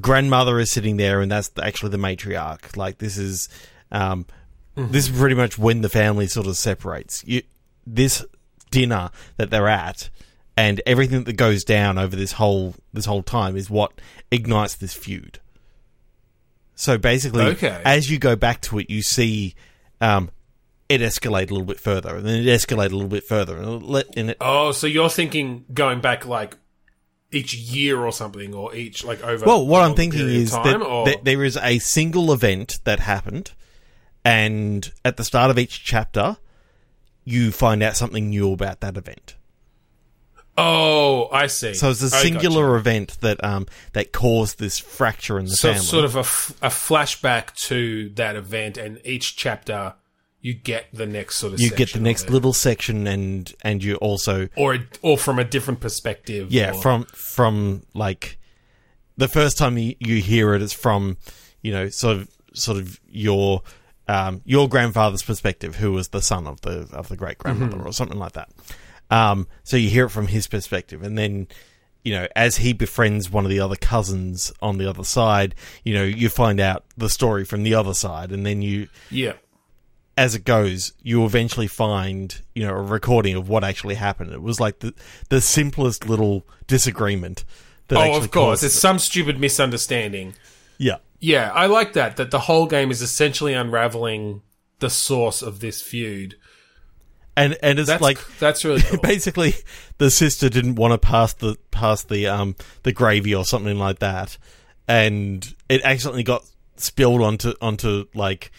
grandmother 0.00 0.58
is 0.58 0.70
sitting 0.70 0.96
there, 0.96 1.20
and 1.20 1.30
that's 1.30 1.50
actually 1.62 1.90
the 1.90 1.98
matriarch. 1.98 2.76
Like 2.76 2.98
this 2.98 3.18
is, 3.18 3.48
um, 3.90 4.26
this 4.74 5.08
is 5.08 5.18
pretty 5.18 5.34
much 5.34 5.58
when 5.58 5.82
the 5.82 5.90
family 5.90 6.26
sort 6.26 6.46
of 6.46 6.56
separates. 6.56 7.22
You, 7.26 7.42
this 7.86 8.24
dinner 8.70 9.10
that 9.36 9.50
they're 9.50 9.68
at, 9.68 10.08
and 10.56 10.80
everything 10.86 11.24
that 11.24 11.34
goes 11.36 11.64
down 11.64 11.98
over 11.98 12.14
this 12.16 12.32
whole 12.32 12.74
this 12.92 13.06
whole 13.06 13.22
time 13.22 13.56
is 13.56 13.70
what 13.70 13.92
ignites 14.30 14.74
this 14.74 14.94
feud. 14.94 15.38
So 16.74 16.98
basically, 16.98 17.44
Okay. 17.44 17.80
as 17.84 18.10
you 18.10 18.18
go 18.18 18.34
back 18.36 18.60
to 18.62 18.78
it, 18.78 18.90
you 18.90 19.02
see 19.02 19.54
um, 20.00 20.30
it 20.88 21.00
escalate 21.00 21.50
a 21.50 21.54
little 21.54 21.64
bit 21.64 21.78
further, 21.80 22.16
and 22.16 22.26
then 22.26 22.42
it 22.42 22.46
escalate 22.46 22.86
a 22.86 22.94
little 22.96 23.08
bit 23.08 23.24
further, 23.24 23.56
and 23.56 23.66
it, 23.66 23.82
let- 23.82 24.16
and 24.16 24.30
it 24.30 24.36
Oh, 24.40 24.72
so 24.72 24.86
you're 24.86 25.08
thinking 25.10 25.64
going 25.72 26.00
back 26.00 26.26
like 26.26 26.56
each 27.30 27.54
year 27.54 27.98
or 28.00 28.12
something, 28.12 28.52
or 28.52 28.74
each 28.74 29.04
like 29.04 29.22
over. 29.22 29.46
Well, 29.46 29.66
what 29.66 29.82
I'm 29.82 29.94
thinking 29.94 30.28
is 30.28 30.50
time, 30.50 30.64
that, 30.80 30.82
or- 30.86 31.04
that 31.06 31.24
there 31.24 31.44
is 31.44 31.56
a 31.56 31.78
single 31.78 32.32
event 32.32 32.80
that 32.84 33.00
happened, 33.00 33.52
and 34.24 34.90
at 35.04 35.16
the 35.16 35.24
start 35.24 35.50
of 35.50 35.58
each 35.58 35.84
chapter, 35.84 36.36
you 37.24 37.52
find 37.52 37.82
out 37.82 37.96
something 37.96 38.28
new 38.30 38.52
about 38.52 38.80
that 38.80 38.96
event. 38.96 39.36
Oh, 40.58 41.28
I 41.32 41.46
see. 41.46 41.74
So 41.74 41.90
it's 41.90 42.02
a 42.02 42.10
singular 42.10 42.76
event 42.76 43.18
that 43.20 43.42
um 43.44 43.66
that 43.92 44.12
caused 44.12 44.58
this 44.58 44.78
fracture 44.78 45.38
in 45.38 45.46
the 45.46 45.52
So 45.52 45.68
family. 45.68 45.78
it's 45.80 45.88
sort 45.88 46.04
of 46.04 46.16
a, 46.16 46.20
f- 46.20 46.54
a 46.62 46.68
flashback 46.68 47.54
to 47.68 48.10
that 48.10 48.36
event, 48.36 48.76
and 48.76 49.00
each 49.04 49.36
chapter 49.36 49.94
you 50.40 50.54
get 50.54 50.86
the 50.92 51.06
next 51.06 51.36
sort 51.36 51.52
of. 51.54 51.60
you 51.60 51.70
get 51.70 51.92
the 51.92 52.00
next 52.00 52.28
little 52.28 52.52
section, 52.52 53.06
and 53.06 53.52
and 53.62 53.82
you 53.82 53.94
also 53.96 54.48
or 54.56 54.78
or 55.00 55.16
from 55.16 55.38
a 55.38 55.44
different 55.44 55.80
perspective. 55.80 56.50
yeah 56.52 56.72
or- 56.72 56.82
from 56.82 57.04
from 57.14 57.82
like 57.94 58.38
the 59.16 59.28
first 59.28 59.58
time 59.58 59.76
you, 59.78 59.94
you 60.00 60.20
hear 60.22 60.52
it, 60.54 60.56
it 60.62 60.64
is 60.64 60.72
from 60.72 61.16
you 61.60 61.70
know 61.72 61.88
sort 61.88 62.16
of 62.16 62.28
sort 62.54 62.78
of 62.78 63.00
your 63.08 63.62
um, 64.08 64.42
your 64.44 64.68
grandfather's 64.68 65.22
perspective, 65.22 65.76
who 65.76 65.92
was 65.92 66.08
the 66.08 66.20
son 66.20 66.46
of 66.46 66.60
the 66.62 66.88
of 66.92 67.08
the 67.08 67.16
great 67.16 67.38
grandmother 67.38 67.80
or 67.80 67.92
something 67.92 68.18
like 68.18 68.32
that. 68.32 68.50
Um, 69.12 69.46
so 69.62 69.76
you 69.76 69.90
hear 69.90 70.06
it 70.06 70.10
from 70.10 70.28
his 70.28 70.46
perspective, 70.46 71.02
and 71.02 71.18
then 71.18 71.46
you 72.02 72.14
know 72.14 72.26
as 72.34 72.56
he 72.56 72.72
befriends 72.72 73.30
one 73.30 73.44
of 73.44 73.50
the 73.50 73.60
other 73.60 73.76
cousins 73.76 74.52
on 74.62 74.78
the 74.78 74.88
other 74.88 75.04
side, 75.04 75.54
you 75.84 75.92
know 75.92 76.02
you 76.02 76.30
find 76.30 76.58
out 76.58 76.84
the 76.96 77.10
story 77.10 77.44
from 77.44 77.62
the 77.62 77.74
other 77.74 77.92
side, 77.92 78.32
and 78.32 78.46
then 78.46 78.62
you 78.62 78.88
yeah. 79.10 79.34
as 80.16 80.34
it 80.34 80.44
goes, 80.44 80.94
you 81.02 81.26
eventually 81.26 81.66
find, 81.66 82.40
you 82.54 82.66
know, 82.66 82.74
a 82.74 82.82
recording 82.82 83.36
of 83.36 83.50
what 83.50 83.64
actually 83.64 83.96
happened. 83.96 84.32
It 84.32 84.42
was 84.42 84.58
like 84.58 84.78
the 84.78 84.94
the 85.28 85.42
simplest 85.42 86.08
little 86.08 86.46
disagreement. 86.66 87.44
That 87.88 87.98
Oh, 87.98 88.16
of 88.16 88.30
course, 88.30 88.62
it's 88.62 88.76
it. 88.76 88.78
some 88.78 88.98
stupid 88.98 89.38
misunderstanding. 89.38 90.34
yeah, 90.78 90.96
Yeah, 91.20 91.50
I 91.54 91.66
like 91.66 91.92
that. 91.92 92.16
That 92.16 92.30
the 92.30 92.40
whole 92.40 92.66
game 92.66 92.90
is 92.90 93.02
essentially 93.02 93.52
unraveling 93.52 94.40
the 94.78 94.88
source 94.88 95.42
of 95.42 95.60
this 95.60 95.82
feud. 95.82 96.36
And 97.36 97.56
and 97.62 97.78
it's 97.78 97.88
That's 97.88 98.02
like 98.02 98.18
that's 98.38 98.64
really 98.64 98.82
cool. 98.86 99.00
basically 99.00 99.54
the 99.98 100.10
sister 100.10 100.48
didn't 100.48 100.74
want 100.76 100.92
to 100.92 100.98
pass 100.98 101.32
the 101.34 101.56
pass 101.70 102.04
the 102.04 102.26
um 102.26 102.56
the 102.82 102.92
gravy 102.92 103.34
or 103.34 103.44
something 103.44 103.78
like 103.78 103.98
that, 104.00 104.36
and 104.88 105.54
it 105.68 105.80
accidentally 105.82 106.22
got 106.24 106.44
spilled 106.76 107.22
onto 107.22 107.54
onto 107.60 108.06
like 108.14 108.50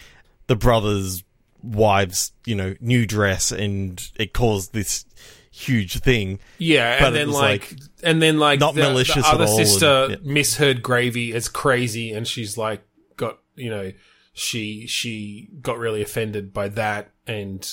the 0.48 0.56
brother's 0.56 1.24
wife's 1.62 2.32
you 2.46 2.56
know 2.56 2.76
new 2.80 3.06
dress, 3.06 3.52
and 3.52 4.12
it 4.16 4.34
caused 4.34 4.74
this 4.74 5.06
huge 5.52 6.00
thing. 6.00 6.40
Yeah, 6.58 7.00
But 7.00 7.08
and 7.08 7.16
then 7.16 7.32
like, 7.32 7.72
like, 7.72 7.80
and 8.04 8.22
then 8.22 8.40
like 8.40 8.60
not 8.60 8.74
the, 8.74 8.82
malicious 8.82 9.24
the 9.24 9.28
at 9.28 9.34
other 9.36 9.46
all, 9.46 9.58
and- 9.60 9.68
sister 9.68 10.08
yeah. 10.10 10.16
misheard 10.24 10.82
gravy 10.82 11.34
as 11.34 11.48
crazy, 11.48 12.12
and 12.12 12.28
she's 12.28 12.58
like 12.58 12.82
got 13.18 13.38
you 13.56 13.70
know 13.70 13.92
she 14.34 14.88
she 14.88 15.50
got 15.62 15.78
really 15.78 16.02
offended 16.02 16.54
by 16.54 16.70
that, 16.70 17.12
and 17.28 17.72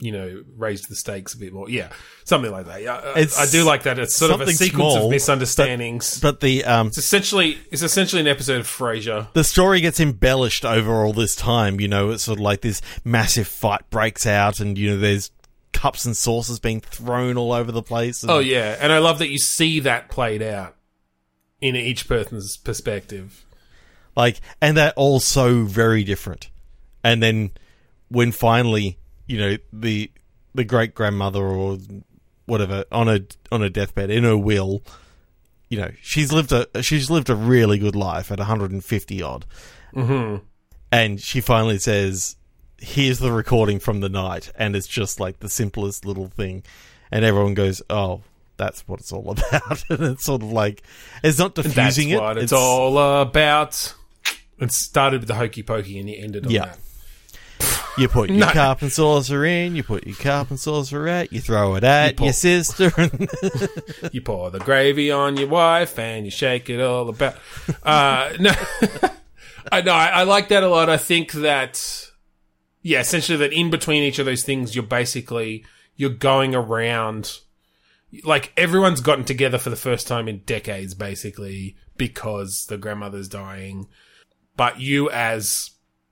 you 0.00 0.12
know 0.12 0.42
raised 0.56 0.88
the 0.88 0.96
stakes 0.96 1.34
a 1.34 1.38
bit 1.38 1.52
more. 1.52 1.68
Yeah, 1.70 1.90
something 2.24 2.50
like 2.50 2.66
that. 2.66 2.82
Yeah, 2.82 3.00
I- 3.14 3.46
do 3.50 3.64
like 3.64 3.82
that. 3.84 3.98
It's 3.98 4.14
sort 4.14 4.32
of 4.32 4.40
a 4.40 4.46
sequence 4.52 4.94
small, 4.94 5.04
of 5.04 5.10
misunderstandings. 5.10 6.20
But 6.20 6.40
the 6.40 6.64
um 6.64 6.88
it's 6.88 6.98
essentially 6.98 7.58
it's 7.70 7.82
essentially 7.82 8.20
an 8.20 8.28
episode 8.28 8.60
of 8.60 8.66
Frasier. 8.66 9.32
the 9.34 9.44
story 9.44 9.80
gets 9.80 10.00
embellished 10.00 10.64
over 10.64 11.04
all 11.04 11.12
this 11.12 11.36
time. 11.36 11.80
You 11.80 11.88
know, 11.88 12.10
it's 12.10 12.24
sort 12.24 12.38
of 12.38 12.42
like 12.42 12.62
this 12.62 12.80
massive 13.04 13.46
fight 13.48 13.88
breaks 13.90 14.26
out, 14.26 14.58
and 14.60 14.76
you 14.78 14.90
know, 14.90 14.98
there's 14.98 15.30
cups 15.72 16.04
and 16.04 16.16
saucers 16.16 16.58
being 16.58 16.80
thrown 16.80 17.36
all 17.36 17.52
over 17.52 17.70
the 17.70 17.82
place. 17.82 18.24
Oh 18.26 18.38
yeah, 18.40 18.76
and 18.80 18.92
I 18.92 18.98
love 18.98 19.18
that 19.20 19.28
you 19.30 19.38
see 19.38 19.80
that 19.80 20.08
played 20.08 20.42
out 20.42 20.76
in 21.60 21.76
each 21.76 22.08
person's 22.08 22.56
perspective. 22.56 23.44
like, 24.16 24.40
and 24.62 24.76
they're 24.76 24.92
all 24.96 25.20
so 25.20 25.64
very 25.64 26.04
different. 26.04 26.48
And 27.04 27.22
then 27.22 27.50
when 28.08 28.32
finally, 28.32 28.98
you 29.30 29.38
know, 29.38 29.56
the 29.72 30.10
the 30.54 30.64
great 30.64 30.94
grandmother 30.94 31.40
or 31.44 31.78
whatever 32.46 32.84
on 32.90 33.08
a 33.08 33.20
on 33.52 33.62
a 33.62 33.70
deathbed 33.70 34.10
in 34.10 34.24
her 34.24 34.36
will, 34.36 34.82
you 35.68 35.78
know, 35.78 35.90
she's 36.02 36.32
lived 36.32 36.50
a 36.52 36.82
she's 36.82 37.08
lived 37.10 37.30
a 37.30 37.34
really 37.36 37.78
good 37.78 37.94
life 37.94 38.32
at 38.32 38.38
150 38.38 39.22
odd. 39.22 39.44
hmm 39.94 40.36
and 40.92 41.20
she 41.20 41.40
finally 41.40 41.78
says, 41.78 42.34
"Here's 42.78 43.20
the 43.20 43.30
recording 43.30 43.78
from 43.78 44.00
the 44.00 44.08
night," 44.08 44.50
and 44.56 44.74
it's 44.74 44.88
just 44.88 45.20
like 45.20 45.38
the 45.38 45.48
simplest 45.48 46.04
little 46.04 46.26
thing, 46.26 46.64
and 47.12 47.24
everyone 47.24 47.54
goes, 47.54 47.80
"Oh, 47.88 48.22
that's 48.56 48.80
what 48.88 48.98
it's 48.98 49.12
all 49.12 49.30
about," 49.36 49.84
and 49.88 50.00
it's 50.00 50.24
sort 50.24 50.42
of 50.42 50.50
like 50.50 50.82
it's 51.22 51.38
not 51.38 51.54
That's 51.54 51.68
diffusing 51.68 52.08
it; 52.10 52.20
what 52.20 52.38
it's, 52.38 52.52
all 52.52 52.98
about. 53.22 53.94
It 54.58 54.72
started 54.72 55.20
with 55.20 55.28
the 55.28 55.36
hokey 55.36 55.62
pokey 55.62 56.00
and 56.00 56.10
you 56.10 56.16
ended 56.22 56.44
on 56.46 56.50
Yeah. 56.52 56.64
that. 56.66 56.78
You 58.00 58.08
put 58.08 58.30
your 58.30 58.38
No. 58.38 58.46
cup 58.46 58.80
and 58.80 58.90
saucer 58.90 59.44
in, 59.44 59.76
you 59.76 59.82
put 59.82 60.06
your 60.06 60.16
cup 60.16 60.48
and 60.50 60.58
saucer 60.58 61.06
out, 61.06 61.32
you 61.32 61.40
throw 61.40 61.74
it 61.74 61.84
at 61.84 62.16
pull- 62.16 62.26
your 62.28 62.32
sister, 62.32 62.90
You 64.12 64.22
pour 64.22 64.50
the 64.50 64.58
gravy 64.58 65.10
on 65.10 65.36
your 65.36 65.48
wife 65.48 65.98
and 65.98 66.24
you 66.24 66.30
shake 66.30 66.70
it 66.70 66.80
all 66.80 67.08
about. 67.10 67.36
Uh, 67.82 68.32
no, 68.40 68.52
I 69.70 69.82
know. 69.82 69.92
I, 69.92 70.06
I 70.08 70.22
like 70.22 70.48
that 70.48 70.62
a 70.62 70.68
lot. 70.68 70.88
I 70.88 70.96
think 70.96 71.32
that, 71.32 72.10
yeah, 72.82 73.00
essentially 73.00 73.36
that 73.38 73.52
in 73.52 73.68
between 73.70 74.02
each 74.02 74.18
of 74.18 74.24
those 74.26 74.44
things, 74.44 74.74
you're 74.74 74.82
basically 74.84 75.64
you're 75.96 76.10
going 76.10 76.54
around. 76.54 77.40
Like 78.24 78.52
everyone's 78.56 79.02
gotten 79.02 79.24
together 79.24 79.58
for 79.58 79.68
the 79.70 79.76
first 79.76 80.08
time 80.08 80.26
in 80.26 80.38
decades, 80.38 80.94
basically 80.94 81.76
because 81.98 82.64
the 82.66 82.78
grandmother's 82.78 83.28
dying. 83.28 83.88
But 84.56 84.80
you, 84.80 85.10
as 85.10 85.70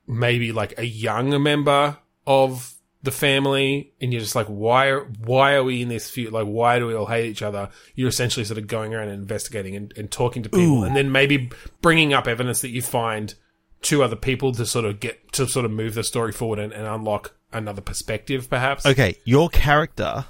maybe 0.08 0.52
like 0.52 0.78
a 0.78 0.84
young 0.84 1.40
member 1.42 1.98
of 2.26 2.74
the 3.02 3.10
family 3.12 3.92
and 4.00 4.12
you're 4.12 4.20
just 4.20 4.34
like 4.34 4.48
why 4.48 4.86
are 4.86 5.04
why 5.24 5.54
are 5.54 5.62
we 5.62 5.82
in 5.82 5.88
this 5.88 6.10
feud 6.10 6.32
like 6.32 6.46
why 6.46 6.80
do 6.80 6.86
we 6.86 6.94
all 6.94 7.06
hate 7.06 7.26
each 7.26 7.42
other 7.42 7.70
you're 7.94 8.08
essentially 8.08 8.44
sort 8.44 8.58
of 8.58 8.66
going 8.66 8.92
around 8.92 9.08
and 9.08 9.20
investigating 9.20 9.76
and, 9.76 9.94
and 9.96 10.10
talking 10.10 10.42
to 10.42 10.48
people 10.48 10.80
Ooh. 10.80 10.84
and 10.84 10.96
then 10.96 11.12
maybe 11.12 11.48
bringing 11.80 12.12
up 12.12 12.26
evidence 12.26 12.60
that 12.62 12.70
you 12.70 12.82
find 12.82 13.34
to 13.82 14.02
other 14.02 14.16
people 14.16 14.52
to 14.52 14.66
sort 14.66 14.84
of 14.84 14.98
get 14.98 15.32
to 15.32 15.46
sort 15.46 15.64
of 15.64 15.70
move 15.70 15.94
the 15.94 16.02
story 16.02 16.32
forward 16.32 16.58
and, 16.58 16.72
and 16.72 16.86
unlock 16.86 17.34
another 17.52 17.80
perspective 17.80 18.50
perhaps 18.50 18.84
okay, 18.84 19.14
your 19.24 19.48
character 19.48 20.26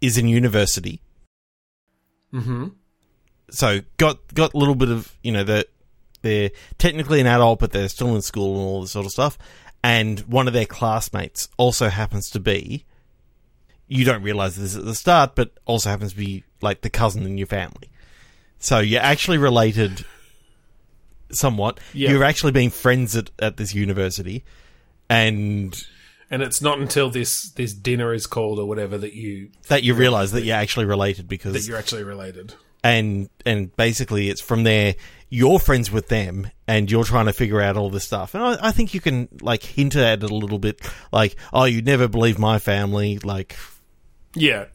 is 0.00 0.18
in 0.18 0.28
university, 0.28 1.00
mm-hmm. 2.32 2.68
so 3.50 3.80
got 3.96 4.18
got 4.34 4.52
a 4.52 4.58
little 4.58 4.74
bit 4.74 4.90
of 4.90 5.16
you 5.22 5.32
know 5.32 5.42
that 5.42 5.68
they're 6.26 6.50
technically 6.78 7.20
an 7.20 7.26
adult, 7.26 7.60
but 7.60 7.70
they're 7.70 7.88
still 7.88 8.14
in 8.16 8.22
school 8.22 8.56
and 8.56 8.66
all 8.66 8.80
this 8.82 8.92
sort 8.92 9.06
of 9.06 9.12
stuff. 9.12 9.38
And 9.82 10.20
one 10.20 10.48
of 10.48 10.52
their 10.52 10.66
classmates 10.66 11.48
also 11.56 11.88
happens 11.88 12.30
to 12.30 12.40
be. 12.40 12.84
You 13.86 14.04
don't 14.04 14.22
realize 14.22 14.56
this 14.56 14.76
at 14.76 14.84
the 14.84 14.96
start, 14.96 15.36
but 15.36 15.52
also 15.64 15.90
happens 15.90 16.12
to 16.12 16.18
be 16.18 16.42
like 16.60 16.80
the 16.80 16.90
cousin 16.90 17.24
in 17.24 17.38
your 17.38 17.46
family. 17.46 17.90
So 18.58 18.80
you're 18.80 19.02
actually 19.02 19.38
related 19.38 20.04
somewhat. 21.30 21.78
Yeah. 21.92 22.10
You're 22.10 22.24
actually 22.24 22.52
being 22.52 22.70
friends 22.70 23.14
at, 23.14 23.30
at 23.38 23.56
this 23.58 23.74
university. 23.74 24.44
And 25.08 25.80
and 26.30 26.42
it's 26.42 26.60
not 26.60 26.80
until 26.80 27.10
this 27.10 27.50
this 27.50 27.72
dinner 27.72 28.12
is 28.12 28.26
called 28.26 28.58
or 28.58 28.66
whatever 28.66 28.98
that 28.98 29.14
you 29.14 29.50
that 29.68 29.84
you 29.84 29.94
realize 29.94 30.32
that 30.32 30.42
you're 30.42 30.56
actually 30.56 30.86
related 30.86 31.28
because 31.28 31.52
that 31.52 31.68
you're 31.68 31.78
actually 31.78 32.02
related 32.02 32.54
and 32.82 33.28
and 33.44 33.74
basically 33.76 34.30
it's 34.30 34.40
from 34.40 34.64
there 34.64 34.94
you're 35.28 35.58
friends 35.58 35.90
with 35.90 36.08
them 36.08 36.50
and 36.68 36.90
you're 36.90 37.04
trying 37.04 37.26
to 37.26 37.32
figure 37.32 37.60
out 37.60 37.76
all 37.76 37.90
this 37.90 38.04
stuff 38.04 38.34
and 38.34 38.42
I, 38.44 38.68
I 38.68 38.70
think 38.72 38.94
you 38.94 39.00
can 39.00 39.28
like 39.40 39.62
hint 39.62 39.96
at 39.96 40.22
it 40.22 40.30
a 40.30 40.34
little 40.34 40.58
bit 40.58 40.80
like 41.12 41.36
oh 41.52 41.64
you'd 41.64 41.86
never 41.86 42.06
believe 42.08 42.38
my 42.38 42.58
family 42.58 43.18
like 43.18 43.56
yeah 44.34 44.66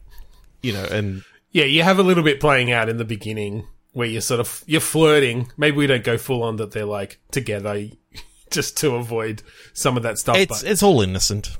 you 0.62 0.72
know 0.72 0.84
and 0.84 1.22
Yeah, 1.52 1.64
you 1.64 1.82
have 1.82 1.98
a 1.98 2.02
little 2.02 2.24
bit 2.24 2.40
playing 2.40 2.72
out 2.72 2.88
in 2.88 2.96
the 2.96 3.04
beginning 3.04 3.66
where 3.92 4.08
you're 4.08 4.22
sort 4.22 4.40
of 4.40 4.62
you're 4.66 4.80
flirting. 4.80 5.50
Maybe 5.56 5.76
we 5.76 5.86
don't 5.86 6.04
go 6.04 6.16
full 6.16 6.42
on 6.42 6.56
that 6.56 6.70
they're 6.72 6.86
like 6.86 7.18
together 7.30 7.88
just 8.50 8.76
to 8.78 8.94
avoid 8.94 9.42
some 9.74 9.96
of 9.98 10.02
that 10.04 10.18
stuff. 10.18 10.36
It's 10.36 10.62
but 10.62 10.70
it's 10.70 10.82
all 10.82 11.02
innocent. 11.02 11.50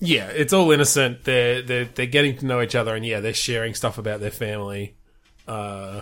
yeah, 0.00 0.26
it's 0.28 0.52
all 0.52 0.72
innocent. 0.72 1.24
They're 1.24 1.62
they're 1.62 1.84
they're 1.84 2.06
getting 2.06 2.36
to 2.38 2.46
know 2.46 2.60
each 2.60 2.74
other, 2.74 2.94
and 2.96 3.06
yeah, 3.06 3.20
they're 3.20 3.34
sharing 3.34 3.74
stuff 3.74 3.98
about 3.98 4.20
their 4.20 4.32
family. 4.32 4.96
Uh, 5.46 6.00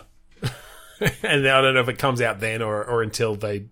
and 1.23 1.47
I 1.49 1.61
don't 1.61 1.75
know 1.75 1.81
if 1.81 1.89
it 1.89 1.99
comes 1.99 2.21
out 2.21 2.41
then 2.41 2.63
or 2.63 2.85
or 2.85 3.03
until 3.03 3.35
they, 3.37 3.67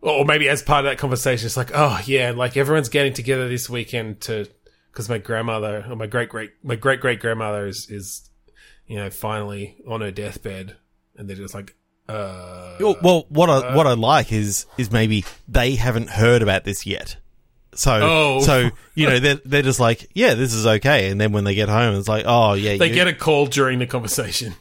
or 0.00 0.24
maybe 0.24 0.48
as 0.48 0.62
part 0.62 0.84
of 0.84 0.90
that 0.90 0.98
conversation, 0.98 1.46
it's 1.46 1.56
like, 1.56 1.70
oh 1.74 2.00
yeah, 2.06 2.32
like 2.34 2.56
everyone's 2.56 2.88
getting 2.88 3.12
together 3.12 3.48
this 3.48 3.70
weekend 3.70 4.20
to 4.22 4.48
because 4.90 5.08
my 5.08 5.18
grandmother 5.18 5.84
or 5.88 5.96
my 5.96 6.06
great 6.06 6.28
great 6.28 6.52
my 6.62 6.74
great 6.76 7.00
great 7.00 7.20
grandmother 7.20 7.66
is 7.66 7.88
is 7.90 8.28
you 8.86 8.96
know 8.96 9.10
finally 9.10 9.76
on 9.86 10.00
her 10.00 10.10
deathbed, 10.10 10.76
and 11.16 11.28
they're 11.28 11.36
just 11.36 11.54
like, 11.54 11.74
uh, 12.08 12.76
Well, 12.80 12.96
well, 13.02 13.26
what 13.28 13.48
I 13.48 13.76
what 13.76 13.86
I 13.86 13.94
like 13.94 14.32
is 14.32 14.66
is 14.76 14.90
maybe 14.90 15.24
they 15.48 15.76
haven't 15.76 16.10
heard 16.10 16.42
about 16.42 16.64
this 16.64 16.84
yet. 16.86 17.16
So 17.74 18.00
Oh. 18.02 18.40
so 18.42 18.70
you 18.94 19.06
know 19.08 19.18
they're 19.18 19.40
they're 19.46 19.62
just 19.62 19.80
like 19.80 20.10
yeah 20.14 20.34
this 20.34 20.52
is 20.52 20.66
okay, 20.66 21.10
and 21.10 21.18
then 21.20 21.32
when 21.32 21.44
they 21.44 21.54
get 21.54 21.68
home 21.70 21.94
it's 21.94 22.08
like 22.08 22.24
oh 22.26 22.52
yeah 22.54 22.76
they 22.76 22.88
you- 22.88 22.94
get 22.94 23.06
a 23.08 23.14
call 23.14 23.46
during 23.46 23.78
the 23.78 23.86
conversation. 23.86 24.54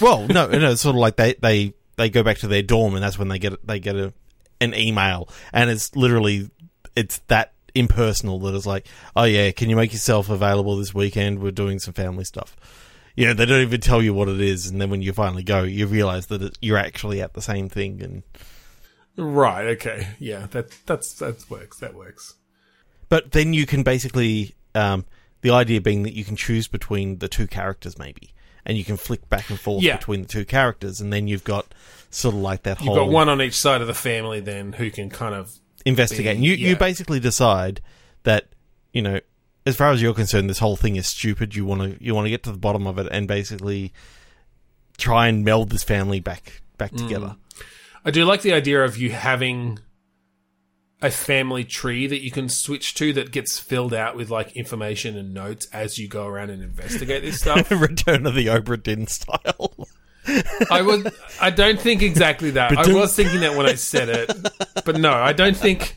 Well 0.00 0.26
no 0.28 0.46
no 0.46 0.70
it's 0.72 0.82
sort 0.82 0.94
of 0.94 1.00
like 1.00 1.16
they 1.16 1.34
they 1.34 1.72
they 1.96 2.10
go 2.10 2.22
back 2.22 2.38
to 2.38 2.46
their 2.46 2.62
dorm 2.62 2.94
and 2.94 3.02
that's 3.02 3.18
when 3.18 3.28
they 3.28 3.38
get 3.38 3.66
they 3.66 3.78
get 3.78 3.96
a 3.96 4.12
an 4.60 4.74
email 4.74 5.28
and 5.52 5.70
it's 5.70 5.94
literally 5.96 6.50
it's 6.94 7.18
that 7.28 7.52
impersonal 7.74 8.38
that 8.40 8.54
is 8.54 8.66
like 8.66 8.86
oh 9.16 9.24
yeah 9.24 9.50
can 9.52 9.70
you 9.70 9.76
make 9.76 9.92
yourself 9.92 10.28
available 10.28 10.76
this 10.76 10.92
weekend 10.94 11.38
we're 11.38 11.50
doing 11.50 11.78
some 11.78 11.94
family 11.94 12.24
stuff. 12.24 12.56
You 13.16 13.26
know, 13.26 13.34
they 13.34 13.44
don't 13.44 13.60
even 13.62 13.80
tell 13.80 14.00
you 14.00 14.14
what 14.14 14.28
it 14.28 14.40
is, 14.40 14.68
and 14.68 14.80
then 14.80 14.88
when 14.88 15.02
you 15.02 15.12
finally 15.12 15.42
go, 15.42 15.64
you 15.64 15.86
realize 15.86 16.28
that 16.28 16.42
it, 16.42 16.58
you're 16.62 16.78
actually 16.78 17.20
at 17.20 17.34
the 17.34 17.42
same 17.42 17.68
thing, 17.68 18.00
and 18.00 18.22
Right. 19.16 19.66
Okay. 19.68 20.08
Yeah. 20.18 20.46
That 20.50 20.70
that's 20.86 21.14
that 21.14 21.48
works. 21.50 21.78
That 21.80 21.94
works. 21.94 22.34
But 23.08 23.32
then 23.32 23.52
you 23.52 23.66
can 23.66 23.82
basically, 23.82 24.54
um, 24.74 25.04
the 25.42 25.50
idea 25.50 25.80
being 25.80 26.04
that 26.04 26.14
you 26.14 26.24
can 26.24 26.36
choose 26.36 26.68
between 26.68 27.18
the 27.18 27.28
two 27.28 27.46
characters, 27.46 27.98
maybe, 27.98 28.32
and 28.64 28.76
you 28.76 28.84
can 28.84 28.96
flick 28.96 29.28
back 29.28 29.50
and 29.50 29.58
forth 29.58 29.82
Yeah. 29.82 29.96
between 29.96 30.22
the 30.22 30.28
two 30.28 30.44
characters, 30.44 31.00
and 31.00 31.12
then 31.12 31.28
you've 31.28 31.44
got 31.44 31.66
sort 32.10 32.34
of 32.34 32.40
like 32.40 32.62
that 32.64 32.78
whole. 32.78 32.94
You've 32.94 33.06
got 33.06 33.12
one 33.12 33.28
on 33.28 33.40
each 33.40 33.54
side 33.56 33.80
of 33.80 33.86
the 33.86 33.94
family 33.94 34.40
then 34.40 34.72
who 34.72 34.90
can 34.90 35.10
kind 35.10 35.34
of 35.34 35.52
investigate. 35.84 36.36
And 36.36 36.44
you 36.44 36.54
yeah. 36.54 36.70
you 36.70 36.76
basically 36.76 37.20
decide 37.20 37.80
that 38.24 38.46
you 38.92 39.02
know, 39.02 39.20
as 39.66 39.76
far 39.76 39.90
as 39.92 40.02
you're 40.02 40.14
concerned, 40.14 40.50
this 40.50 40.58
whole 40.58 40.76
thing 40.76 40.96
is 40.96 41.06
stupid. 41.06 41.54
You 41.54 41.64
want 41.64 41.82
to 41.82 42.04
you 42.04 42.14
want 42.14 42.26
to 42.26 42.30
get 42.30 42.42
to 42.44 42.52
the 42.52 42.58
bottom 42.58 42.86
of 42.86 42.98
it 42.98 43.08
and 43.10 43.28
basically 43.28 43.92
try 44.98 45.28
and 45.28 45.44
meld 45.44 45.70
this 45.70 45.82
family 45.82 46.20
back 46.20 46.62
back 46.76 46.92
mm. 46.92 46.98
together. 46.98 47.36
I 48.04 48.10
do 48.10 48.24
like 48.24 48.42
the 48.42 48.52
idea 48.52 48.82
of 48.84 48.96
you 48.96 49.10
having 49.10 49.78
a 51.02 51.10
family 51.10 51.64
tree 51.64 52.06
that 52.06 52.22
you 52.22 52.30
can 52.30 52.48
switch 52.48 52.94
to 52.94 53.12
that 53.14 53.30
gets 53.30 53.58
filled 53.58 53.94
out 53.94 54.16
with 54.16 54.30
like 54.30 54.54
information 54.56 55.16
and 55.16 55.32
notes 55.32 55.66
as 55.72 55.98
you 55.98 56.08
go 56.08 56.26
around 56.26 56.50
and 56.50 56.62
investigate 56.62 57.22
this 57.22 57.40
stuff. 57.40 57.70
Return 57.70 58.26
of 58.26 58.34
the 58.34 58.46
Obra 58.46 58.82
Dinn 58.82 59.06
style. 59.06 59.88
I 60.70 60.82
would 60.82 61.12
I 61.40 61.50
don't 61.50 61.80
think 61.80 62.02
exactly 62.02 62.50
that. 62.52 62.76
I 62.76 62.92
was 62.92 63.16
thinking 63.16 63.40
that 63.40 63.56
when 63.56 63.66
I 63.66 63.74
said 63.74 64.08
it. 64.10 64.30
But 64.84 64.96
no, 64.96 65.12
I 65.12 65.32
don't 65.32 65.56
think 65.56 65.94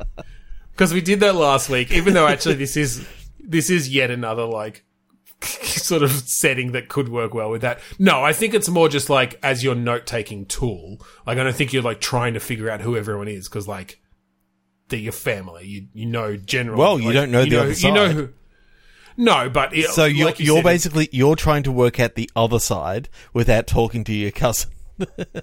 because 0.71 0.93
we 0.93 1.01
did 1.01 1.19
that 1.19 1.35
last 1.35 1.69
week 1.69 1.91
even 1.91 2.13
though 2.13 2.27
actually 2.27 2.55
this 2.55 2.77
is 2.77 3.05
this 3.39 3.69
is 3.69 3.93
yet 3.93 4.09
another 4.09 4.45
like 4.45 4.85
sort 5.41 6.03
of 6.03 6.11
setting 6.11 6.71
that 6.71 6.87
could 6.87 7.09
work 7.09 7.33
well 7.33 7.49
with 7.49 7.61
that. 7.61 7.81
No, 7.99 8.23
I 8.23 8.31
think 8.31 8.53
it's 8.53 8.69
more 8.69 8.87
just 8.87 9.09
like 9.09 9.37
as 9.43 9.63
your 9.63 9.75
note 9.75 10.05
taking 10.05 10.45
tool. 10.45 11.01
Like 11.27 11.37
I 11.37 11.43
don't 11.43 11.55
think 11.55 11.73
you're 11.73 11.83
like 11.83 11.99
trying 11.99 12.35
to 12.35 12.39
figure 12.39 12.69
out 12.69 12.79
who 12.79 12.95
everyone 12.95 13.27
is 13.27 13.49
because 13.49 13.67
like 13.67 13.99
they're 14.89 14.99
your 14.99 15.11
family. 15.11 15.65
You 15.65 15.87
you 15.93 16.05
know 16.05 16.35
generally. 16.35 16.79
Well, 16.79 16.99
you 16.99 17.07
like, 17.07 17.15
don't 17.15 17.31
know 17.31 17.45
the 17.45 17.57
other 17.57 17.73
side. 17.73 17.87
You 17.87 17.93
know 17.93 18.09
who. 18.09 18.29
No, 19.15 19.49
but 19.49 19.75
it, 19.75 19.89
So 19.89 20.05
you're 20.05 20.27
like 20.27 20.39
you 20.39 20.47
you're 20.47 20.57
said, 20.57 20.63
basically 20.63 21.09
you're 21.11 21.35
trying 21.35 21.63
to 21.63 21.71
work 21.71 21.99
out 21.99 22.15
the 22.15 22.29
other 22.35 22.59
side 22.59 23.09
without 23.33 23.67
talking 23.67 24.03
to 24.05 24.13
your 24.13 24.31
cousin. 24.31 24.71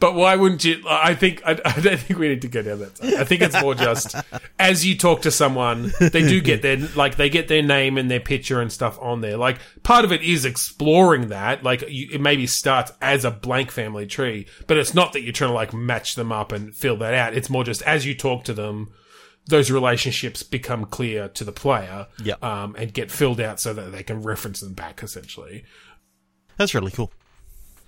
But 0.00 0.14
why 0.14 0.36
wouldn't 0.36 0.64
you? 0.64 0.82
I 0.88 1.14
think 1.14 1.42
I, 1.44 1.52
I 1.64 1.80
don't 1.80 1.98
think 1.98 2.18
we 2.18 2.28
need 2.28 2.42
to 2.42 2.48
go 2.48 2.62
down 2.62 2.78
that 2.78 2.96
side. 2.96 3.14
I 3.14 3.24
think 3.24 3.42
it's 3.42 3.60
more 3.60 3.74
just 3.74 4.14
as 4.58 4.86
you 4.86 4.96
talk 4.96 5.22
to 5.22 5.30
someone, 5.30 5.92
they 5.98 6.22
do 6.22 6.40
get 6.40 6.62
their 6.62 6.76
like 6.94 7.16
they 7.16 7.28
get 7.28 7.48
their 7.48 7.62
name 7.62 7.98
and 7.98 8.10
their 8.10 8.20
picture 8.20 8.60
and 8.60 8.72
stuff 8.72 8.98
on 9.00 9.20
there. 9.20 9.36
Like 9.36 9.58
part 9.82 10.04
of 10.04 10.12
it 10.12 10.22
is 10.22 10.44
exploring 10.44 11.28
that. 11.28 11.64
Like 11.64 11.82
you, 11.88 12.08
it 12.12 12.20
maybe 12.20 12.46
starts 12.46 12.92
as 13.02 13.24
a 13.24 13.30
blank 13.30 13.70
family 13.72 14.06
tree, 14.06 14.46
but 14.66 14.76
it's 14.78 14.94
not 14.94 15.12
that 15.12 15.22
you're 15.22 15.32
trying 15.32 15.50
to 15.50 15.54
like 15.54 15.74
match 15.74 16.14
them 16.14 16.30
up 16.30 16.52
and 16.52 16.74
fill 16.74 16.96
that 16.98 17.14
out. 17.14 17.34
It's 17.34 17.50
more 17.50 17.64
just 17.64 17.82
as 17.82 18.06
you 18.06 18.14
talk 18.14 18.44
to 18.44 18.54
them. 18.54 18.92
Those 19.50 19.70
relationships 19.70 20.42
become 20.42 20.86
clear 20.86 21.28
to 21.28 21.44
the 21.44 21.52
player, 21.52 22.06
Yep. 22.24 22.42
um, 22.42 22.74
and 22.78 22.92
get 22.94 23.10
filled 23.10 23.40
out 23.40 23.60
so 23.60 23.74
that 23.74 23.92
they 23.92 24.02
can 24.02 24.22
reference 24.22 24.60
them 24.60 24.72
back. 24.74 25.02
Essentially, 25.02 25.64
That's 26.56 26.74
really 26.74 26.90
cool. 26.92 27.12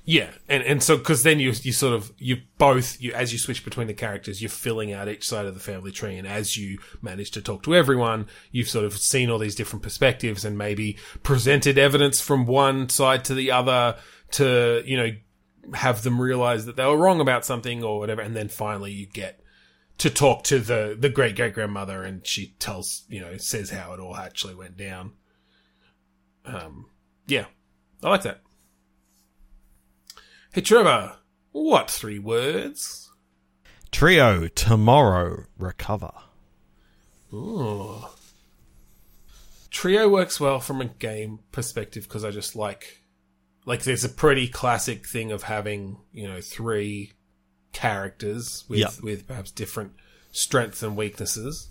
yeah, 0.05 0.31
and 0.49 0.63
and 0.65 0.83
so 0.83 0.97
because 0.97 1.23
then 1.23 1.39
you 1.39 1.53
you 1.63 1.73
sort 1.73 1.95
of 1.95 2.13
you 2.19 2.39
both 2.59 3.01
you 3.01 3.13
as 3.13 3.33
you 3.33 3.39
switch 3.39 3.65
between 3.65 3.87
the 3.87 3.95
characters, 3.95 4.43
you're 4.43 4.49
filling 4.51 4.93
out 4.93 5.09
each 5.09 5.27
side 5.29 5.47
of 5.47 5.55
the 5.55 5.61
family 5.61 5.93
tree, 5.93 6.17
and 6.19 6.27
as 6.27 6.57
you 6.57 6.79
manage 7.01 7.31
to 7.33 7.41
talk 7.43 7.63
to 7.63 7.75
everyone, 7.75 8.27
you've 8.51 8.69
sort 8.69 8.85
of 8.85 8.97
seen 8.99 9.31
all 9.31 9.39
these 9.39 9.55
different 9.55 9.83
perspectives 9.83 10.45
and 10.45 10.59
maybe 10.59 10.97
presented 11.23 11.79
evidence 11.79 12.21
from 12.21 12.47
one 12.47 12.89
side 12.89 13.25
to 13.27 13.35
the 13.35 13.51
other 13.53 13.97
to 14.33 14.83
you 14.85 14.97
know 14.97 15.11
have 15.75 16.03
them 16.03 16.21
realize 16.21 16.67
that 16.67 16.75
they 16.75 16.85
were 16.85 16.97
wrong 16.97 17.21
about 17.21 17.45
something 17.45 17.85
or 17.85 18.01
whatever, 18.01 18.21
and 18.21 18.35
then 18.35 18.49
finally 18.49 18.91
you 18.91 19.07
get 19.07 19.39
to 19.99 20.11
talk 20.11 20.45
to 20.45 20.59
the 20.59 20.97
the 20.99 21.09
great 21.09 21.37
great 21.37 21.55
grandmother, 21.55 22.03
and 22.03 22.27
she 22.27 22.55
tells 22.59 23.05
you 23.09 23.21
know 23.21 23.37
says 23.37 23.71
how 23.71 23.93
it 23.93 24.01
all 24.01 24.17
actually 24.17 24.55
went 24.55 24.77
down. 24.77 25.13
Um, 26.45 26.87
yeah, 27.27 27.47
I 28.03 28.11
like 28.11 28.23
that. 28.23 28.41
Hey 30.53 30.61
Trevor, 30.61 31.17
what 31.53 31.91
three 31.91 32.19
words? 32.19 33.11
Trio 33.91 34.49
tomorrow 34.49 35.45
recover. 35.59 36.13
Ooh. 37.33 38.07
Trio 39.71 40.09
works 40.09 40.39
well 40.39 40.61
from 40.61 40.81
a 40.81 40.87
game 40.87 41.41
perspective 41.51 42.05
because 42.05 42.25
I 42.25 42.31
just 42.31 42.55
like, 42.55 43.03
like, 43.65 43.83
there's 43.85 44.05
a 44.05 44.09
pretty 44.11 44.49
classic 44.49 45.07
thing 45.07 45.33
of 45.33 45.45
having 45.45 45.99
you 46.13 46.29
know 46.29 46.41
three 46.41 47.13
characters 47.73 48.65
with 48.69 48.79
Yep. 48.81 48.93
with 49.03 49.27
perhaps 49.27 49.51
different 49.51 49.93
strengths 50.31 50.83
and 50.83 50.97
weaknesses. 50.97 51.69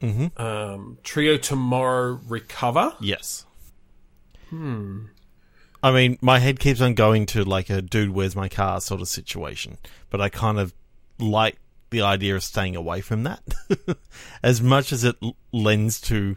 Mm-hmm. 0.00 0.40
Um, 0.40 0.98
Trio 1.02 1.36
tomorrow 1.36 2.20
recover. 2.28 2.94
Yes. 3.00 3.44
Hmm. 4.50 5.06
I 5.82 5.92
mean, 5.92 6.18
my 6.20 6.38
head 6.38 6.58
keeps 6.58 6.80
on 6.80 6.94
going 6.94 7.26
to 7.26 7.44
like 7.44 7.70
a 7.70 7.80
dude, 7.82 8.10
where's 8.10 8.34
my 8.36 8.48
car 8.48 8.80
sort 8.80 9.00
of 9.00 9.08
situation, 9.08 9.78
but 10.10 10.20
I 10.20 10.28
kind 10.28 10.58
of 10.58 10.74
like 11.18 11.56
the 11.90 12.02
idea 12.02 12.34
of 12.36 12.42
staying 12.42 12.76
away 12.76 13.00
from 13.00 13.22
that. 13.24 13.42
as 14.42 14.60
much 14.60 14.92
as 14.92 15.04
it 15.04 15.16
l- 15.22 15.36
lends 15.52 16.00
to 16.02 16.36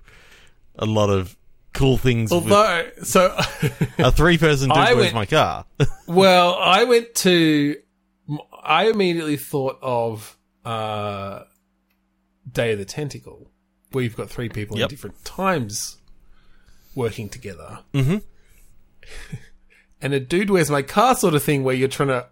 a 0.77 0.85
lot 0.85 1.09
of 1.09 1.35
cool 1.73 1.97
things 1.97 2.31
Although, 2.31 2.89
so 3.03 3.35
a 3.97 4.11
three 4.11 4.37
person 4.37 4.69
dude, 4.69 4.77
I 4.77 4.93
where's 4.93 5.13
went- 5.13 5.15
my 5.15 5.25
car? 5.25 5.65
Well, 6.07 6.55
I 6.59 6.83
went 6.85 7.15
to. 7.15 7.75
I 8.63 8.85
immediately 8.89 9.37
thought 9.37 9.77
of 9.81 10.37
uh, 10.65 11.43
Day 12.51 12.73
of 12.73 12.79
the 12.79 12.85
Tentacle, 12.85 13.49
where 13.91 14.03
you've 14.03 14.15
got 14.17 14.29
three 14.29 14.49
people 14.49 14.77
Yep. 14.77 14.85
in 14.85 14.89
different 14.89 15.25
times 15.25 15.97
working 16.95 17.29
together. 17.29 17.79
Mhm. 17.93 18.23
and 20.01 20.13
a 20.13 20.19
dude, 20.19 20.49
where's 20.49 20.69
my 20.69 20.81
car 20.81 21.15
sort 21.15 21.33
of 21.35 21.43
thing, 21.43 21.63
where 21.63 21.75
you're 21.75 21.87
trying 21.87 22.09
to 22.09 22.27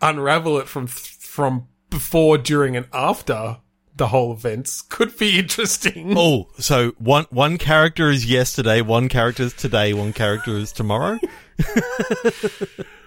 unravel 0.00 0.58
it 0.58 0.68
from 0.68 0.86
from 0.86 1.68
before, 1.90 2.38
during, 2.38 2.76
and 2.76 2.86
after 2.92 3.58
the 3.96 4.08
whole 4.08 4.32
events 4.32 4.80
could 4.82 5.16
be 5.18 5.38
interesting. 5.38 6.14
oh, 6.16 6.48
so 6.58 6.92
one 6.98 7.26
one 7.30 7.58
character 7.58 8.10
is 8.10 8.26
yesterday, 8.26 8.80
one 8.80 9.08
character 9.08 9.44
is 9.44 9.52
today, 9.52 9.92
one 9.92 10.12
character 10.12 10.56
is 10.56 10.72
tomorrow. 10.72 11.18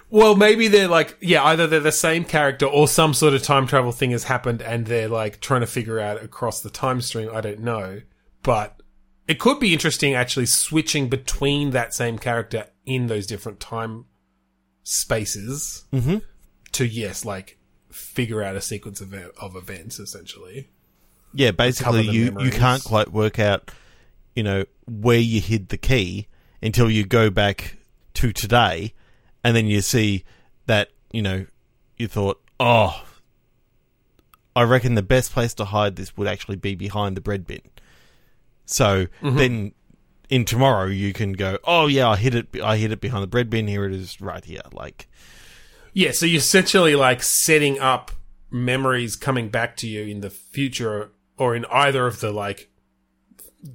Well, 0.09 0.35
maybe 0.35 0.67
they're 0.67 0.87
like, 0.87 1.17
yeah, 1.19 1.43
either 1.43 1.67
they're 1.67 1.79
the 1.79 1.91
same 1.91 2.23
character 2.25 2.65
or 2.65 2.87
some 2.87 3.13
sort 3.13 3.33
of 3.33 3.41
time 3.43 3.67
travel 3.67 3.91
thing 3.91 4.11
has 4.11 4.25
happened 4.25 4.61
and 4.61 4.85
they're 4.85 5.07
like 5.09 5.39
trying 5.41 5.61
to 5.61 5.67
figure 5.67 5.99
out 5.99 6.23
across 6.23 6.61
the 6.61 6.69
time 6.69 7.01
stream. 7.01 7.29
I 7.33 7.41
don't 7.41 7.59
know. 7.61 8.01
But 8.43 8.81
it 9.27 9.39
could 9.39 9.59
be 9.59 9.73
interesting 9.73 10.13
actually 10.13 10.45
switching 10.45 11.09
between 11.09 11.71
that 11.71 11.93
same 11.93 12.19
character 12.19 12.67
in 12.85 13.07
those 13.07 13.25
different 13.25 13.59
time 13.59 14.05
spaces 14.83 15.85
Mhm. 15.91 16.21
to, 16.73 16.85
yes, 16.85 17.25
like 17.25 17.57
figure 17.91 18.43
out 18.43 18.55
a 18.55 18.61
sequence 18.61 19.01
of, 19.01 19.13
of 19.13 19.55
events 19.55 19.99
essentially. 19.99 20.69
Yeah, 21.33 21.51
basically, 21.51 22.03
you, 22.07 22.37
you 22.39 22.51
can't 22.51 22.83
quite 22.83 23.11
work 23.11 23.39
out, 23.39 23.69
you 24.35 24.43
know, 24.43 24.63
where 24.87 25.17
you 25.19 25.41
hid 25.41 25.67
the 25.69 25.77
key 25.77 26.27
until 26.61 26.89
you 26.89 27.05
go 27.05 27.29
back 27.29 27.75
to 28.13 28.31
today, 28.31 28.93
and 29.45 29.55
then 29.55 29.67
you 29.67 29.81
see 29.81 30.23
that, 30.65 30.89
you 31.11 31.21
know, 31.21 31.45
you 31.97 32.07
thought, 32.07 32.41
oh, 32.59 33.05
I 34.55 34.63
reckon 34.63 34.95
the 34.95 35.03
best 35.03 35.31
place 35.31 35.53
to 35.53 35.65
hide 35.65 35.97
this 35.97 36.17
would 36.17 36.27
actually 36.27 36.55
be 36.55 36.73
behind 36.73 37.15
the 37.15 37.21
bread 37.21 37.45
bin. 37.45 37.61
So 38.65 39.05
mm-hmm. 39.21 39.37
then 39.37 39.71
in 40.31 40.45
tomorrow 40.45 40.87
you 40.87 41.13
can 41.13 41.33
go, 41.33 41.59
oh 41.63 41.85
yeah, 41.85 42.09
I 42.09 42.15
hit 42.15 42.33
it. 42.33 42.59
I 42.59 42.77
hit 42.77 42.91
it 42.91 42.99
behind 42.99 43.21
the 43.21 43.27
bread 43.27 43.51
bin. 43.51 43.67
Here 43.67 43.85
it 43.85 43.93
is, 43.93 44.19
right 44.19 44.43
here. 44.43 44.63
Like 44.73 45.07
Yeah, 45.93 46.09
so 46.09 46.25
you're 46.25 46.39
essentially 46.39 46.95
like 46.95 47.21
setting 47.21 47.79
up 47.79 48.09
memories 48.49 49.15
coming 49.15 49.49
back 49.49 49.77
to 49.77 49.87
you 49.87 50.05
in 50.05 50.21
the 50.21 50.31
future 50.31 51.11
or 51.37 51.55
in 51.55 51.65
either 51.65 52.07
of 52.07 52.19
the 52.19 52.31
like 52.31 52.71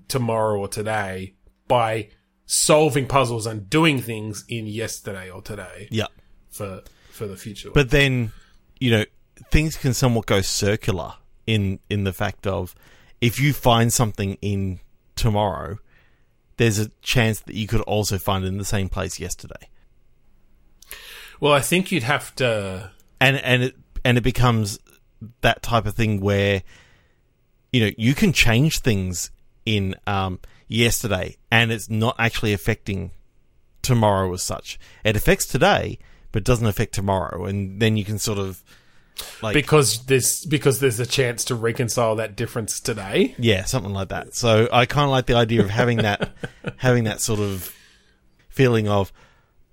tomorrow 0.09 0.59
or 0.59 0.67
today 0.67 1.35
by 1.69 2.09
solving 2.53 3.07
puzzles 3.07 3.47
and 3.47 3.71
doing 3.71 4.01
things 4.01 4.45
in 4.49 4.67
yesterday 4.67 5.31
or 5.31 5.41
today 5.41 5.87
yeah. 5.93 6.09
for 6.51 6.83
for 7.13 7.29
the 7.29 7.37
future. 7.37 7.71
But 7.73 7.91
then, 7.91 8.33
you 8.81 8.91
know, 8.91 9.05
things 9.53 9.77
can 9.77 9.95
somewhat 9.95 10.27
go 10.27 10.41
circular 10.41 11.15
in 11.47 11.79
in 11.89 12.03
the 12.03 12.13
fact 12.13 12.49
of 12.49 12.75
if 13.21 13.39
you 13.39 13.53
find 13.53 13.93
something 13.93 14.37
in 14.43 14.81
tomorrow, 15.15 15.79
there's 16.57 16.81
a 16.81 16.89
chance 17.03 17.39
that 17.41 17.55
you 17.55 17.69
could 17.69 17.83
also 17.83 18.19
find 18.19 18.45
it 18.45 18.49
in 18.49 18.59
the 18.59 18.65
same 18.65 18.89
place 18.89 19.21
yesterday. 19.21 19.69
well, 21.39 21.53
I 21.53 21.61
think 21.61 21.93
you'd 21.93 22.03
have 22.03 22.35
to 22.37 22.91
And 23.21 23.37
and 23.37 23.63
it 23.63 23.77
and 24.05 24.19
it 24.19 24.23
becomes 24.23 24.81
that 25.43 25.63
type 25.63 25.87
of 25.87 25.95
thing 25.95 26.21
where 26.21 26.65
you 27.73 27.85
know, 27.85 27.93
you 27.97 28.17
can 28.17 28.33
change 28.33 28.81
things 28.81 29.31
in 29.65 29.95
um 30.09 30.41
yesterday 30.71 31.37
and 31.51 31.73
it's 31.73 31.91
not 31.91 32.17
actually 32.19 32.53
affecting 32.53 33.11
tomorrow 33.83 34.33
as 34.33 34.43
such. 34.43 34.79
It 35.05 35.17
affects 35.17 35.47
today, 35.47 35.99
but 36.33 36.45
doesn't 36.45 36.67
affect 36.67 36.95
tomorrow 36.95 37.45
and 37.45 37.81
then 37.81 37.97
you 37.97 38.05
can 38.05 38.19
sort 38.19 38.39
of 38.39 38.63
like 39.43 39.53
because 39.53 40.07
there's 40.07 40.47
because 40.47 40.81
there's 40.81 41.01
a 41.01 41.05
chance 41.05 41.45
to 41.45 41.55
reconcile 41.55 42.17
that 42.17 42.37
difference 42.37 42.81
today. 42.81 43.35
Yeah, 43.39 43.65
something 43.65 43.93
like 43.93 44.09
that. 44.09 44.35
So 44.35 44.69
I 44.73 44.87
kind 44.87 45.05
of 45.05 45.11
like 45.11 45.27
the 45.27 45.35
idea 45.35 45.61
of 45.61 45.69
having 45.71 45.99
that, 45.99 46.31
having 46.79 47.05
that 47.05 47.21
sort 47.21 47.41
of 47.41 47.75
feeling 48.49 48.89
of, 48.89 49.13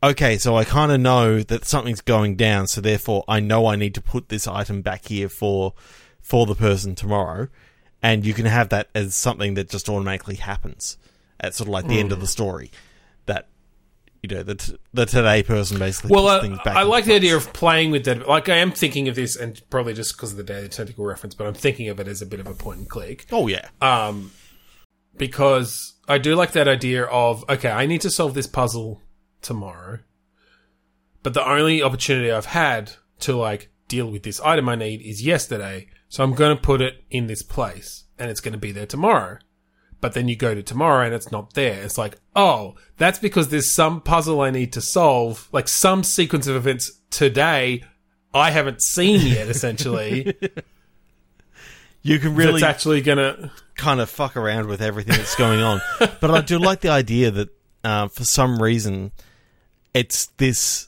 okay, 0.02 0.38
so 0.38 0.56
I 0.56 0.64
kind 0.64 0.92
of 0.92 1.00
know 1.00 1.42
that 1.42 1.66
something's 1.66 2.02
going 2.02 2.36
down, 2.36 2.68
so 2.68 2.82
therefore 2.82 3.24
I 3.28 3.40
know 3.40 3.68
I 3.68 3.76
need 3.76 3.94
to 3.96 4.02
put 4.02 4.30
this 4.30 4.48
item 4.48 4.82
back 4.82 5.08
here 5.08 5.30
for, 5.30 5.74
for 6.22 6.46
the 6.46 6.56
person 6.56 6.96
tomorrow, 6.96 7.48
and 8.08 8.26
you 8.26 8.34
can 8.34 8.46
have 8.46 8.70
that 8.70 8.88
as 8.96 9.14
something 9.16 9.56
that 9.56 9.70
just 9.70 9.90
automatically 9.90 10.36
happens 10.36 10.98
at 11.40 11.54
sort 11.54 11.68
of 11.68 11.72
like 11.74 11.88
the 11.88 12.00
end 12.00 12.12
of 12.12 12.20
the 12.22 12.28
story, 12.28 12.72
that 13.26 13.48
you 14.24 14.30
know 14.36 14.44
the 14.44 14.56
t- 14.56 14.78
the 14.94 15.06
today 15.06 15.44
person 15.44 15.78
basically 15.78 16.12
Well, 16.16 16.24
puts 16.26 16.44
I, 16.44 16.48
things 16.48 16.60
back. 16.64 16.76
I 16.78 16.84
like 16.84 17.04
the 17.04 17.10
place. 17.12 17.18
idea 17.18 17.36
of 17.38 17.52
playing 17.54 17.92
with 17.92 18.06
that. 18.06 18.28
Like, 18.28 18.50
I 18.50 18.56
am 18.58 18.72
thinking 18.72 19.08
of 19.10 19.16
this, 19.16 19.36
and 19.36 19.62
probably 19.70 19.94
just 19.94 20.16
because 20.16 20.32
of 20.32 20.38
the 20.38 20.44
Day 20.44 20.58
of 20.58 20.64
the 20.64 20.70
Tentacle 20.70 21.06
reference, 21.06 21.36
but 21.36 21.46
I'm 21.48 21.54
thinking 21.54 21.90
of 21.90 22.00
it 22.00 22.08
as 22.08 22.22
a 22.22 22.26
bit 22.26 22.40
of 22.40 22.48
a 22.48 22.54
point 22.54 22.80
and 22.80 22.90
click. 22.90 23.26
Oh 23.32 23.48
yeah, 23.48 23.68
Um, 23.82 24.32
because 25.18 25.94
I 26.08 26.18
do 26.18 26.36
like 26.36 26.52
that 26.54 26.68
idea 26.68 27.04
of 27.06 27.44
okay, 27.50 27.70
I 27.72 27.86
need 27.86 28.02
to 28.02 28.10
solve 28.10 28.34
this 28.34 28.48
puzzle 28.48 29.02
tomorrow, 29.42 30.00
but 31.24 31.34
the 31.34 31.48
only 31.48 31.82
opportunity 31.84 32.32
I've 32.32 32.46
had 32.46 32.94
to 33.20 33.36
like 33.36 33.70
deal 33.88 34.10
with 34.10 34.24
this 34.24 34.40
item 34.42 34.70
I 34.70 34.76
need 34.76 35.02
is 35.02 35.26
yesterday, 35.26 35.88
so 36.10 36.24
I'm 36.24 36.34
going 36.34 36.56
to 36.56 36.62
put 36.62 36.82
it 36.82 37.04
in 37.10 37.28
this 37.28 37.42
place, 37.42 38.06
and 38.18 38.30
it's 38.30 38.40
going 38.40 38.54
to 38.54 38.58
be 38.58 38.72
there 38.72 38.86
tomorrow. 38.86 39.40
But 40.00 40.14
then 40.14 40.28
you 40.28 40.36
go 40.36 40.54
to 40.54 40.62
tomorrow 40.62 41.06
and 41.06 41.16
it's 41.16 41.32
not 41.32 41.56
there. 41.56 41.82
It's 41.82 41.98
like, 41.98 42.20
oh, 42.36 42.76
that's 42.98 43.18
because 43.18 43.50
there's 43.50 43.72
some 43.72 44.00
puzzle 44.00 44.42
I 44.42 44.52
need 44.52 44.72
to 44.74 44.82
solve, 44.82 45.50
like 45.52 45.68
some 45.68 46.04
sequence 46.04 46.46
of 46.46 46.56
events 46.56 46.92
today 47.10 47.84
I 48.34 48.52
haven't 48.52 48.82
seen 48.82 49.26
yet, 49.26 49.48
essentially. 49.48 50.36
you 52.02 52.20
can 52.20 52.36
really. 52.36 52.56
It's 52.56 52.64
actually 52.64 53.02
gonna 53.02 53.52
kind 53.76 54.00
of 54.00 54.10
fuck 54.10 54.38
around 54.38 54.68
with 54.68 54.82
everything 54.82 55.16
that's 55.16 55.36
going 55.36 55.62
on. 55.62 55.82
but 56.00 56.30
I 56.30 56.42
do 56.42 56.60
like 56.60 56.82
the 56.82 56.90
idea 56.90 57.32
that 57.32 57.50
uh, 57.84 58.08
for 58.08 58.24
some 58.24 58.62
reason 58.62 59.12
it's 59.94 60.28
this 60.38 60.87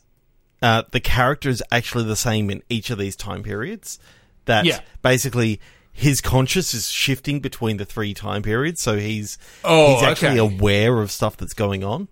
uh, 0.62 0.84
the 0.92 1.00
character 1.00 1.50
is 1.50 1.64
actually 1.72 2.04
the 2.06 2.16
same 2.16 2.50
in 2.50 2.62
each 2.70 2.90
of 2.90 2.98
these 2.98 3.16
time 3.16 3.44
periods. 3.44 4.00
That 4.46 4.66
Yeah. 4.66 4.80
basically 5.02 5.60
his 5.92 6.22
conscious 6.22 6.74
is 6.74 6.90
shifting 6.90 7.40
between 7.40 7.78
the 7.78 7.86
three 7.86 8.14
time 8.14 8.42
periods, 8.42 8.82
so 8.82 8.98
he's 8.98 9.38
Oh, 9.64 9.94
he's 9.96 10.04
actually 10.04 10.40
okay. 10.40 10.56
aware 10.56 11.02
of 11.02 11.12
stuff 11.12 11.38
that's 11.38 11.54
going 11.54 11.84
on. 11.84 12.08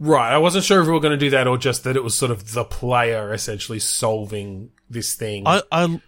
Right. 0.00 0.32
I 0.32 0.38
wasn't 0.38 0.64
sure 0.64 0.80
if 0.80 0.86
we 0.86 0.92
were 0.92 1.00
going 1.00 1.12
to 1.12 1.16
do 1.18 1.30
that 1.30 1.46
or 1.48 1.58
just 1.58 1.84
that 1.84 1.96
it 1.96 2.04
was 2.04 2.16
sort 2.16 2.30
of 2.30 2.52
the 2.52 2.64
player 2.64 3.32
essentially 3.32 3.80
solving 3.80 4.70
this 4.88 5.14
thing. 5.14 5.42
I, 5.46 5.62
I 5.72 6.00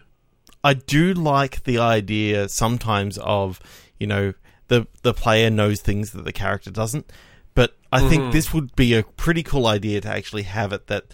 I 0.62 0.74
do 0.74 1.12
like 1.12 1.64
the 1.64 1.78
idea 1.78 2.48
sometimes 2.48 3.18
of 3.18 3.60
you 3.98 4.06
know 4.06 4.34
the 4.68 4.86
the 5.02 5.12
player 5.12 5.50
knows 5.50 5.80
things 5.80 6.12
that 6.12 6.24
the 6.24 6.32
character 6.32 6.70
doesn't, 6.70 7.10
but 7.54 7.74
I 7.92 8.08
think 8.08 8.32
this 8.32 8.54
would 8.54 8.76
be 8.76 8.94
a 8.94 9.02
pretty 9.02 9.42
cool 9.42 9.66
idea 9.66 10.00
to 10.02 10.08
actually 10.08 10.42
have 10.44 10.72
it 10.72 10.86
that 10.86 11.06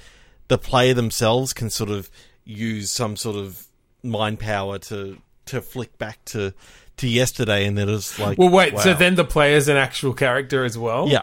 the 0.49 0.59
player 0.59 0.95
themselves 0.95 1.53
can 1.53 1.71
sort 1.71 1.91
of 1.91 2.11
use 2.45 2.91
some 2.91 3.17
sort 3.17 3.37
of 3.37 3.67
mind 4.03 4.39
power 4.39 4.79
to 4.79 5.19
to 5.47 5.61
flick 5.61 5.97
back 5.99 6.25
to 6.27 6.53
to 6.99 7.09
yesterday, 7.09 7.67
and 7.67 7.77
then 7.77 7.89
it's 7.89 8.19
like 8.19 8.39
well, 8.39 8.49
wait. 8.49 8.79
So 8.79 8.95
then 8.95 9.15
the 9.17 9.25
player's 9.25 9.69
an 9.69 9.77
actual 9.77 10.13
character 10.15 10.65
as 10.65 10.77
well? 10.79 11.09
yeah 11.09 11.23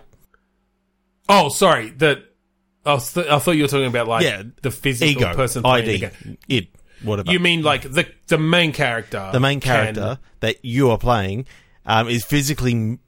Oh, 1.30 1.50
sorry. 1.50 1.90
The 1.90 2.24
I, 2.86 2.98
th- 2.98 3.28
I 3.28 3.40
thought 3.40 3.52
you 3.52 3.64
were 3.64 3.68
talking 3.70 3.88
about 3.88 4.08
like 4.08 4.24
Yeah, 4.24 4.44
the 4.62 4.72
physical 4.72 5.12
ego 5.24 5.34
person 5.34 5.66
ID 5.66 6.10
id 6.50 6.68
whatever 7.02 7.32
You 7.32 7.40
mean 7.40 7.62
like 7.64 7.84
the 7.84 8.06
the 8.28 8.38
main 8.38 8.74
character? 8.74 9.30
the 9.32 9.40
main 9.40 9.60
can- 9.62 9.94
character 9.96 10.20
that 10.42 10.64
you 10.66 10.90
are 10.92 10.98
playing 10.98 11.46
um, 11.86 12.08
is 12.10 12.24
physically 12.26 12.74
m- 12.74 13.00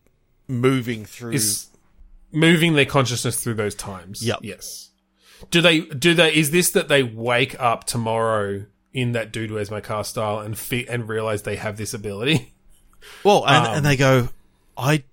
moving 0.48 1.06
through. 1.06 1.34
is 1.34 1.68
moving 2.32 2.74
their 2.74 2.86
consciousness 2.86 3.42
through 3.44 3.54
those 3.56 3.76
times. 3.76 4.26
Yep. 4.26 4.40
Yes. 4.44 4.90
Do 5.52 5.62
they? 5.62 5.82
Do 5.82 6.14
they? 6.14 6.34
Is 6.36 6.52
this 6.52 6.72
that 6.72 6.88
they 6.88 7.04
wake 7.04 7.60
up 7.60 7.84
tomorrow 7.86 8.66
in 8.94 9.12
that 9.14 9.32
dude 9.32 9.52
where's 9.52 9.70
my 9.72 9.82
car 9.82 10.04
style 10.04 10.40
and 10.40 10.58
fit 10.58 10.88
and 10.90 11.08
realize 11.10 11.42
they 11.44 11.56
have 11.58 11.78
this 11.78 11.94
ability? 11.94 12.54
Well, 13.24 13.46
and, 13.46 13.68
Um, 13.68 13.74
and 13.78 13.86
they 13.86 13.96
go, 13.98 14.30
I. 14.78 15.04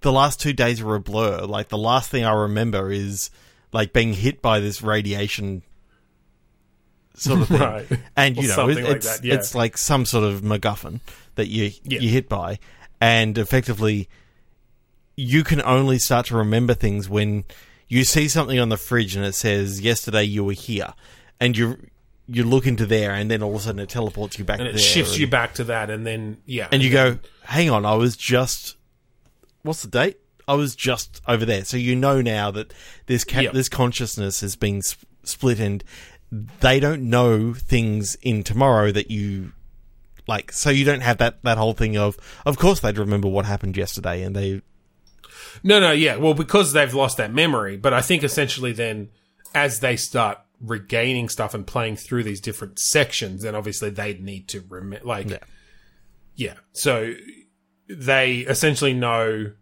The 0.00 0.10
last 0.12 0.40
two 0.40 0.52
days 0.52 0.82
were 0.82 0.96
a 0.96 1.00
blur. 1.00 1.42
Like 1.42 1.68
the 1.68 1.78
last 1.78 2.10
thing 2.10 2.24
I 2.24 2.32
remember 2.32 2.90
is 2.90 3.30
like 3.72 3.92
being 3.92 4.12
hit 4.14 4.42
by 4.42 4.58
this 4.58 4.82
radiation 4.82 5.62
sort 7.14 7.42
of 7.42 7.48
thing, 7.48 7.60
Right. 7.60 7.86
and 8.16 8.36
you 8.36 8.48
know, 8.48 8.68
it, 8.68 8.82
like 8.82 8.96
it's 8.96 9.18
that, 9.18 9.24
yeah. 9.24 9.34
it's 9.34 9.54
like 9.54 9.78
some 9.78 10.04
sort 10.04 10.24
of 10.24 10.40
MacGuffin 10.40 10.98
that 11.36 11.46
you 11.46 11.70
Yeah. 11.84 12.00
you 12.00 12.08
hit 12.08 12.28
by, 12.28 12.58
and 13.00 13.38
effectively, 13.38 14.08
you 15.16 15.44
can 15.44 15.62
only 15.62 15.98
start 16.00 16.26
to 16.26 16.36
remember 16.36 16.74
things 16.74 17.08
when 17.08 17.44
you 17.92 18.04
see 18.04 18.26
something 18.28 18.58
on 18.58 18.68
the 18.70 18.76
fridge 18.78 19.16
and 19.16 19.24
it 19.24 19.34
says 19.34 19.80
yesterday 19.80 20.24
you 20.24 20.42
were 20.44 20.52
here, 20.52 20.94
and 21.40 21.56
you 21.56 21.78
you 22.26 22.44
look 22.44 22.66
into 22.66 22.86
there, 22.86 23.10
and 23.12 23.30
then 23.30 23.42
all 23.42 23.50
of 23.54 23.60
a 23.60 23.64
sudden 23.64 23.80
it 23.80 23.88
teleports 23.88 24.38
you 24.38 24.44
back 24.44 24.58
and 24.60 24.68
it 24.68 24.78
shifts 24.78 25.12
and- 25.12 25.20
you 25.20 25.26
back 25.26 25.54
to 25.54 25.64
that, 25.64 25.90
and 25.90 26.06
then 26.06 26.38
yeah, 26.46 26.68
and 26.72 26.82
you 26.82 26.90
go, 26.90 27.18
hang 27.44 27.68
on, 27.68 27.84
I 27.84 27.94
was 27.94 28.16
just, 28.16 28.76
what's 29.62 29.82
the 29.82 29.88
date? 29.88 30.18
I 30.48 30.54
was 30.54 30.74
just 30.74 31.20
over 31.28 31.44
there. 31.44 31.64
So 31.64 31.76
you 31.76 31.94
know 31.94 32.20
now 32.22 32.50
that 32.52 32.72
this 33.06 33.24
ca- 33.24 33.42
Yep. 33.42 33.52
this 33.52 33.68
consciousness 33.68 34.40
has 34.40 34.56
been 34.56 34.78
s- 34.78 34.96
split, 35.24 35.60
and 35.60 35.84
they 36.60 36.80
don't 36.80 37.02
know 37.10 37.52
things 37.54 38.14
in 38.22 38.42
tomorrow 38.42 38.90
that 38.92 39.10
you 39.10 39.52
like. 40.26 40.50
So 40.52 40.70
you 40.70 40.84
don't 40.84 41.02
have 41.02 41.18
that 41.18 41.42
that 41.42 41.58
whole 41.58 41.74
thing 41.74 41.96
of, 41.98 42.16
of 42.46 42.56
course 42.56 42.80
they'd 42.80 42.96
remember 42.98 43.28
what 43.28 43.44
happened 43.44 43.76
yesterday, 43.76 44.22
and 44.22 44.34
they 44.34 44.62
No, 45.62 45.80
no, 45.80 45.92
yeah. 45.92 46.16
Well, 46.16 46.34
because 46.34 46.72
they've 46.72 46.92
lost 46.92 47.16
that 47.18 47.32
memory. 47.32 47.76
But 47.76 47.92
I 47.94 48.00
think 48.00 48.22
essentially 48.24 48.72
then, 48.72 49.10
as 49.54 49.80
they 49.80 49.96
start 49.96 50.38
regaining 50.60 51.28
stuff 51.28 51.54
and 51.54 51.66
playing 51.66 51.96
through 51.96 52.24
these 52.24 52.40
different 52.40 52.78
sections, 52.78 53.42
then 53.42 53.54
obviously 53.54 53.90
they 53.90 54.14
need 54.14 54.48
to 54.48 54.64
remember. 54.68 55.04
Like, 55.06 55.28
Yeah. 55.30 55.38
yeah. 56.34 56.54
So 56.72 57.14
they 57.88 58.38
essentially 58.38 58.92
know, 58.94 59.52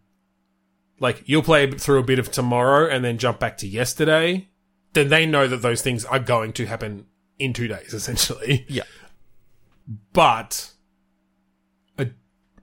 like, 0.99 1.23
you'll 1.25 1.41
play 1.43 1.69
through 1.71 1.99
a 1.99 2.03
bit 2.03 2.19
of 2.19 2.31
tomorrow 2.31 2.87
and 2.89 3.03
then 3.03 3.17
jump 3.17 3.39
back 3.39 3.57
to 3.57 3.67
yesterday. 3.67 4.47
Then 4.93 5.09
they 5.09 5.25
know 5.25 5.47
that 5.47 5.61
those 5.61 5.81
things 5.81 6.05
are 6.05 6.19
going 6.19 6.53
to 6.53 6.65
happen 6.65 7.05
in 7.39 7.53
two 7.53 7.67
days, 7.67 7.93
essentially. 7.93 8.65
yeah 8.69 8.83
But 10.13 10.71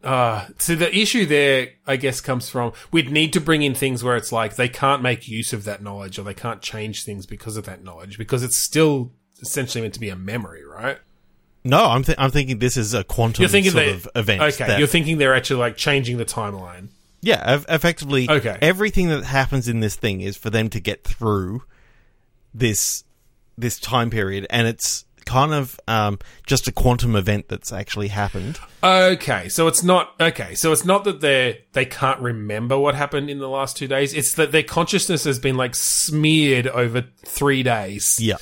uh, 0.05 0.47
so 0.59 0.75
the 0.75 0.97
issue 0.97 1.27
there, 1.27 1.71
I 1.87 1.97
guess, 1.97 2.21
comes 2.21 2.49
from 2.49 2.73
we'd 2.93 3.11
need 3.11 3.33
to 3.33 3.41
bring 3.41 3.63
in 3.63 3.75
things 3.75 4.05
where 4.05 4.17
it's 4.17 4.31
like 4.33 4.57
they 4.57 4.69
can't 4.69 5.03
make 5.03 5.27
use 5.29 5.53
of 5.53 5.65
that 5.65 5.83
knowledge 5.83 6.19
or 6.19 6.23
they 6.23 6.35
can't 6.35 6.63
change 6.63 7.05
things 7.05 7.27
because 7.27 7.57
of 7.57 7.65
that 7.67 7.83
knowledge 7.83 8.17
because 8.19 8.43
it's 8.43 8.57
still 8.57 9.13
essentially 9.41 9.83
meant 9.83 9.95
to 9.95 10.01
be 10.01 10.09
a 10.09 10.17
memory, 10.17 10.65
right? 10.65 10.99
no, 11.65 11.85
I'm 11.87 12.03
th- 12.05 12.17
I'm 12.19 12.31
thinking 12.31 12.61
this 12.61 12.77
is 12.77 12.95
a 12.95 13.03
quantum 13.05 13.43
You're 13.43 13.49
thinking 13.51 13.73
sort 13.73 13.85
they 13.87 13.93
of 13.93 14.09
event. 14.15 14.41
Okay, 14.41 14.67
that- 14.69 14.79
you're 14.79 14.89
thinking 14.89 15.19
they're 15.19 15.35
actually 15.35 15.61
like 15.61 15.77
changing 15.77 16.17
the 16.17 16.25
timeline. 16.25 16.89
Yeah, 17.21 17.43
eff- 17.45 17.67
effectively, 17.69 18.31
Okay. 18.31 18.57
everything 18.63 19.09
that 19.09 19.25
happens 19.25 19.67
in 19.67 19.81
this 19.81 19.97
thing 19.97 20.21
is 20.21 20.37
for 20.37 20.51
them 20.51 20.71
to 20.71 20.79
get 20.81 21.03
through 21.05 21.63
this 22.55 23.05
this 23.57 23.79
time 23.81 24.09
period, 24.11 24.47
and 24.51 24.69
it's 24.69 25.05
kind 25.29 25.53
of 25.53 25.79
um, 25.87 26.19
just 26.47 26.69
a 26.69 26.73
quantum 26.73 27.15
event 27.15 27.49
that's 27.49 27.71
actually 27.71 28.09
happened. 28.09 28.59
Okay, 28.83 29.51
so 29.51 29.69
it's 29.69 29.83
not 29.83 30.15
okay. 30.19 30.55
So 30.55 30.73
it's 30.73 30.87
not 30.87 31.05
that 31.05 31.21
they 31.21 31.65
they 31.73 31.85
can't 31.85 32.19
remember 32.21 32.79
what 32.79 32.95
happened 32.95 33.29
in 33.29 33.39
the 33.39 33.49
last 33.49 33.77
two 33.77 33.87
days. 33.87 34.15
It's 34.15 34.33
that 34.35 34.53
their 34.53 34.63
consciousness 34.63 35.25
has 35.25 35.39
been 35.39 35.57
like 35.57 35.75
smeared 35.75 36.67
over 36.67 37.05
three 37.27 37.63
days. 37.63 38.19
Yeah. 38.19 38.37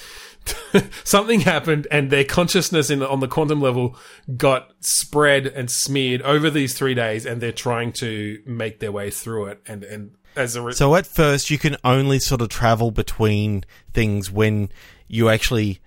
Something 1.03 1.41
happened, 1.41 1.89
and 1.91 2.11
their 2.13 2.23
consciousness 2.23 2.89
in 2.89 3.03
on 3.03 3.19
the 3.19 3.27
quantum 3.27 3.61
level 3.61 3.97
got 4.37 4.71
spread 4.79 5.47
and 5.49 5.69
smeared 5.69 6.23
over 6.23 6.51
these 6.51 6.79
three 6.79 6.95
days, 6.95 7.27
and 7.27 7.41
they're 7.41 7.51
trying 7.51 7.93
to 7.95 8.41
make 8.47 8.79
their 8.79 8.93
way 8.93 9.11
through 9.11 9.47
it. 9.47 9.61
And 9.67 9.83
and 9.83 10.13
as 10.37 10.55
a 10.55 10.63
re- 10.63 10.73
So 10.73 10.95
at 10.95 11.05
first, 11.05 11.51
you 11.51 11.59
can 11.59 11.77
only 11.83 12.21
sort 12.21 12.43
of 12.43 12.49
travel 12.49 12.93
between 12.93 13.65
things 13.93 14.31
when 14.31 14.69
you 15.09 15.29
actually 15.29 15.81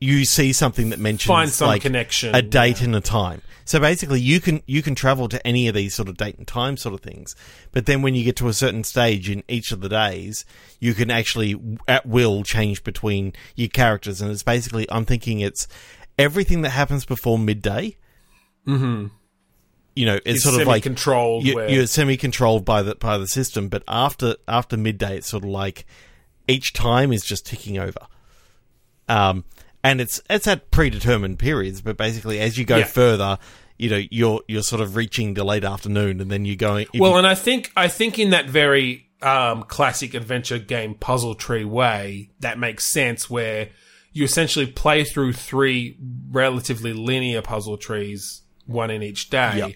you 0.00 0.24
see 0.24 0.52
something 0.52 0.90
that 0.90 0.98
mentions 0.98 1.28
Find 1.28 1.50
some 1.50 1.68
like 1.68 1.82
connection, 1.82 2.34
a 2.34 2.40
date 2.42 2.80
and 2.80 2.96
a 2.96 3.00
time. 3.00 3.42
So 3.66 3.78
basically, 3.78 4.20
you 4.20 4.40
can 4.40 4.62
you 4.66 4.82
can 4.82 4.94
travel 4.94 5.28
to 5.28 5.46
any 5.46 5.68
of 5.68 5.74
these 5.74 5.94
sort 5.94 6.08
of 6.08 6.16
date 6.16 6.38
and 6.38 6.46
time 6.46 6.76
sort 6.76 6.94
of 6.94 7.00
things. 7.02 7.36
But 7.70 7.86
then 7.86 8.02
when 8.02 8.14
you 8.14 8.24
get 8.24 8.34
to 8.36 8.48
a 8.48 8.52
certain 8.54 8.82
stage 8.82 9.28
in 9.30 9.44
each 9.46 9.70
of 9.70 9.80
the 9.80 9.88
days, 9.88 10.44
you 10.80 10.94
can 10.94 11.10
actually 11.10 11.54
at 11.86 12.06
will 12.06 12.42
change 12.42 12.82
between 12.82 13.34
your 13.54 13.68
characters, 13.68 14.20
and 14.20 14.30
it's 14.30 14.42
basically 14.42 14.90
I'm 14.90 15.04
thinking 15.04 15.40
it's 15.40 15.68
everything 16.18 16.62
that 16.62 16.70
happens 16.70 17.04
before 17.04 17.38
midday. 17.38 17.96
Mm-hmm. 18.66 19.08
You 19.94 20.06
know, 20.06 20.18
it's 20.24 20.42
sort 20.42 20.60
of 20.60 20.66
like 20.66 20.82
semi-controlled 20.84 21.44
you- 21.44 21.56
where- 21.56 21.68
you're 21.70 21.86
semi-controlled 21.86 22.64
by 22.64 22.82
the 22.82 22.94
by 22.94 23.18
the 23.18 23.28
system, 23.28 23.68
but 23.68 23.82
after 23.86 24.34
after 24.48 24.76
midday, 24.76 25.18
it's 25.18 25.28
sort 25.28 25.44
of 25.44 25.50
like 25.50 25.84
each 26.48 26.72
time 26.72 27.12
is 27.12 27.22
just 27.22 27.44
ticking 27.46 27.78
over. 27.78 28.06
Um, 29.08 29.44
and 29.82 30.00
it's 30.00 30.20
it's 30.30 30.46
at 30.46 30.70
predetermined 30.70 31.38
periods, 31.38 31.80
but 31.82 31.96
basically 31.96 32.38
as 32.40 32.58
you 32.58 32.64
go 32.64 32.78
Yeah. 32.78 32.84
further, 32.84 33.38
you 33.78 33.88
know, 33.90 34.02
you're 34.10 34.40
you're 34.48 34.62
sort 34.62 34.82
of 34.82 34.96
reaching 34.96 35.34
the 35.34 35.44
late 35.44 35.64
afternoon, 35.64 36.20
and 36.20 36.30
then 36.30 36.44
you're 36.44 36.56
going. 36.56 36.86
Well, 36.94 37.16
and 37.16 37.26
I 37.26 37.34
think 37.34 37.72
I 37.76 37.88
think 37.88 38.18
in 38.18 38.30
that 38.30 38.48
very 38.48 39.06
um, 39.22 39.62
classic 39.64 40.14
adventure 40.14 40.58
game 40.58 40.94
puzzle 40.94 41.34
tree 41.34 41.64
way, 41.64 42.30
that 42.40 42.58
makes 42.58 42.84
sense. 42.84 43.28
Where 43.30 43.68
you 44.12 44.24
essentially 44.24 44.66
play 44.66 45.04
through 45.04 45.32
three 45.34 45.96
relatively 46.30 46.92
linear 46.92 47.42
puzzle 47.42 47.76
trees, 47.76 48.42
one 48.66 48.90
in 48.90 49.02
each 49.02 49.30
day, 49.30 49.58
Yep. 49.58 49.72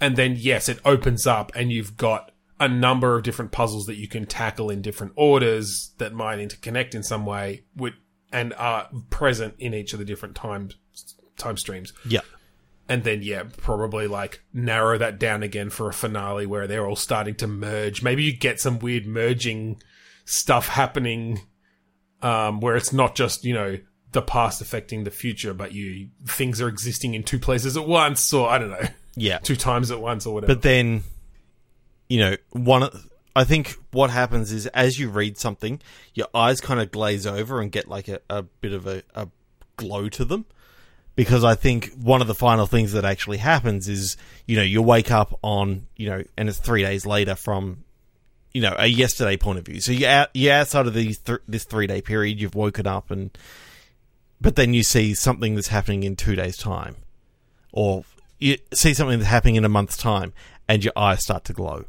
and 0.00 0.16
then 0.16 0.34
yes, 0.38 0.68
it 0.68 0.78
opens 0.84 1.26
up, 1.26 1.52
and 1.54 1.70
you've 1.72 1.96
got 1.96 2.30
a 2.58 2.68
number 2.68 3.16
of 3.16 3.22
different 3.22 3.52
puzzles 3.52 3.84
that 3.86 3.96
you 3.96 4.08
can 4.08 4.24
tackle 4.24 4.70
in 4.70 4.80
different 4.80 5.12
orders 5.14 5.90
that 5.98 6.12
might 6.14 6.38
interconnect 6.38 6.94
in 6.94 7.02
some 7.02 7.26
way, 7.26 7.62
with, 7.76 7.92
and 8.36 8.52
are 8.54 8.88
present 9.10 9.54
in 9.58 9.72
each 9.74 9.92
of 9.92 9.98
the 9.98 10.04
different 10.04 10.34
time 10.34 10.70
time 11.36 11.56
streams 11.56 11.92
yeah, 12.06 12.20
and 12.88 13.02
then 13.04 13.22
yeah, 13.22 13.44
probably 13.56 14.06
like 14.06 14.42
narrow 14.52 14.96
that 14.98 15.18
down 15.18 15.42
again 15.42 15.70
for 15.70 15.88
a 15.88 15.92
finale 15.92 16.46
where 16.46 16.66
they're 16.66 16.86
all 16.86 16.96
starting 16.96 17.34
to 17.36 17.46
merge. 17.46 18.02
Maybe 18.02 18.22
you 18.22 18.36
get 18.36 18.60
some 18.60 18.78
weird 18.78 19.06
merging 19.06 19.82
stuff 20.24 20.68
happening, 20.68 21.40
um, 22.22 22.60
where 22.60 22.76
it's 22.76 22.92
not 22.92 23.14
just 23.16 23.44
you 23.44 23.54
know 23.54 23.78
the 24.12 24.22
past 24.22 24.60
affecting 24.60 25.04
the 25.04 25.10
future, 25.10 25.52
but 25.52 25.72
you 25.72 26.10
things 26.26 26.60
are 26.60 26.68
existing 26.68 27.14
in 27.14 27.24
two 27.24 27.38
places 27.38 27.76
at 27.76 27.86
once, 27.86 28.32
or 28.32 28.48
I 28.48 28.58
don't 28.58 28.70
know, 28.70 28.88
yeah. 29.16 29.38
two 29.38 29.56
times 29.56 29.90
at 29.90 30.00
once, 30.00 30.24
or 30.24 30.34
whatever. 30.34 30.54
But 30.54 30.62
then, 30.62 31.02
you 32.08 32.20
know, 32.20 32.36
one. 32.50 32.88
I 33.36 33.44
think 33.44 33.76
what 33.90 34.08
happens 34.08 34.50
is 34.50 34.66
as 34.68 34.98
you 34.98 35.10
read 35.10 35.36
something, 35.36 35.82
your 36.14 36.26
eyes 36.34 36.58
kind 36.62 36.80
of 36.80 36.90
glaze 36.90 37.26
over 37.26 37.60
and 37.60 37.70
get 37.70 37.86
like 37.86 38.08
a, 38.08 38.20
a 38.30 38.42
bit 38.44 38.72
of 38.72 38.86
a, 38.86 39.02
a 39.14 39.28
glow 39.76 40.08
to 40.08 40.24
them. 40.24 40.46
Because 41.16 41.44
I 41.44 41.54
think 41.54 41.92
one 41.92 42.22
of 42.22 42.28
the 42.28 42.34
final 42.34 42.66
things 42.66 42.92
that 42.92 43.04
actually 43.04 43.36
happens 43.36 43.88
is, 43.88 44.16
you 44.46 44.56
know, 44.56 44.62
you 44.62 44.80
wake 44.80 45.10
up 45.10 45.38
on, 45.42 45.86
you 45.96 46.08
know, 46.08 46.24
and 46.38 46.48
it's 46.48 46.58
three 46.58 46.82
days 46.82 47.04
later 47.04 47.34
from, 47.34 47.84
you 48.54 48.62
know, 48.62 48.74
a 48.78 48.86
yesterday 48.86 49.36
point 49.36 49.58
of 49.58 49.66
view. 49.66 49.82
So 49.82 49.92
you're, 49.92 50.10
out, 50.10 50.30
you're 50.32 50.54
outside 50.54 50.86
of 50.86 50.94
these 50.94 51.18
th- 51.18 51.40
this 51.46 51.64
three 51.64 51.86
day 51.86 52.00
period, 52.00 52.40
you've 52.40 52.54
woken 52.54 52.86
up 52.86 53.10
and, 53.10 53.36
but 54.40 54.56
then 54.56 54.72
you 54.72 54.82
see 54.82 55.12
something 55.14 55.54
that's 55.54 55.68
happening 55.68 56.04
in 56.04 56.16
two 56.16 56.36
days' 56.36 56.56
time. 56.56 56.96
Or 57.70 58.04
you 58.38 58.56
see 58.72 58.94
something 58.94 59.18
that's 59.18 59.30
happening 59.30 59.56
in 59.56 59.66
a 59.66 59.70
month's 59.70 59.98
time 59.98 60.32
and 60.66 60.82
your 60.82 60.94
eyes 60.96 61.22
start 61.22 61.44
to 61.44 61.52
glow. 61.52 61.84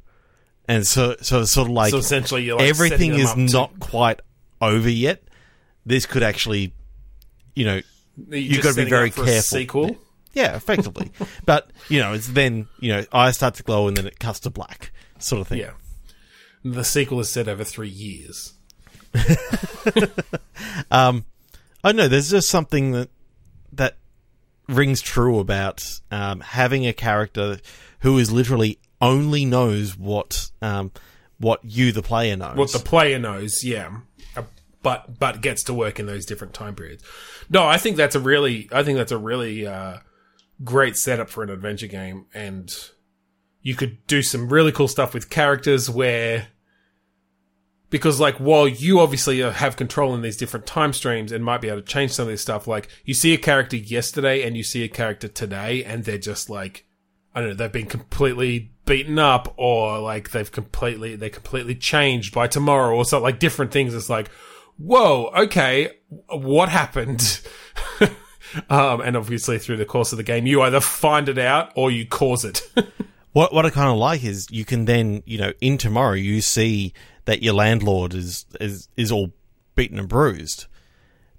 And 0.67 0.85
so, 0.85 1.15
so 1.21 1.41
it's 1.41 1.51
sort 1.51 1.67
of 1.67 1.73
like 1.73 1.91
so 1.91 1.97
essentially, 1.97 2.43
you're 2.43 2.57
like 2.57 2.67
everything 2.69 3.13
is 3.13 3.33
to- 3.33 3.39
not 3.39 3.79
quite 3.79 4.19
over 4.61 4.89
yet. 4.89 5.23
This 5.85 6.05
could 6.05 6.23
actually, 6.23 6.73
you 7.55 7.65
know, 7.65 7.81
you're 8.27 8.37
you've 8.37 8.63
got 8.63 8.75
to 8.75 8.83
be 8.83 8.89
very 8.89 9.09
up 9.09 9.15
for 9.15 9.23
a 9.23 9.25
careful. 9.25 9.41
sequel. 9.41 9.97
yeah, 10.33 10.55
effectively. 10.55 11.11
but 11.45 11.71
you 11.87 11.99
know, 11.99 12.13
it's 12.13 12.27
then 12.27 12.67
you 12.79 12.91
know 12.91 13.05
eyes 13.13 13.37
start 13.37 13.55
to 13.55 13.63
glow 13.63 13.87
and 13.87 13.95
then 13.95 14.07
it 14.07 14.19
cuts 14.19 14.41
to 14.41 14.49
black, 14.49 14.91
sort 15.19 15.41
of 15.41 15.47
thing. 15.47 15.59
Yeah, 15.59 15.71
the 16.63 16.83
sequel 16.83 17.19
is 17.21 17.29
set 17.29 17.47
over 17.47 17.63
three 17.63 17.89
years. 17.89 18.53
I 20.91 21.91
know 21.93 22.07
there's 22.07 22.29
just 22.29 22.49
something 22.49 22.91
that 22.91 23.09
that 23.71 23.95
rings 24.67 25.01
true 25.01 25.39
about 25.39 26.01
um, 26.11 26.41
having 26.41 26.85
a 26.85 26.93
character 26.93 27.59
who 27.99 28.17
is 28.17 28.31
literally 28.31 28.79
only 29.01 29.45
knows 29.45 29.97
what 29.97 30.51
um, 30.61 30.91
what 31.39 31.59
you, 31.63 31.91
the 31.91 32.01
player, 32.01 32.35
knows. 32.35 32.55
what 32.57 32.71
the 32.71 32.79
player 32.79 33.19
knows, 33.19 33.63
yeah, 33.63 33.97
Uh, 34.35 34.43
but 34.81 35.19
but 35.19 35.41
gets 35.41 35.63
to 35.63 35.73
work 35.73 35.99
in 35.99 36.05
those 36.05 36.25
different 36.25 36.53
time 36.53 36.75
periods. 36.75 37.03
No, 37.49 37.65
I 37.65 37.77
think 37.77 37.97
that's 37.97 38.15
a 38.15 38.19
really, 38.19 38.67
I 38.71 38.83
think 38.83 38.97
that's 38.97 39.11
a 39.11 39.17
really 39.17 39.67
uh, 39.67 39.97
great 40.63 40.95
setup 40.95 41.29
for 41.29 41.43
an 41.43 41.49
adventure 41.49 41.87
game, 41.87 42.25
and 42.33 42.73
you 43.61 43.75
could 43.75 44.05
do 44.07 44.21
some 44.21 44.49
really 44.49 44.71
cool 44.71 44.87
stuff 44.87 45.13
with 45.13 45.29
characters 45.29 45.89
where. 45.89 46.47
Because, 47.89 48.19
like, 48.19 48.35
while 48.35 48.67
you 48.67 48.99
obviously 48.99 49.41
uh, 49.41 49.51
have 49.51 49.77
control 49.77 50.13
in 50.13 50.21
these 50.21 50.35
different 50.35 50.65
time 50.65 50.91
streams 50.91 51.31
and 51.31 51.41
might 51.45 51.61
be 51.61 51.69
able 51.69 51.79
to 51.79 51.87
change 51.87 52.11
some 52.11 52.23
of 52.23 52.27
this 52.27 52.41
stuff, 52.41 52.67
like, 52.67 52.89
you 53.05 53.13
see 53.13 53.33
a 53.33 53.37
character 53.37 53.77
yesterday 53.77 54.45
and 54.45 54.57
you 54.57 54.63
see 54.63 54.83
a 54.83 54.89
character 54.89 55.29
today, 55.29 55.85
and 55.85 56.03
they're 56.03 56.17
just 56.17 56.49
like, 56.49 56.85
I 57.37 57.41
don't 57.41 57.49
know, 57.49 57.55
they've 57.55 57.71
been 57.71 57.85
completely 57.85 58.71
beaten 58.85 59.19
up 59.19 59.53
or 59.57 59.99
like 59.99 60.31
they've 60.31 60.51
completely, 60.51 61.15
they're 61.15 61.29
completely 61.29 61.75
changed 61.75 62.33
by 62.33 62.47
tomorrow 62.47 62.95
or 62.95 63.05
something 63.05 63.23
like 63.23 63.37
different 63.37 63.71
things. 63.71 63.93
It's 63.93 64.09
like, 64.09 64.29
whoa, 64.77 65.31
okay, 65.37 65.91
what 66.29 66.69
happened? 66.69 67.41
um, 68.71 69.01
and 69.01 69.15
obviously 69.15 69.59
through 69.59 69.77
the 69.77 69.85
course 69.85 70.13
of 70.13 70.17
the 70.17 70.23
game, 70.23 70.47
you 70.47 70.63
either 70.63 70.79
find 70.79 71.29
it 71.29 71.37
out 71.37 71.73
or 71.75 71.91
you 71.91 72.07
cause 72.07 72.43
it. 72.43 72.61
What 73.33 73.53
what 73.53 73.67
I 73.67 73.69
kind 73.69 73.91
of 73.91 73.97
like 73.97 74.23
is 74.23 74.47
you 74.49 74.65
can 74.65 74.85
then 74.85 75.21
you 75.27 75.37
know 75.37 75.53
in 75.61 75.77
tomorrow 75.77 76.13
you 76.13 76.41
see 76.41 76.93
that 77.25 77.43
your 77.43 77.53
landlord 77.53 78.15
is 78.15 78.47
is 78.59 78.89
is 78.97 79.11
all 79.11 79.31
beaten 79.75 79.99
and 79.99 80.09
bruised, 80.09 80.65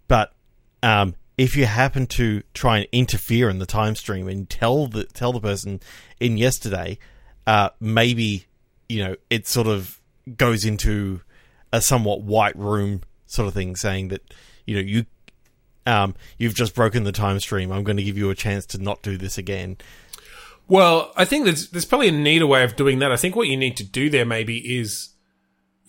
but 0.07 0.32
um, 0.80 1.16
if 1.39 1.57
you 1.57 1.66
happen 1.66 2.07
to 2.09 2.43
try 2.53 2.78
and 2.78 2.89
interfere 2.91 3.49
in 3.49 3.61
the 3.61 3.66
time 3.66 3.95
stream 3.95 4.28
and 4.28 4.51
tell 4.51 4.89
the 4.89 5.05
tell 5.05 5.32
the 5.32 5.41
person 5.41 5.80
in 6.20 6.36
yesterday, 6.36 6.99
uh, 7.47 7.70
maybe 7.80 8.47
you 8.89 9.03
know 9.03 9.14
it 9.30 9.47
sort 9.47 9.68
of 9.68 10.01
goes 10.36 10.64
into 10.64 11.20
a 11.72 11.80
somewhat 11.80 12.22
white 12.22 12.57
room 12.57 13.03
sort 13.26 13.47
of 13.47 13.55
thing, 13.55 13.76
saying 13.76 14.09
that 14.09 14.34
you 14.66 14.74
know 14.74 14.80
you 14.80 15.07
um, 15.86 16.16
you've 16.36 16.55
just 16.55 16.74
broken 16.74 17.05
the 17.05 17.12
time 17.12 17.39
stream. 17.39 17.70
I'm 17.70 17.84
going 17.84 17.97
to 17.97 18.03
give 18.03 18.18
you 18.18 18.28
a 18.30 18.34
chance 18.34 18.66
to 18.66 18.78
not 18.78 19.01
do 19.03 19.16
this 19.16 19.39
again. 19.39 19.78
Well, 20.66 21.12
I 21.16 21.24
think 21.24 21.45
there's 21.45 21.70
there's 21.70 21.86
probably 21.86 22.09
a 22.09 22.12
neater 22.12 22.49
way 22.49 22.64
of 22.64 22.74
doing 22.74 22.99
that. 22.99 23.12
I 23.12 23.16
think 23.16 23.36
what 23.36 23.47
you 23.47 23.57
need 23.57 23.76
to 23.76 23.84
do 23.84 24.11
there 24.11 24.26
maybe 24.26 24.59
is 24.78 25.11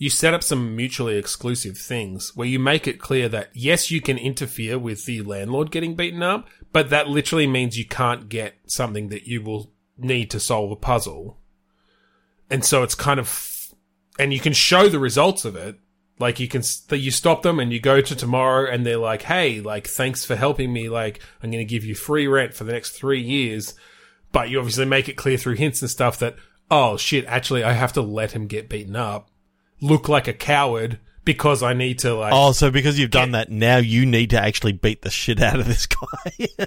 you 0.00 0.08
set 0.08 0.32
up 0.32 0.42
some 0.42 0.74
mutually 0.74 1.18
exclusive 1.18 1.76
things 1.76 2.34
where 2.34 2.48
you 2.48 2.58
make 2.58 2.88
it 2.88 2.98
clear 2.98 3.28
that 3.28 3.50
yes, 3.52 3.90
you 3.90 4.00
can 4.00 4.16
interfere 4.16 4.78
with 4.78 5.04
the 5.04 5.20
landlord 5.20 5.70
getting 5.70 5.94
beaten 5.94 6.22
up, 6.22 6.48
but 6.72 6.88
that 6.88 7.06
literally 7.06 7.46
means 7.46 7.76
you 7.76 7.84
can't 7.84 8.30
get 8.30 8.54
something 8.66 9.10
that 9.10 9.28
you 9.28 9.42
will 9.42 9.70
need 9.98 10.30
to 10.30 10.40
solve 10.40 10.70
a 10.70 10.76
puzzle. 10.76 11.38
And 12.48 12.64
so 12.64 12.82
it's 12.82 12.94
kind 12.94 13.20
of 13.20 13.74
and 14.18 14.32
you 14.32 14.40
can 14.40 14.54
show 14.54 14.88
the 14.88 14.98
results 14.98 15.44
of 15.44 15.54
it. 15.54 15.78
Like 16.18 16.40
you 16.40 16.48
can, 16.48 16.62
you 16.90 17.10
stop 17.10 17.42
them 17.42 17.60
and 17.60 17.70
you 17.70 17.78
go 17.78 18.00
to 18.00 18.16
tomorrow 18.16 18.70
and 18.70 18.84
they're 18.86 18.96
like, 18.96 19.22
Hey, 19.22 19.60
like, 19.60 19.86
thanks 19.86 20.24
for 20.24 20.34
helping 20.34 20.72
me. 20.72 20.88
Like, 20.88 21.20
I'm 21.42 21.50
going 21.50 21.66
to 21.66 21.70
give 21.70 21.84
you 21.84 21.94
free 21.94 22.26
rent 22.26 22.54
for 22.54 22.64
the 22.64 22.72
next 22.72 22.90
three 22.90 23.20
years 23.20 23.74
but 24.32 24.48
you 24.48 24.58
obviously 24.58 24.84
make 24.84 25.08
it 25.08 25.16
clear 25.16 25.36
through 25.36 25.54
hints 25.56 25.80
and 25.82 25.90
stuff 25.90 26.18
that 26.18 26.36
oh 26.70 26.96
shit 26.96 27.24
actually 27.26 27.62
i 27.62 27.72
have 27.72 27.92
to 27.92 28.02
let 28.02 28.32
him 28.32 28.46
get 28.46 28.68
beaten 28.68 28.96
up 28.96 29.30
look 29.80 30.08
like 30.08 30.28
a 30.28 30.32
coward 30.32 30.98
because 31.24 31.62
i 31.62 31.72
need 31.72 31.98
to 31.98 32.14
like 32.14 32.32
Oh, 32.34 32.52
so 32.52 32.70
because 32.70 32.98
you've 32.98 33.10
done 33.10 33.32
that, 33.32 33.50
now 33.50 33.76
you 33.76 34.06
need 34.06 34.30
to 34.30 34.40
actually 34.40 34.72
beat 34.72 35.02
the 35.02 35.10
shit 35.10 35.40
out 35.40 35.60
of 35.60 35.66
this 35.66 35.86
guy. 35.86 36.66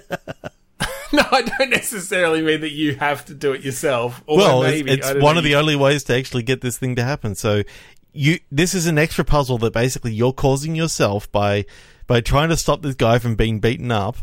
no 1.12 1.22
i 1.30 1.42
don't 1.42 1.70
necessarily 1.70 2.42
mean 2.42 2.60
that 2.60 2.72
you 2.72 2.96
have 2.96 3.24
to 3.24 3.34
do 3.34 3.52
it 3.52 3.62
yourself 3.62 4.22
well, 4.26 4.62
maybe, 4.62 4.90
it's, 4.90 5.08
it's 5.08 5.22
one 5.22 5.34
know, 5.34 5.38
of 5.38 5.44
the 5.44 5.54
only 5.54 5.76
ways 5.76 6.02
to 6.04 6.14
actually 6.14 6.42
get 6.42 6.60
this 6.60 6.76
thing 6.76 6.96
to 6.96 7.04
happen. 7.04 7.34
So 7.34 7.62
you, 8.14 8.38
this 8.50 8.74
is 8.74 8.86
an 8.86 8.96
extra 8.96 9.24
puzzle 9.24 9.58
that 9.58 9.72
basically 9.72 10.14
you're 10.14 10.32
causing 10.32 10.74
yourself 10.74 11.30
by 11.30 11.66
by 12.06 12.20
trying 12.20 12.48
to 12.50 12.56
stop 12.56 12.82
this 12.82 12.94
guy 12.94 13.18
from 13.18 13.34
being 13.34 13.60
beaten 13.60 13.90
up, 13.90 14.18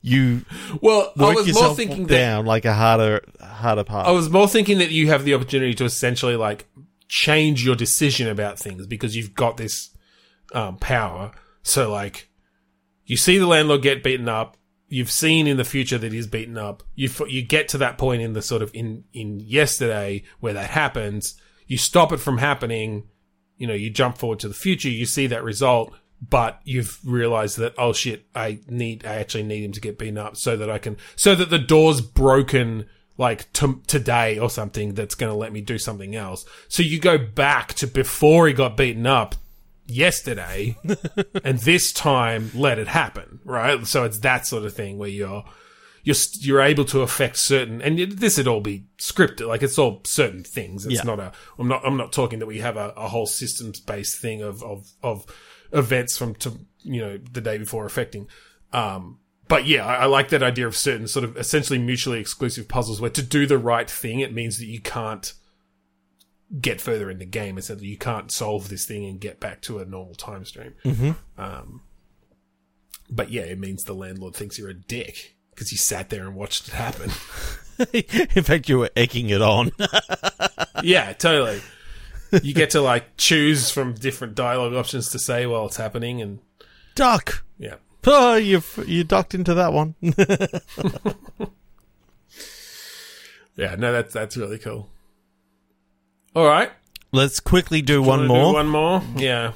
you 0.00 0.44
Well, 0.80 1.12
I 1.18 1.32
was 1.32 1.52
more 1.54 1.74
thinking 1.74 2.06
that 2.06 2.14
down 2.14 2.46
like 2.46 2.64
a 2.64 2.74
harder 2.74 3.22
harder 3.40 3.84
part. 3.84 4.06
I 4.06 4.10
was 4.10 4.28
more 4.28 4.48
thinking 4.48 4.78
that 4.78 4.90
you 4.90 5.08
have 5.08 5.24
the 5.24 5.34
opportunity 5.34 5.74
to 5.74 5.84
essentially 5.84 6.36
like 6.36 6.66
change 7.12 7.62
your 7.62 7.76
decision 7.76 8.26
about 8.26 8.58
things 8.58 8.86
because 8.86 9.14
you've 9.14 9.34
got 9.34 9.58
this 9.58 9.90
um, 10.54 10.78
power. 10.78 11.30
So 11.62 11.92
like, 11.92 12.30
you 13.04 13.18
see 13.18 13.36
the 13.36 13.46
landlord 13.46 13.82
get 13.82 14.02
beaten 14.02 14.30
up. 14.30 14.56
You've 14.88 15.10
seen 15.10 15.46
in 15.46 15.58
the 15.58 15.64
future 15.64 15.98
that 15.98 16.10
he's 16.10 16.26
beaten 16.26 16.56
up. 16.56 16.82
You 16.94 17.10
you 17.28 17.42
get 17.42 17.68
to 17.68 17.78
that 17.78 17.98
point 17.98 18.22
in 18.22 18.32
the 18.32 18.40
sort 18.40 18.62
of 18.62 18.70
in 18.72 19.04
in 19.12 19.40
yesterday 19.40 20.22
where 20.40 20.54
that 20.54 20.70
happens. 20.70 21.38
You 21.66 21.76
stop 21.76 22.12
it 22.12 22.16
from 22.16 22.38
happening. 22.38 23.08
You 23.58 23.66
know, 23.66 23.74
you 23.74 23.90
jump 23.90 24.16
forward 24.16 24.38
to 24.40 24.48
the 24.48 24.54
future. 24.54 24.88
You 24.88 25.04
see 25.04 25.26
that 25.26 25.44
result, 25.44 25.94
but 26.26 26.60
you've 26.64 26.98
realized 27.04 27.58
that 27.58 27.74
oh 27.76 27.92
shit, 27.92 28.24
I 28.34 28.60
need 28.68 29.04
I 29.04 29.16
actually 29.16 29.42
need 29.42 29.64
him 29.64 29.72
to 29.72 29.82
get 29.82 29.98
beaten 29.98 30.16
up 30.16 30.38
so 30.38 30.56
that 30.56 30.70
I 30.70 30.78
can 30.78 30.96
so 31.16 31.34
that 31.34 31.50
the 31.50 31.58
door's 31.58 32.00
broken 32.00 32.86
like 33.22 33.50
to, 33.54 33.80
today 33.86 34.38
or 34.38 34.50
something 34.50 34.94
that's 34.94 35.14
going 35.14 35.32
to 35.32 35.38
let 35.38 35.52
me 35.52 35.60
do 35.60 35.78
something 35.78 36.14
else. 36.16 36.44
So 36.68 36.82
you 36.82 36.98
go 36.98 37.16
back 37.18 37.74
to 37.74 37.86
before 37.86 38.46
he 38.48 38.52
got 38.52 38.76
beaten 38.76 39.06
up 39.06 39.34
yesterday 39.86 40.76
and 41.44 41.58
this 41.58 41.92
time 41.92 42.50
let 42.54 42.78
it 42.78 42.88
happen, 42.88 43.40
right? 43.44 43.86
So 43.86 44.04
it's 44.04 44.18
that 44.20 44.46
sort 44.46 44.64
of 44.64 44.74
thing 44.74 44.98
where 44.98 45.08
you're 45.08 45.44
you're 46.04 46.16
you're 46.40 46.60
able 46.60 46.84
to 46.86 47.00
affect 47.02 47.36
certain 47.36 47.80
and 47.80 47.96
this 47.98 48.36
would 48.36 48.48
all 48.48 48.60
be 48.60 48.84
scripted 48.98 49.46
like 49.46 49.62
it's 49.62 49.78
all 49.78 50.00
certain 50.04 50.42
things 50.42 50.84
it's 50.84 50.96
Yeah. 50.96 51.02
not 51.04 51.20
a 51.20 51.30
i'm 51.60 51.68
not 51.68 51.82
i'm 51.86 51.96
not 51.96 52.12
talking 52.12 52.40
that 52.40 52.46
we 52.46 52.58
have 52.58 52.76
a, 52.76 52.88
a 52.96 53.06
whole 53.06 53.26
systems 53.26 53.78
based 53.78 54.20
thing 54.20 54.42
of 54.42 54.64
of 54.64 54.90
of 55.04 55.24
events 55.72 56.18
from 56.18 56.34
to 56.42 56.58
you 56.80 57.00
know 57.00 57.18
the 57.30 57.40
day 57.40 57.56
before 57.56 57.86
affecting 57.86 58.26
um 58.72 59.20
but 59.52 59.66
yeah 59.66 59.86
I, 59.86 59.94
I 59.94 60.04
like 60.06 60.28
that 60.30 60.42
idea 60.42 60.66
of 60.66 60.76
certain 60.76 61.06
sort 61.06 61.24
of 61.24 61.36
essentially 61.36 61.78
mutually 61.78 62.20
exclusive 62.20 62.68
puzzles 62.68 63.00
where 63.00 63.10
to 63.10 63.22
do 63.22 63.46
the 63.46 63.58
right 63.58 63.88
thing 63.88 64.20
it 64.20 64.32
means 64.32 64.58
that 64.58 64.66
you 64.66 64.80
can't 64.80 65.32
get 66.60 66.80
further 66.80 67.10
in 67.10 67.18
the 67.18 67.24
game 67.24 67.56
it's 67.58 67.68
that 67.68 67.80
you 67.82 67.96
can't 67.96 68.30
solve 68.30 68.68
this 68.68 68.84
thing 68.84 69.04
and 69.06 69.20
get 69.20 69.40
back 69.40 69.62
to 69.62 69.78
a 69.78 69.84
normal 69.84 70.14
time 70.14 70.44
stream 70.44 70.74
um 71.38 71.80
but 73.10 73.30
yeah 73.30 73.42
it 73.42 73.58
means 73.58 73.84
the 73.84 73.94
landlord 73.94 74.34
thinks 74.34 74.58
you're 74.58 74.70
a 74.70 74.74
dick 74.74 75.36
because 75.50 75.72
you 75.72 75.78
sat 75.78 76.10
there 76.10 76.26
and 76.26 76.34
watched 76.34 76.68
it 76.68 76.74
happen 76.74 77.10
In 77.92 78.44
fact, 78.44 78.68
you 78.68 78.78
were 78.78 78.90
egging 78.96 79.30
it 79.30 79.42
on. 79.42 79.72
yeah, 80.82 81.12
totally. 81.12 81.60
You 82.42 82.54
get 82.54 82.70
to 82.70 82.80
like 82.80 83.18
choose 83.18 83.70
from 83.70 83.92
different 83.92 84.34
dialogue 84.34 84.72
options 84.72 85.10
to 85.10 85.18
say 85.18 85.44
while 85.44 85.66
it's 85.66 85.76
happening, 85.76 86.22
and 86.22 86.38
Duck. 86.94 87.44
yeah, 87.58 87.74
Oh, 88.06 88.34
you 88.34 88.62
you 88.86 89.04
ducked 89.04 89.32
into 89.34 89.54
that 89.54 89.72
one. 89.72 89.94
yeah. 93.56 93.76
No, 93.76 93.92
that's 93.92 94.12
that's 94.12 94.36
really 94.36 94.58
cool. 94.58 94.88
All 96.34 96.46
right, 96.46 96.70
Let's 97.12 97.40
quickly 97.40 97.82
do 97.82 98.00
one 98.02 98.26
Wanna 98.26 98.28
do 98.28 98.34
more. 98.34 98.52
one 98.54 98.68
more. 98.68 99.02
Yeah, 99.16 99.52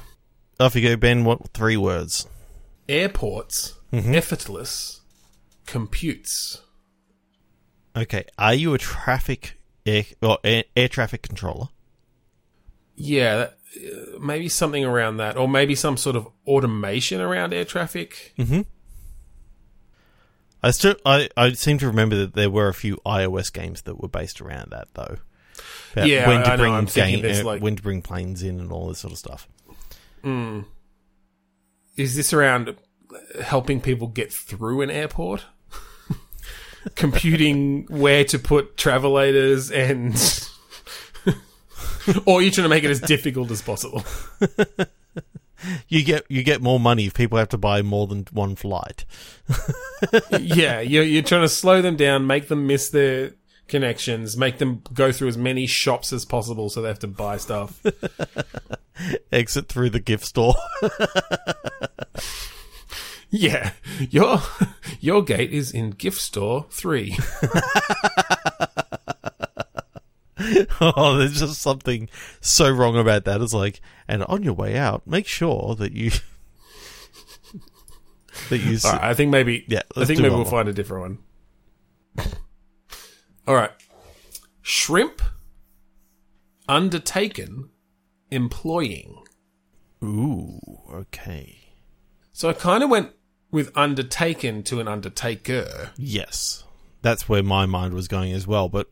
Off 0.59 0.75
you 0.75 0.81
go, 0.87 0.95
Ben. 0.95 1.25
What 1.25 1.49
three 1.53 1.75
words? 1.77 2.27
airports, 2.87 3.73
mm-hmm. 3.91 4.15
effortless 4.15 5.01
computes. 5.65 6.61
Okay. 7.95 8.25
Are 8.37 8.53
you 8.53 8.73
a 8.73 8.77
traffic 8.77 9.59
air 9.85 10.03
or 10.21 10.37
air, 10.43 10.63
air 10.75 10.87
traffic 10.87 11.21
controller? 11.23 11.67
Yeah, 12.95 13.35
that, 13.37 13.57
uh, 13.77 14.19
maybe 14.19 14.49
something 14.49 14.83
around 14.83 15.17
that, 15.17 15.37
or 15.37 15.47
maybe 15.47 15.75
some 15.75 15.97
sort 15.97 16.15
of 16.15 16.27
automation 16.45 17.21
around 17.21 17.53
air 17.53 17.65
traffic. 17.65 18.33
I 20.63 20.71
still 20.71 20.95
I, 21.05 21.29
I 21.37 21.53
seem 21.53 21.77
to 21.79 21.87
remember 21.87 22.15
that 22.17 22.33
there 22.33 22.49
were 22.49 22.67
a 22.67 22.73
few 22.73 22.97
iOS 23.05 23.53
games 23.53 23.83
that 23.83 24.01
were 24.01 24.07
based 24.07 24.41
around 24.41 24.71
that 24.71 24.87
though. 24.93 25.17
About 25.93 26.07
Yeah, 26.07 26.29
I 26.29 26.55
know, 26.55 26.73
I'm 26.73 26.87
thinking 26.87 27.25
uh, 27.25 27.43
like- 27.43 27.61
when 27.61 27.75
to 27.75 27.83
bring 27.83 28.01
planes 28.01 28.43
in 28.43 28.59
and 28.59 28.71
all 28.71 28.87
this 28.87 28.99
sort 28.99 29.13
of 29.13 29.19
stuff. 29.19 29.47
Is 31.95 32.15
this 32.15 32.33
around 32.33 32.75
helping 33.41 33.79
people 33.81 34.07
get 34.07 34.31
through 34.31 34.81
an 34.81 34.89
airport? 34.89 35.45
Computing 36.95 37.85
where 37.89 38.23
to 38.25 38.37
put 38.37 38.77
travelators 38.77 39.71
and. 39.71 40.15
or 42.25 42.41
you're 42.41 42.51
trying 42.51 42.65
to 42.65 42.69
make 42.69 42.83
it 42.83 42.91
as 42.91 43.01
difficult 43.01 43.51
as 43.51 43.61
possible. 43.61 44.03
You 45.89 46.03
get 46.03 46.23
you 46.29 46.43
get 46.43 46.61
more 46.61 46.79
money 46.79 47.07
if 47.07 47.15
people 47.15 47.39
have 47.39 47.49
to 47.49 47.57
buy 47.57 47.81
more 47.81 48.05
than 48.05 48.27
one 48.31 48.55
flight. 48.55 49.05
yeah, 50.39 50.81
you're, 50.81 51.03
you're 51.03 51.23
trying 51.23 51.41
to 51.41 51.49
slow 51.49 51.81
them 51.81 51.95
down, 51.95 52.27
make 52.27 52.47
them 52.47 52.67
miss 52.67 52.89
their 52.89 53.31
connections, 53.67 54.37
make 54.37 54.59
them 54.59 54.83
go 54.93 55.11
through 55.11 55.29
as 55.29 55.37
many 55.37 55.65
shops 55.65 56.13
as 56.13 56.25
possible 56.25 56.69
so 56.69 56.83
they 56.83 56.87
have 56.89 56.99
to 56.99 57.07
buy 57.07 57.37
stuff. 57.37 57.83
Exit 59.31 59.67
through 59.67 59.89
the 59.89 59.99
gift 59.99 60.25
store. 60.25 60.53
Yeah, 63.29 63.71
your 63.99 64.41
your 64.99 65.21
gate 65.23 65.51
is 65.51 65.71
in 65.71 65.91
gift 65.91 66.21
store 66.21 66.65
three. 66.69 67.17
oh, 70.81 71.17
there's 71.17 71.39
just 71.39 71.61
something 71.61 72.09
so 72.41 72.69
wrong 72.69 72.97
about 72.97 73.25
that. 73.25 73.41
It's 73.41 73.53
like, 73.53 73.81
and 74.07 74.23
on 74.25 74.43
your 74.43 74.53
way 74.53 74.77
out, 74.77 75.07
make 75.07 75.27
sure 75.27 75.75
that 75.75 75.93
you 75.93 76.11
that 78.49 78.57
you. 78.59 78.75
s- 78.75 78.85
All 78.85 78.93
right, 78.93 79.03
I 79.03 79.13
think 79.13 79.31
maybe. 79.31 79.65
Yeah, 79.67 79.81
I 79.95 80.05
think 80.05 80.19
maybe 80.19 80.29
we'll 80.29 80.43
more. 80.43 80.51
find 80.51 80.69
a 80.69 80.73
different 80.73 81.19
one. 82.17 82.25
All 83.47 83.55
right, 83.55 83.71
shrimp 84.61 85.21
undertaken 86.67 87.69
employing. 88.31 89.23
Ooh, 90.03 90.59
okay. 90.91 91.57
So 92.33 92.49
I 92.49 92.53
kind 92.53 92.83
of 92.83 92.89
went 92.89 93.11
with 93.51 93.71
undertaken 93.75 94.63
to 94.63 94.79
an 94.79 94.87
undertaker. 94.87 95.91
Yes, 95.97 96.65
that's 97.01 97.27
where 97.29 97.41
my 97.41 97.65
mind 97.65 97.93
was 97.93 98.07
going 98.07 98.33
as 98.33 98.45
well. 98.45 98.69
But 98.69 98.89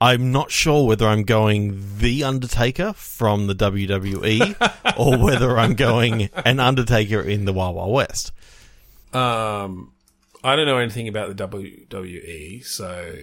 I'm 0.00 0.32
not 0.32 0.50
sure 0.50 0.86
whether 0.86 1.06
I'm 1.06 1.22
going 1.22 1.98
the 1.98 2.24
Undertaker 2.24 2.92
from 2.94 3.46
the 3.46 3.54
WWE 3.54 4.94
or 4.98 5.18
whether 5.18 5.58
I'm 5.58 5.74
going 5.74 6.28
an 6.44 6.60
Undertaker 6.60 7.20
in 7.22 7.44
the 7.44 7.52
Wild 7.52 7.76
Wild 7.76 7.92
West. 7.92 8.32
Um, 9.12 9.92
I 10.42 10.56
don't 10.56 10.66
know 10.66 10.78
anything 10.78 11.08
about 11.08 11.34
the 11.34 11.48
WWE, 11.48 12.64
so 12.64 13.14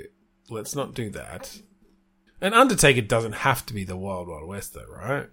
let's 0.50 0.76
not 0.76 0.94
do 0.94 1.10
that. 1.12 1.62
An 2.40 2.54
undertaker 2.54 3.02
doesn't 3.02 3.34
have 3.34 3.66
to 3.68 3.74
be 3.74 3.84
the 3.84 3.96
Wild 3.98 4.28
Wild 4.28 4.48
West, 4.48 4.74
though, 4.74 4.86
right? 4.92 5.28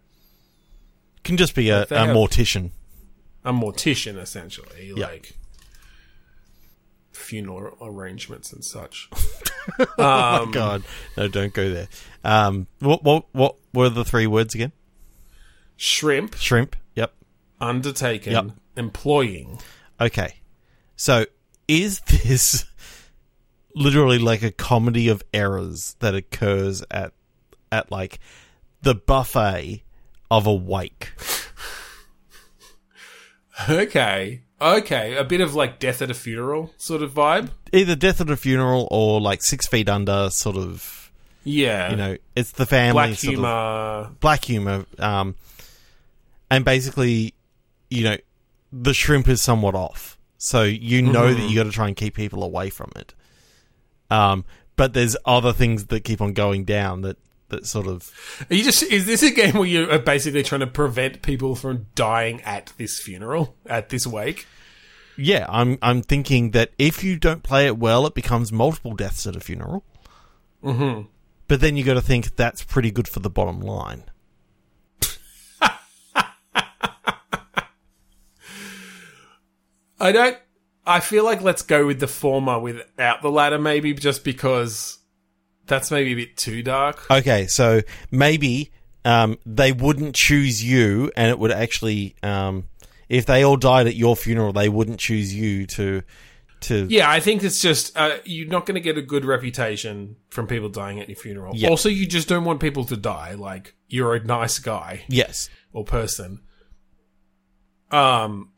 Can 1.25 1.37
just 1.39 1.55
be 1.55 1.71
a, 1.71 1.83
a 1.85 1.87
mortician. 1.87 2.73
a 3.45 3.53
mortician 3.53 4.19
essentially, 4.19 4.93
Yeah. 4.95 5.07
like 5.07 5.38
funeral 7.19 7.77
arrangements 7.81 8.53
and 8.53 8.65
such. 8.65 9.09
Oh 9.99 10.47
God, 10.53 10.83
no, 11.17 11.29
don't 11.29 11.53
go 11.53 11.71
there. 11.71 11.89
Um, 12.25 12.67
what 12.81 13.03
what 13.05 13.27
what 13.33 13.57
were 13.75 13.89
the 13.89 14.05
three 14.05 14.27
words 14.27 14.55
again? 14.55 14.73
Shrimp, 15.77 16.35
Shrimp. 16.37 16.77
Yep. 16.97 17.13
undertaken, 17.61 18.33
Yep. 18.33 18.45
employing. 18.77 19.61
Okay. 20.01 20.35
So 20.97 21.27
is 21.69 22.01
this 22.01 22.65
literally 23.75 24.19
like 24.19 24.43
a 24.43 24.51
comedy 24.51 25.09
of 25.09 25.23
errors 25.33 25.95
that 26.01 26.15
occurs 26.15 26.83
at 26.91 27.13
at 27.71 27.91
like 27.93 28.19
the 28.83 28.95
buffet 28.95 29.83
of 30.31 30.47
a 30.47 30.55
wake? 30.55 31.13
Okay, 33.69 34.43
okay, 34.61 35.17
a 35.17 35.25
bit 35.25 35.41
of 35.41 35.55
like 35.55 35.79
death 35.79 36.03
at 36.03 36.11
a 36.11 36.15
funeral 36.15 36.73
sort 36.79 37.03
of 37.03 37.13
vibe. 37.13 37.51
Either 37.73 37.95
death 37.97 38.21
at 38.21 38.31
a 38.31 38.37
funeral 38.37 38.89
or 38.91 39.21
like 39.21 39.43
six 39.43 39.67
feet 39.67 39.89
under 39.89 40.31
sort 40.31 40.57
of 40.57 41.11
Yeah, 41.45 41.91
you 41.91 41.97
know, 41.97 42.17
it's 42.37 42.53
the 42.53 42.67
family 42.67 42.93
black 42.93 43.19
sort 43.19 43.35
of- 43.35 43.41
humor. 43.41 44.11
black 44.21 44.45
humor. 44.45 44.85
Um 44.99 45.35
and 46.51 46.65
basically, 46.65 47.35
you 47.91 48.05
know, 48.05 48.17
the 48.73 48.95
shrimp 48.95 49.29
is 49.29 49.43
somewhat 49.43 49.75
off. 49.75 50.17
So 50.39 50.63
you 50.63 51.03
know 51.03 51.33
that 51.35 51.49
you 51.51 51.57
gotta 51.57 51.71
try 51.73 51.89
and 51.89 51.97
keep 51.97 52.15
people 52.15 52.43
away 52.43 52.71
from 52.71 52.91
it. 52.97 53.15
Um 54.11 54.45
but 54.77 54.93
there's 54.93 55.17
other 55.25 55.53
things 55.53 55.87
that 55.87 56.05
keep 56.05 56.21
on 56.21 56.33
going 56.33 56.65
down 56.65 57.03
that 57.03 57.17
that 57.49 57.67
sort 57.67 57.87
of 57.87 58.11
Are 58.51 58.55
you 58.55 58.65
just 58.65 58.83
is 58.83 59.07
this 59.07 59.23
a 59.23 59.31
game 59.31 59.55
where 59.55 59.67
you 59.67 59.91
are 59.91 59.99
basically 59.99 60.43
trying 60.43 60.61
to 60.61 60.67
prevent 60.67 61.23
people 61.23 61.55
from 61.55 61.87
dying 61.95 62.41
at 62.43 62.73
this 62.77 63.01
funeral, 63.01 63.57
at 63.67 63.89
this 63.89 64.07
wake? 64.07 64.47
Yeah, 65.17 65.47
I'm 65.49 65.79
I'm 65.83 66.03
thinking 66.03 66.53
that 66.53 66.71
if 66.79 67.03
you 67.03 67.19
don't 67.19 67.43
play 67.43 67.67
it 67.67 67.77
well, 67.79 68.07
it 68.07 68.15
becomes 68.15 68.53
multiple 68.53 68.95
deaths 68.95 69.27
at 69.27 69.35
a 69.35 69.41
funeral. 69.41 69.85
Mm-hmm. 70.63 71.09
But 71.49 71.61
then 71.61 71.77
you 71.77 71.85
got 71.85 71.95
to 71.95 72.01
think 72.01 72.37
that's 72.37 72.63
pretty 72.63 72.91
good 72.91 73.09
for 73.09 73.21
the 73.21 73.31
bottom 73.31 73.61
line. 73.61 74.05
I 80.01 80.13
don't. 80.13 80.37
I 80.87 81.01
feel 81.01 81.25
like 81.25 81.43
let's 81.43 81.63
go 81.63 81.87
with 81.87 82.01
the 82.01 82.07
former 82.07 82.59
without 82.59 83.21
the 83.21 83.31
latter, 83.31 83.59
maybe 83.59 83.93
just 83.95 84.25
because 84.25 84.99
that's 85.69 85.91
maybe 85.91 86.13
a 86.13 86.17
bit 86.17 86.37
too 86.37 86.63
dark. 86.63 87.09
Okay, 87.11 87.47
so 87.47 87.83
maybe 88.11 88.73
um, 89.05 89.39
they 89.47 89.73
wouldn't 89.73 90.15
choose 90.15 90.63
you, 90.63 91.11
and 91.17 91.31
it 91.31 91.39
would 91.39 91.53
actually, 91.53 92.17
um, 92.23 92.69
if 93.09 93.27
they 93.27 93.45
all 93.45 93.57
died 93.57 93.87
at 93.87 93.95
your 93.95 94.17
funeral, 94.17 94.53
they 94.53 94.69
wouldn't 94.69 94.99
choose 94.99 95.35
you 95.35 95.67
to. 95.67 96.03
To 96.63 96.89
Yeah, 96.91 97.09
I 97.09 97.21
think 97.21 97.45
it's 97.45 97.61
just 97.61 97.97
uh, 97.97 98.17
you're 98.25 98.49
not 98.49 98.67
going 98.67 98.75
to 98.75 98.81
get 98.81 98.99
a 98.99 99.03
good 99.03 99.25
reputation 99.25 100.17
from 100.29 100.49
people 100.49 100.69
dying 100.69 100.99
at 100.99 101.09
your 101.09 101.15
funeral. 101.15 101.55
Yeah. 101.55 101.69
Also, 101.69 101.89
you 101.89 102.05
just 102.05 102.27
don't 102.27 102.45
want 102.45 102.59
people 102.59 102.85
to 102.87 102.97
die. 102.97 103.35
Like 103.35 103.77
you're 103.87 104.17
a 104.17 104.25
nice 104.25 104.59
guy 104.59 105.05
yes, 105.09 105.49
or 105.73 105.85
person. 105.85 106.41
Um. 107.93 108.51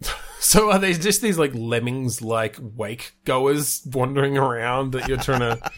So 0.42 0.72
are 0.72 0.78
they 0.78 0.94
just 0.94 1.20
these 1.20 1.36
like 1.36 1.52
lemmings, 1.54 2.22
like 2.22 2.56
wake 2.60 3.12
goers 3.26 3.82
wandering 3.92 4.38
around 4.38 4.92
that 4.92 5.06
you're 5.06 5.18
trying 5.18 5.40
to 5.40 5.70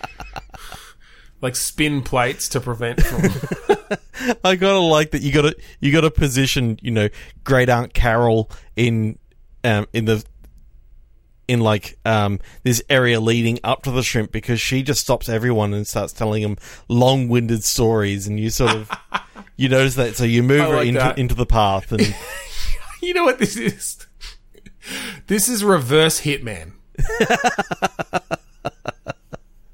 like 1.41 1.57
spin 1.57 2.01
plates 2.03 2.49
to 2.51 2.61
prevent 2.61 3.03
from? 3.03 3.23
I 4.45 4.55
gotta 4.55 4.79
like 4.79 5.11
that. 5.11 5.23
You 5.23 5.33
gotta 5.33 5.57
you 5.81 5.91
gotta 5.91 6.13
position, 6.13 6.79
you 6.81 6.93
know, 6.93 7.09
Great 7.43 7.69
Aunt 7.69 7.93
Carol 7.93 8.51
in 8.77 9.19
um, 9.65 9.89
in 9.93 10.05
the 10.05 10.25
in 11.49 11.59
like 11.59 11.99
um, 12.05 12.39
this 12.63 12.83
area 12.89 13.19
leading 13.19 13.59
up 13.65 13.83
to 13.83 13.91
the 13.91 14.05
shrimp 14.05 14.31
because 14.31 14.61
she 14.61 14.85
just 14.85 15.01
stops 15.01 15.29
everyone 15.29 15.75
and 15.75 15.89
starts 15.89 16.13
telling 16.13 16.43
them 16.43 16.57
long-winded 16.89 17.65
stories, 17.65 18.29
and 18.29 18.39
you 18.39 18.49
sort 18.49 18.77
of 18.77 18.91
you 19.57 19.69
notice 19.69 19.97
that. 19.97 20.15
So 20.15 20.23
you 20.23 20.45
move 20.45 20.61
I 20.61 20.71
her 20.71 20.83
into 20.83 21.01
that. 21.01 21.19
into 21.19 21.35
the 21.35 21.47
path, 21.47 21.91
and 21.91 22.15
You 23.03 23.15
know 23.15 23.25
what 23.25 23.41
this 23.41 23.57
is? 23.57 24.07
This 25.27 25.49
is 25.49 25.65
reverse 25.65 26.21
Hitman. 26.23 26.73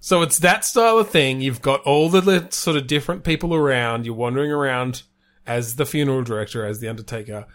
so 0.00 0.22
it's 0.22 0.38
that 0.38 0.64
style 0.64 0.98
of 0.98 1.10
thing. 1.10 1.40
You've 1.40 1.62
got 1.62 1.80
all 1.82 2.08
the 2.08 2.48
sort 2.50 2.76
of 2.76 2.86
different 2.86 3.24
people 3.24 3.54
around. 3.54 4.06
You're 4.06 4.14
wandering 4.14 4.52
around 4.52 5.02
as 5.46 5.76
the 5.76 5.86
funeral 5.86 6.22
director, 6.22 6.64
as 6.64 6.80
the 6.80 6.88
undertaker, 6.88 7.46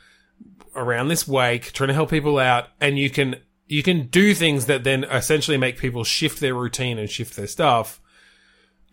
around 0.76 1.08
this 1.08 1.28
wake, 1.28 1.72
trying 1.72 1.90
to 1.90 1.94
help 1.94 2.10
people 2.10 2.40
out, 2.40 2.68
and 2.82 2.98
you 2.98 3.10
can 3.10 3.36
you 3.68 3.84
can 3.84 4.08
do 4.08 4.34
things 4.34 4.66
that 4.66 4.84
then 4.84 5.04
essentially 5.06 5.58
make 5.58 5.78
people 5.78 6.04
shift 6.04 6.40
their 6.40 6.54
routine 6.54 6.98
and 7.00 7.10
shift 7.10 7.36
their 7.36 7.48
stuff. 7.48 8.02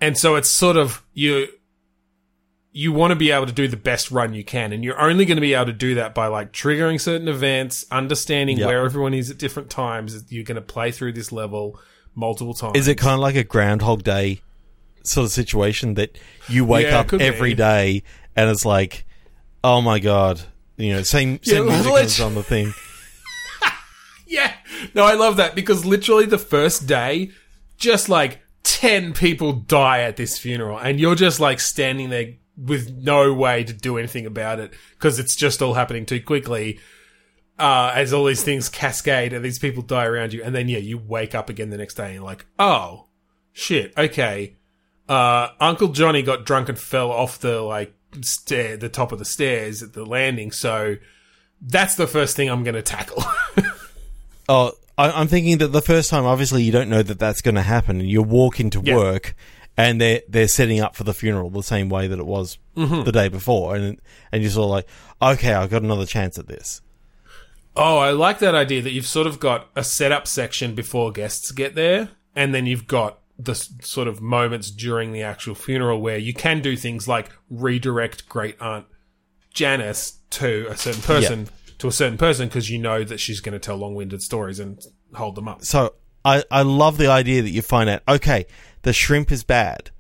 And 0.01 0.17
so 0.17 0.37
it's 0.37 0.51
sort 0.51 0.77
of 0.77 1.05
you 1.13 1.49
you 2.73 2.93
want 2.93 3.11
to 3.11 3.17
be 3.17 3.31
able 3.33 3.47
to 3.47 3.53
do 3.53 3.67
the 3.67 3.77
best 3.77 4.11
run 4.11 4.33
you 4.33 4.45
can, 4.45 4.73
and 4.73 4.85
you're 4.85 5.01
only 5.01 5.25
going 5.25 5.37
to 5.37 5.41
be 5.41 5.55
able 5.55 5.67
to 5.67 5.73
do 5.73 5.97
that 5.97 6.15
by 6.15 6.27
like 6.29 6.53
triggering 6.53 7.01
certain 7.01 7.27
events, 7.29 7.85
understanding 7.91 8.59
Yep. 8.59 8.67
where 8.67 8.85
everyone 8.85 9.13
is 9.15 9.31
at 9.31 9.39
different 9.39 9.71
times. 9.71 10.25
You're 10.31 10.45
going 10.45 10.55
to 10.57 10.61
play 10.63 10.93
through 10.93 11.15
this 11.15 11.33
level 11.33 11.79
multiple 12.15 12.55
times. 12.55 12.77
is 12.77 12.87
it 12.89 12.97
kind 12.97 13.15
of 13.15 13.21
like 13.21 13.35
a 13.37 13.45
Groundhog 13.45 14.03
Day 14.05 14.41
sort 15.05 15.25
of 15.27 15.33
situation 15.33 15.95
that 15.95 16.19
you 16.49 16.65
wake 16.65 16.87
Yeah, 16.87 17.01
up 17.01 17.13
every 17.15 17.51
be. 17.51 17.55
day 17.57 18.03
and 18.37 18.51
it's 18.51 18.65
like, 18.67 19.07
oh 19.65 19.81
my 19.81 19.99
god, 19.99 20.41
you 20.77 20.93
know, 20.93 21.03
same 21.03 21.39
Yeah, 21.43 21.55
same 21.55 21.67
music 21.67 21.93
lit- 21.93 22.21
on 22.21 22.35
the 22.35 22.43
thing. 22.43 22.73
Yeah. 24.27 24.53
No, 24.95 25.05
I 25.05 25.15
love 25.15 25.37
that 25.39 25.55
because 25.57 25.85
literally 25.85 26.25
the 26.27 26.39
first 26.39 26.87
day, 26.87 27.31
just 27.79 28.09
like 28.09 28.41
10 28.63 29.13
people 29.13 29.53
die 29.53 30.03
at 30.03 30.17
this 30.17 30.39
funeral 30.39 30.79
and 30.79 31.01
you're 31.01 31.15
just 31.17 31.41
like 31.41 31.59
standing 31.59 32.11
there 32.11 32.35
with 32.61 32.93
no 32.93 33.33
way 33.33 33.65
to 33.65 33.73
do 33.73 33.99
anything 33.99 34.27
about 34.27 34.59
it 34.59 34.73
because 34.93 35.19
it's 35.19 35.35
just 35.35 35.63
all 35.63 35.75
happening 35.75 36.07
too 36.07 36.21
quickly. 36.21 36.79
Uh, 37.59 37.93
as 37.95 38.15
all 38.15 38.25
these 38.25 38.43
things 38.43 38.71
cascade 38.71 39.35
and 39.35 39.45
these 39.45 39.59
people 39.59 39.83
die 39.83 40.07
around 40.07 40.33
you. 40.33 40.43
And 40.43 40.55
then, 40.55 40.67
yeah, 40.69 40.79
you 40.79 40.97
wake 40.97 41.35
up 41.35 41.51
again 41.51 41.69
the 41.69 41.77
next 41.77 41.93
day 41.95 42.07
and 42.07 42.15
you're 42.15 42.25
like, 42.25 42.47
oh, 42.59 43.05
shit, 43.53 43.93
okay. 43.99 44.57
Uh, 45.07 45.49
Uncle 45.61 45.89
Johnny 45.89 46.23
got 46.23 46.47
drunk 46.47 46.71
and 46.71 46.79
fell 46.79 47.11
off 47.11 47.39
the, 47.39 47.61
like, 47.61 47.95
stair, 48.23 48.79
the 48.79 48.89
top 48.89 49.13
of 49.13 49.19
the 49.19 49.27
stairs 49.27 49.83
at 49.83 49.93
the 49.93 50.07
landing. 50.07 50.53
So 50.53 50.97
that's 51.61 51.97
the 51.97 52.07
first 52.07 52.35
thing 52.35 52.49
I'm 52.49 52.65
going 52.65 52.77
to 52.77 52.83
tackle. 52.83 53.23
Oh, 54.51 54.73
I, 54.99 55.13
I'm 55.13 55.29
thinking 55.29 55.59
that 55.59 55.69
the 55.69 55.81
first 55.81 56.11
time, 56.11 56.25
obviously, 56.25 56.65
you 56.65 56.73
don't 56.73 56.91
know 56.91 57.05
that 57.05 57.21
that's 57.21 57.41
going 57.41 57.55
to 57.55 57.63
happen, 57.63 58.01
and 58.01 58.11
you 58.11 58.21
walk 58.21 58.59
into 58.59 58.81
work, 58.81 59.37
and 59.77 60.01
they're 60.01 60.23
they're 60.29 60.49
setting 60.49 60.81
up 60.81 60.97
for 60.97 61.05
the 61.05 61.15
funeral 61.15 61.51
the 61.51 61.63
same 61.63 61.89
way 61.89 62.07
that 62.07 62.19
it 62.19 62.27
was 62.27 62.59
Mm-hmm. 62.77 63.03
the 63.03 63.13
day 63.13 63.29
before, 63.29 63.75
and 63.77 64.01
and 64.33 64.43
you're 64.43 64.51
sort 64.51 64.65
of 64.65 64.71
like, 64.71 64.87
okay, 65.35 65.53
I've 65.53 65.69
got 65.71 65.83
another 65.83 66.07
chance 66.07 66.39
at 66.39 66.47
this. 66.47 66.81
Oh, 67.77 67.99
I 67.99 68.13
like 68.13 68.39
that 68.39 68.55
idea 68.55 68.81
that 68.81 68.93
you've 68.93 69.07
sort 69.07 69.27
of 69.27 69.39
got 69.39 69.69
a 69.77 69.85
setup 69.85 70.27
section 70.27 70.75
before 70.75 71.13
guests 71.13 71.51
get 71.51 71.75
there, 71.75 72.11
and 72.35 72.55
then 72.55 72.65
you've 72.67 72.87
got 72.87 73.19
the 73.39 73.55
sort 73.55 74.07
of 74.09 74.21
moments 74.23 74.71
during 74.71 75.13
the 75.13 75.23
actual 75.23 75.55
funeral 75.55 76.01
where 76.01 76.17
you 76.17 76.33
can 76.33 76.61
do 76.61 76.77
things 76.77 77.07
like 77.09 77.31
redirect 77.51 78.29
great 78.29 78.57
aunt 78.63 78.87
Janice 79.53 80.19
to 80.31 80.67
a 80.71 80.77
certain 80.77 81.03
person 81.03 81.49
to 81.79 81.89
a 81.89 81.93
certain 81.93 82.19
person 82.19 82.49
because 82.49 82.71
you 82.71 82.79
know 82.79 83.03
that 83.05 83.19
she's 83.19 83.41
going 83.41 83.53
to 83.53 83.59
tell 83.59 83.77
long-winded 83.77 84.23
stories 84.23 84.61
and 84.61 84.81
hold 85.15 85.35
them 85.35 85.49
up. 85.49 85.65
So 85.65 85.95
I 86.25 86.45
I 86.51 86.63
love 86.63 86.99
the 86.99 87.09
idea 87.09 87.43
that 87.43 87.51
you 87.51 87.63
find 87.63 87.91
out, 87.91 88.03
okay, 88.09 88.47
the 88.83 88.93
shrimp 88.93 89.31
is 89.31 89.45
bad, 89.45 89.91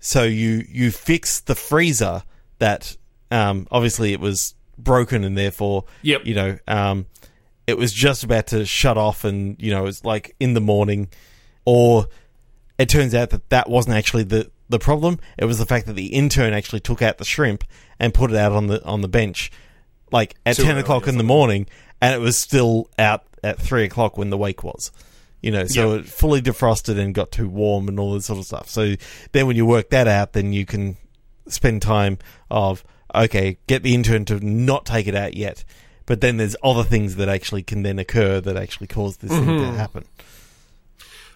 so 0.00 0.22
you 0.22 0.64
you 0.68 0.90
fix 0.90 1.40
the 1.40 1.54
freezer 1.54 2.22
that 2.58 2.96
um 3.30 3.66
obviously 3.70 4.12
it 4.12 4.20
was 4.20 4.54
broken 4.78 5.24
and 5.24 5.36
therefore 5.36 5.84
Yep. 6.02 6.26
you 6.26 6.34
know 6.34 6.58
um 6.68 7.06
it 7.66 7.76
was 7.76 7.92
just 7.92 8.22
about 8.22 8.46
to 8.48 8.64
shut 8.64 8.96
off 8.96 9.24
and 9.24 9.60
you 9.60 9.70
know 9.70 9.86
it's 9.86 10.04
like 10.04 10.34
in 10.38 10.54
the 10.54 10.60
morning. 10.60 11.08
Or 11.64 12.06
it 12.78 12.88
turns 12.88 13.12
out 13.12 13.30
that 13.30 13.48
that 13.50 13.68
wasn't 13.68 13.96
actually 13.96 14.22
the 14.22 14.50
the 14.68 14.78
problem. 14.78 15.18
It 15.36 15.46
was 15.46 15.58
the 15.58 15.66
fact 15.66 15.86
that 15.86 15.94
the 15.94 16.06
intern 16.06 16.52
actually 16.52 16.80
took 16.80 17.02
out 17.02 17.18
the 17.18 17.24
shrimp 17.24 17.64
and 17.98 18.14
put 18.14 18.30
it 18.30 18.36
out 18.36 18.52
on 18.52 18.68
the 18.68 18.84
on 18.84 19.00
the 19.00 19.08
bench 19.08 19.50
like 20.12 20.36
at 20.46 20.54
Too 20.56 20.62
10 20.62 20.78
o'clock 20.78 21.08
in 21.08 21.18
the 21.18 21.24
morning 21.24 21.66
and 22.00 22.14
it 22.14 22.20
was 22.20 22.36
still 22.36 22.88
out 22.96 23.24
at 23.42 23.58
3 23.58 23.82
o'clock 23.84 24.16
when 24.16 24.30
the 24.30 24.38
wake 24.38 24.62
was 24.62 24.92
you 25.46 25.52
know 25.52 25.64
so 25.64 25.92
Yep. 25.94 26.00
it 26.00 26.08
fully 26.08 26.42
defrosted 26.42 26.98
and 26.98 27.14
got 27.14 27.30
too 27.30 27.48
warm 27.48 27.86
and 27.86 28.00
all 28.00 28.14
this 28.14 28.26
sort 28.26 28.40
of 28.40 28.46
stuff. 28.46 28.68
So 28.68 28.96
then 29.30 29.46
when 29.46 29.54
you 29.54 29.64
work 29.64 29.90
that 29.90 30.08
out 30.08 30.32
then 30.32 30.52
you 30.52 30.66
can 30.66 30.96
spend 31.46 31.82
time 31.82 32.18
of 32.50 32.82
okay 33.14 33.58
get 33.68 33.84
the 33.84 33.94
intern 33.94 34.24
to 34.24 34.40
not 34.40 34.84
take 34.84 35.06
it 35.06 35.14
out 35.14 35.34
yet. 35.34 35.64
But 36.04 36.20
then 36.20 36.36
there's 36.36 36.56
other 36.64 36.82
things 36.82 37.14
that 37.16 37.28
actually 37.28 37.62
can 37.62 37.84
then 37.84 38.00
occur 38.00 38.40
that 38.40 38.56
actually 38.56 38.88
cause 38.88 39.18
this 39.18 39.30
thing 39.30 39.46
to 39.46 39.52
mm-hmm. 39.52 39.76
happen. 39.76 40.04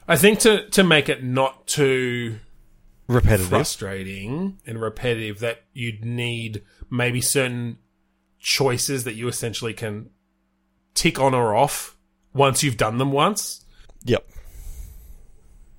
I 0.09 0.17
think 0.17 0.41
to 0.41 0.69
to 0.71 0.83
make 0.83 1.09
it 1.09 1.23
not 1.23 1.69
too 1.69 2.41
repetitive. 3.07 3.49
frustrating 3.49 4.59
and 4.67 4.81
repetitive 4.81 5.39
that 5.39 5.63
you'd 5.73 6.05
need 6.05 6.63
maybe 6.91 7.21
certain 7.21 7.79
choices 8.41 9.05
that 9.05 9.15
you 9.15 9.29
essentially 9.29 9.73
can 9.73 10.11
tick 10.95 11.21
on 11.21 11.33
or 11.33 11.55
off 11.55 11.97
once 12.33 12.65
you've 12.65 12.77
done 12.77 12.99
them 12.99 13.13
once 13.13 13.65
yep. 14.05 14.27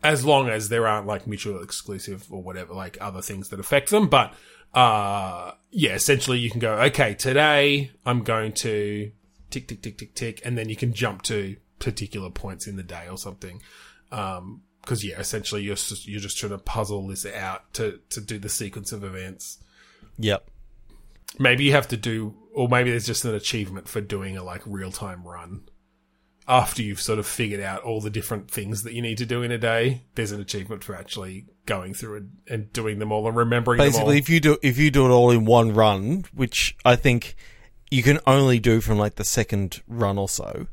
As 0.03 0.25
long 0.25 0.49
as 0.49 0.69
there 0.69 0.87
aren't 0.87 1.05
like 1.05 1.27
mutual 1.27 1.61
exclusive 1.61 2.25
or 2.31 2.41
whatever 2.41 2.73
like 2.73 2.97
other 2.99 3.21
things 3.21 3.49
that 3.49 3.59
affect 3.59 3.89
them 3.89 4.07
but 4.07 4.33
uh 4.73 5.51
yeah 5.69 5.93
essentially 5.93 6.39
you 6.39 6.49
can 6.49 6.61
go 6.61 6.73
okay 6.75 7.13
today 7.13 7.91
i'm 8.05 8.23
going 8.23 8.53
to 8.53 9.11
tick 9.51 9.67
tick 9.67 9.81
tick 9.81 9.97
tick 9.97 10.15
tick 10.15 10.41
and 10.43 10.57
then 10.57 10.69
you 10.69 10.75
can 10.75 10.93
jump 10.93 11.21
to 11.21 11.55
particular 11.79 12.29
points 12.29 12.67
in 12.67 12.77
the 12.77 12.83
day 12.83 13.07
or 13.09 13.17
something. 13.17 13.61
Um 14.11 14.61
because 14.81 15.03
yeah 15.03 15.19
essentially 15.19 15.61
you're 15.61 15.75
just, 15.75 16.07
you're 16.07 16.19
just 16.19 16.39
trying 16.39 16.53
to 16.53 16.57
puzzle 16.57 17.07
this 17.07 17.23
out 17.25 17.71
to 17.73 17.99
to 18.09 18.19
do 18.19 18.39
the 18.39 18.49
sequence 18.49 18.91
of 18.91 19.03
events. 19.03 19.59
Yep. 20.17 20.49
Maybe 21.37 21.65
you 21.65 21.73
have 21.73 21.87
to 21.89 21.97
do 21.97 22.35
or 22.53 22.67
maybe 22.67 22.89
there's 22.89 23.05
just 23.05 23.25
an 23.25 23.35
achievement 23.35 23.87
for 23.87 24.01
doing 24.01 24.37
a 24.37 24.43
like 24.43 24.61
real 24.65 24.91
time 24.91 25.23
run 25.23 25.63
after 26.47 26.81
you've 26.81 27.01
sort 27.01 27.19
of 27.19 27.25
figured 27.25 27.61
out 27.61 27.81
all 27.83 28.01
the 28.01 28.09
different 28.09 28.49
things 28.49 28.83
that 28.83 28.93
you 28.93 29.01
need 29.01 29.17
to 29.17 29.25
do 29.25 29.43
in 29.43 29.51
a 29.51 29.57
day 29.57 30.01
there's 30.15 30.31
an 30.31 30.41
achievement 30.41 30.83
for 30.83 30.95
actually 30.95 31.45
going 31.65 31.93
through 31.93 32.17
and, 32.17 32.31
and 32.47 32.73
doing 32.73 32.99
them 32.99 33.11
all 33.11 33.27
and 33.27 33.37
remembering 33.37 33.77
them. 33.77 33.87
basically 33.87 34.15
them 34.15 34.19
if 34.19 34.29
you 34.29 34.39
do 34.39 34.57
if 34.61 34.77
you 34.77 34.89
do 34.89 35.05
it 35.05 35.09
all 35.09 35.29
in 35.31 35.45
one 35.45 35.73
run 35.73 36.25
which 36.33 36.75
i 36.83 36.95
think 36.95 37.35
you 37.89 38.01
can 38.01 38.19
only 38.25 38.59
do 38.59 38.81
from 38.81 38.97
like 38.97 39.15
the 39.15 39.23
second 39.23 39.81
run 39.87 40.17
or 40.17 40.27
so 40.27 40.67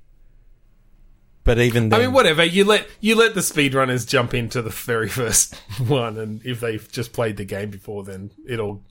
but 1.48 1.58
even 1.58 1.88
then 1.88 2.00
I 2.00 2.02
mean, 2.04 2.12
whatever. 2.12 2.44
You 2.44 2.66
let 2.66 2.86
you 3.00 3.14
let 3.14 3.34
the 3.34 3.40
speedrunners 3.40 4.06
jump 4.06 4.34
into 4.34 4.60
the 4.60 4.68
very 4.68 5.08
first 5.20 5.54
one, 5.78 6.18
and 6.18 6.44
if 6.44 6.60
they've 6.60 6.86
just 6.92 7.14
played 7.14 7.38
the 7.38 7.46
game 7.46 7.70
before, 7.70 8.04
then 8.04 8.32
it'll 8.46 8.82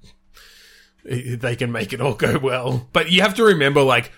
they 1.03 1.55
can 1.55 1.71
make 1.71 1.93
it 1.93 2.01
all 2.01 2.15
go 2.15 2.39
well. 2.39 2.87
But 2.93 3.11
you 3.11 3.21
have 3.21 3.35
to 3.35 3.43
remember, 3.43 3.83
like 3.83 4.11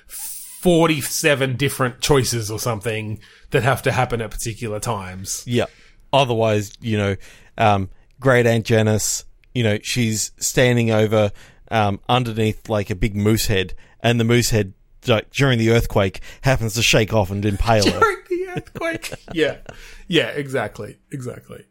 forty-seven 0.62 1.56
different 1.56 2.02
choices 2.02 2.52
or 2.52 2.60
something 2.60 3.20
that 3.52 3.64
have 3.64 3.82
to 3.84 3.92
happen 3.92 4.22
at 4.22 4.32
particular 4.32 4.80
times. 4.80 5.44
Yeah. 5.48 5.66
Otherwise, 6.12 6.74
you 6.82 6.98
know, 6.98 7.16
um, 7.58 7.90
great 8.20 8.46
Aunt 8.46 8.66
Janice, 8.66 9.26
you 9.54 9.64
know, 9.64 9.78
she's 9.82 10.32
standing 10.38 10.92
over 10.92 11.32
um, 11.72 12.00
underneath 12.10 12.68
like 12.68 12.90
a 12.90 12.96
big 12.96 13.16
moose 13.16 13.48
head, 13.48 13.74
and 14.02 14.20
the 14.20 14.24
moose 14.24 14.50
head 14.50 14.74
like, 15.08 15.30
during 15.32 15.60
the 15.60 15.72
earthquake 15.72 16.22
happens 16.42 16.74
to 16.74 16.82
shake 16.82 17.14
off 17.14 17.32
and 17.32 17.46
impale 17.46 17.86
her. 17.86 18.00
during 18.00 18.18
the 18.30 18.48
earthquake. 18.56 19.14
yeah, 19.34 19.58
yeah, 20.08 20.28
exactly, 20.28 20.98
exactly. 21.12 21.66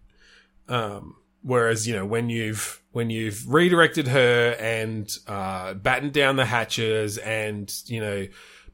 Um, 0.68 1.16
whereas 1.42 1.86
you 1.86 1.94
know 1.94 2.04
when 2.04 2.28
you've 2.28 2.82
when 2.92 3.10
you've 3.10 3.52
redirected 3.52 4.08
her 4.08 4.56
and 4.58 5.10
uh, 5.26 5.74
battened 5.74 6.12
down 6.12 6.36
the 6.36 6.44
hatches 6.44 7.18
and 7.18 7.72
you 7.86 8.00
know 8.00 8.26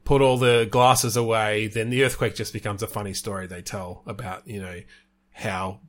put 0.05 0.20
all 0.22 0.36
the 0.36 0.68
glasses 0.70 1.16
away, 1.16 1.66
then 1.66 1.90
the 1.90 2.05
earthquake 2.05 2.34
just 2.34 2.52
becomes 2.52 2.82
a 2.82 2.86
funny 2.86 3.14
story 3.14 3.46
they 3.46 3.62
tell 3.62 4.02
about 4.07 4.46
you 4.46 4.61
know 4.61 4.80
how 5.32 5.80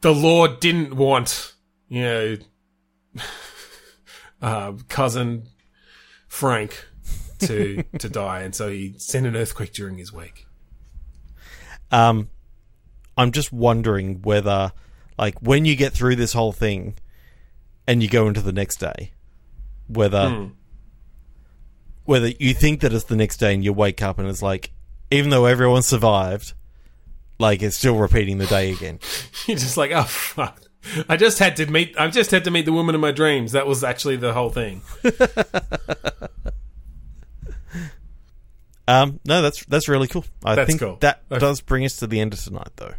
the 0.00 0.14
Lord 0.14 0.60
didn't 0.60 0.96
want 0.96 1.54
you 1.88 2.02
know 2.02 2.36
uh, 4.42 4.72
cousin 4.88 5.48
Frank 6.28 6.86
to 7.40 7.82
to 7.98 8.08
die, 8.08 8.42
and 8.42 8.54
so 8.54 8.68
he 8.70 8.94
sent 8.98 9.26
an 9.26 9.36
earthquake 9.36 9.72
during 9.72 9.98
his 9.98 10.12
wake. 10.12 10.46
Um, 11.90 12.30
I'm 13.16 13.32
just 13.32 13.52
wondering 13.52 14.22
whether, 14.22 14.72
like, 15.18 15.40
when 15.40 15.64
you 15.64 15.76
get 15.76 15.92
through 15.92 16.16
this 16.16 16.32
whole 16.32 16.52
thing 16.52 16.96
and 17.86 18.02
you 18.02 18.08
go 18.08 18.26
into 18.26 18.40
the 18.40 18.52
next 18.52 18.78
day, 18.78 19.12
whether 19.86 20.28
Hmm. 20.28 20.46
Whether 22.06 22.28
you 22.38 22.54
think 22.54 22.80
that 22.80 22.92
it's 22.92 23.04
the 23.04 23.16
next 23.16 23.36
day 23.38 23.52
and 23.54 23.64
you 23.64 23.72
wake 23.72 24.02
up 24.02 24.18
and 24.18 24.28
it's 24.28 24.42
like, 24.42 24.72
even 25.10 25.30
though 25.30 25.44
everyone 25.46 25.82
survived, 25.82 26.52
like 27.38 27.62
it's 27.62 27.76
still 27.76 27.96
repeating 27.96 28.38
the 28.38 28.46
day 28.46 28.72
again. 28.72 28.98
You're 29.46 29.56
just 29.58 29.76
like, 29.76 29.90
oh 29.92 30.04
fuck. 30.04 30.60
I 31.08 31.16
just 31.16 31.38
had 31.40 31.56
to 31.56 31.66
meet. 31.66 31.94
I 31.98 32.06
just 32.08 32.30
had 32.30 32.44
to 32.44 32.50
meet 32.50 32.64
the 32.64 32.72
woman 32.72 32.94
of 32.94 33.00
my 33.00 33.10
dreams. 33.10 33.52
That 33.52 33.66
was 33.66 33.82
actually 33.82 34.16
the 34.16 34.32
whole 34.32 34.50
thing. 34.50 34.82
Um, 38.88 39.18
no, 39.24 39.42
that's 39.42 39.64
that's 39.66 39.88
really 39.88 40.06
cool. 40.06 40.24
I 40.44 40.54
That's 40.54 40.68
think 40.68 40.80
cool. 40.80 40.96
that 41.00 41.22
Okay. 41.30 41.40
does 41.40 41.60
bring 41.60 41.84
us 41.84 41.96
to 41.96 42.06
the 42.06 42.20
end 42.20 42.32
of 42.34 42.40
tonight, 42.42 42.68
though. 42.76 42.94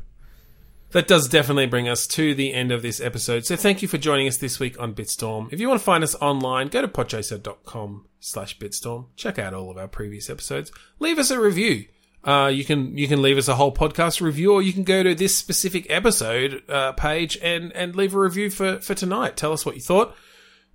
That 0.97 1.07
does 1.07 1.29
definitely 1.29 1.67
bring 1.67 1.87
us 1.87 2.07
to 2.07 2.33
the 2.33 2.55
end 2.55 2.71
of 2.71 2.81
this 2.81 2.99
episode. 2.99 3.45
So 3.45 3.55
thank 3.55 3.83
you 3.83 3.87
for 3.87 3.99
joining 3.99 4.27
us 4.27 4.37
this 4.37 4.59
week 4.59 4.81
on 4.81 4.95
Bitstorm. 4.95 5.53
If 5.53 5.59
you 5.59 5.67
want 5.67 5.79
to 5.79 5.85
find 5.85 6.03
us 6.03 6.15
online, 6.15 6.69
go 6.69 6.81
to 6.81 6.87
podchaser.com 6.87 8.07
slash 8.19 8.57
bitstorm. 8.57 9.05
Check 9.15 9.37
out 9.37 9.53
all 9.53 9.69
of 9.69 9.77
our 9.77 9.87
previous 9.87 10.27
episodes. 10.27 10.71
Leave 10.97 11.19
us 11.19 11.29
a 11.29 11.39
review. 11.39 11.85
Uh, 12.23 12.47
you 12.51 12.65
can 12.65 12.97
you 12.97 13.07
can 13.07 13.21
leave 13.21 13.37
us 13.37 13.47
a 13.47 13.53
whole 13.53 13.71
podcast 13.71 14.21
review, 14.21 14.53
or 14.53 14.63
you 14.63 14.73
can 14.73 14.83
go 14.83 15.03
to 15.03 15.13
this 15.13 15.35
specific 15.35 15.85
episode 15.87 16.63
uh, 16.67 16.93
page 16.93 17.37
and 17.43 17.71
and 17.73 17.95
leave 17.95 18.15
a 18.15 18.19
review 18.19 18.49
for 18.49 18.81
for 18.81 18.95
tonight. 18.95 19.37
Tell 19.37 19.53
us 19.53 19.67
what 19.67 19.75
you 19.75 19.81
thought, 19.81 20.15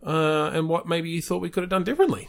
uh, 0.07 0.53
and 0.55 0.69
what 0.69 0.87
maybe 0.87 1.11
you 1.11 1.21
thought 1.21 1.43
we 1.43 1.51
could 1.51 1.65
have 1.65 1.71
done 1.71 1.83
differently. 1.83 2.29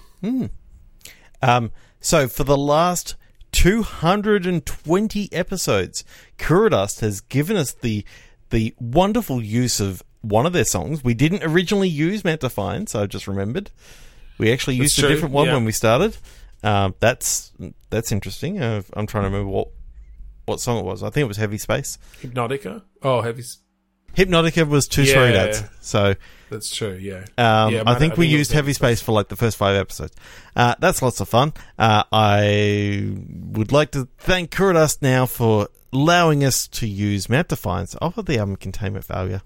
Um, 1.44 1.72
so 2.00 2.28
for 2.28 2.44
the 2.44 2.58
last 2.58 3.14
220 3.54 5.30
episodes, 5.32 6.04
Kuradust 6.38 7.00
has 7.00 7.22
given 7.22 7.56
us 7.56 7.72
the 7.74 8.04
the 8.50 8.76
wonderful 8.80 9.42
use 9.42 9.80
of 9.80 10.04
one 10.22 10.46
of 10.46 10.54
their 10.54 10.66
songs. 10.66 11.04
We 11.04 11.14
didn't 11.14 11.44
originally 11.44 11.90
use 11.90 12.24
Mount 12.24 12.42
Defiance, 12.42 12.92
so 12.92 13.02
I 13.02 13.06
just 13.06 13.28
remembered. 13.28 13.72
We 14.38 14.52
actually 14.52 14.76
used 14.76 14.98
true, 14.98 15.08
a 15.08 15.12
different 15.12 15.34
one 15.34 15.48
yeah. 15.48 15.54
when 15.54 15.66
we 15.66 15.72
started. 15.72 16.18
Um, 16.64 16.96
that's 17.00 17.52
that's 17.90 18.12
interesting. 18.12 18.62
Uh, 18.62 18.82
I'm 18.94 19.08
trying 19.08 19.24
to 19.24 19.30
remember 19.30 19.50
what 19.50 19.70
what 20.46 20.60
song 20.60 20.80
it 20.80 20.86
was. 20.86 21.04
I 21.04 21.10
think 21.10 21.24
it 21.26 21.28
was 21.28 21.38
Heavy 21.38 21.58
Space. 21.58 21.98
Hypnotica. 22.22 22.82
Oh, 23.02 23.22
Heavy. 23.22 23.44
Hypnotica 24.16 24.68
was 24.68 24.88
two 24.88 25.04
Yeah. 25.04 25.14
three 25.14 25.32
dads. 25.34 25.64
So 25.82 26.16
That's 26.54 26.74
true. 26.74 26.94
Yeah. 26.94 27.26
Um, 27.36 27.74
Yeah, 27.74 27.84
I 27.88 27.96
think 27.96 28.16
we 28.16 28.28
used 28.28 28.52
Heavy 28.52 28.74
Space 28.74 29.02
for 29.02 29.12
like 29.12 29.28
the 29.28 29.36
first 29.36 29.58
five 29.58 29.76
episodes. 29.76 30.16
Uh, 30.56 30.76
that's 30.80 31.02
lots 31.02 31.20
of 31.20 31.28
fun. 31.28 31.52
Uh, 31.80 32.04
I 32.12 33.12
would 33.52 33.72
like 33.72 33.90
to 33.92 34.08
thank 34.20 34.52
Kuradust 34.52 35.02
now 35.02 35.26
for 35.26 35.68
allowing 35.92 36.44
us 36.44 36.68
to 36.68 36.88
use 36.88 37.28
Mount 37.28 37.48
Defiance 37.48 37.96
off 38.02 38.20
of 38.20 38.28
the 38.28 38.38
album 38.38 38.56
Containment 38.56 39.04
Failure. 39.04 39.42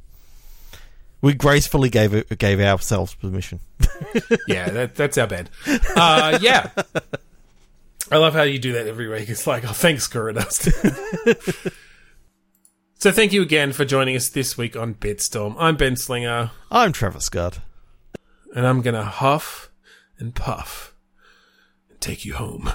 We 1.22 1.34
gracefully 1.34 1.90
gave 1.90 2.14
it, 2.14 2.38
gave 2.38 2.60
ourselves 2.60 3.16
permission. 3.16 3.62
yeah, 4.50 4.70
that, 4.70 4.96
that's 4.96 5.18
our 5.18 5.28
bad. 5.28 5.50
Uh, 5.96 6.38
yeah. 6.42 6.72
I 8.12 8.18
love 8.18 8.34
how 8.34 8.44
you 8.44 8.60
do 8.60 8.74
that 8.74 8.86
every 8.86 9.08
week. 9.08 9.30
It's 9.30 9.48
like, 9.48 9.64
oh, 9.66 9.72
thanks, 9.74 10.10
Kuradust. 10.10 11.74
so 12.98 13.12
thank 13.12 13.34
you 13.34 13.42
again 13.42 13.74
for 13.74 13.86
joining 13.86 14.16
us 14.16 14.30
this 14.30 14.58
week 14.58 14.76
on 14.76 14.96
Bitstorm. 14.96 15.56
I'm 15.58 15.76
Ben 15.76 15.96
Slinger, 15.96 16.52
I'm 16.72 16.92
Trevor 16.92 17.20
Scott. 17.20 17.60
and 18.56 18.66
I'm 18.66 18.82
going 18.82 18.96
to 18.96 19.04
huff 19.04 19.70
and 20.18 20.34
puff 20.34 20.96
and 21.90 22.00
take 22.02 22.26
you 22.26 22.34
home. 22.34 22.72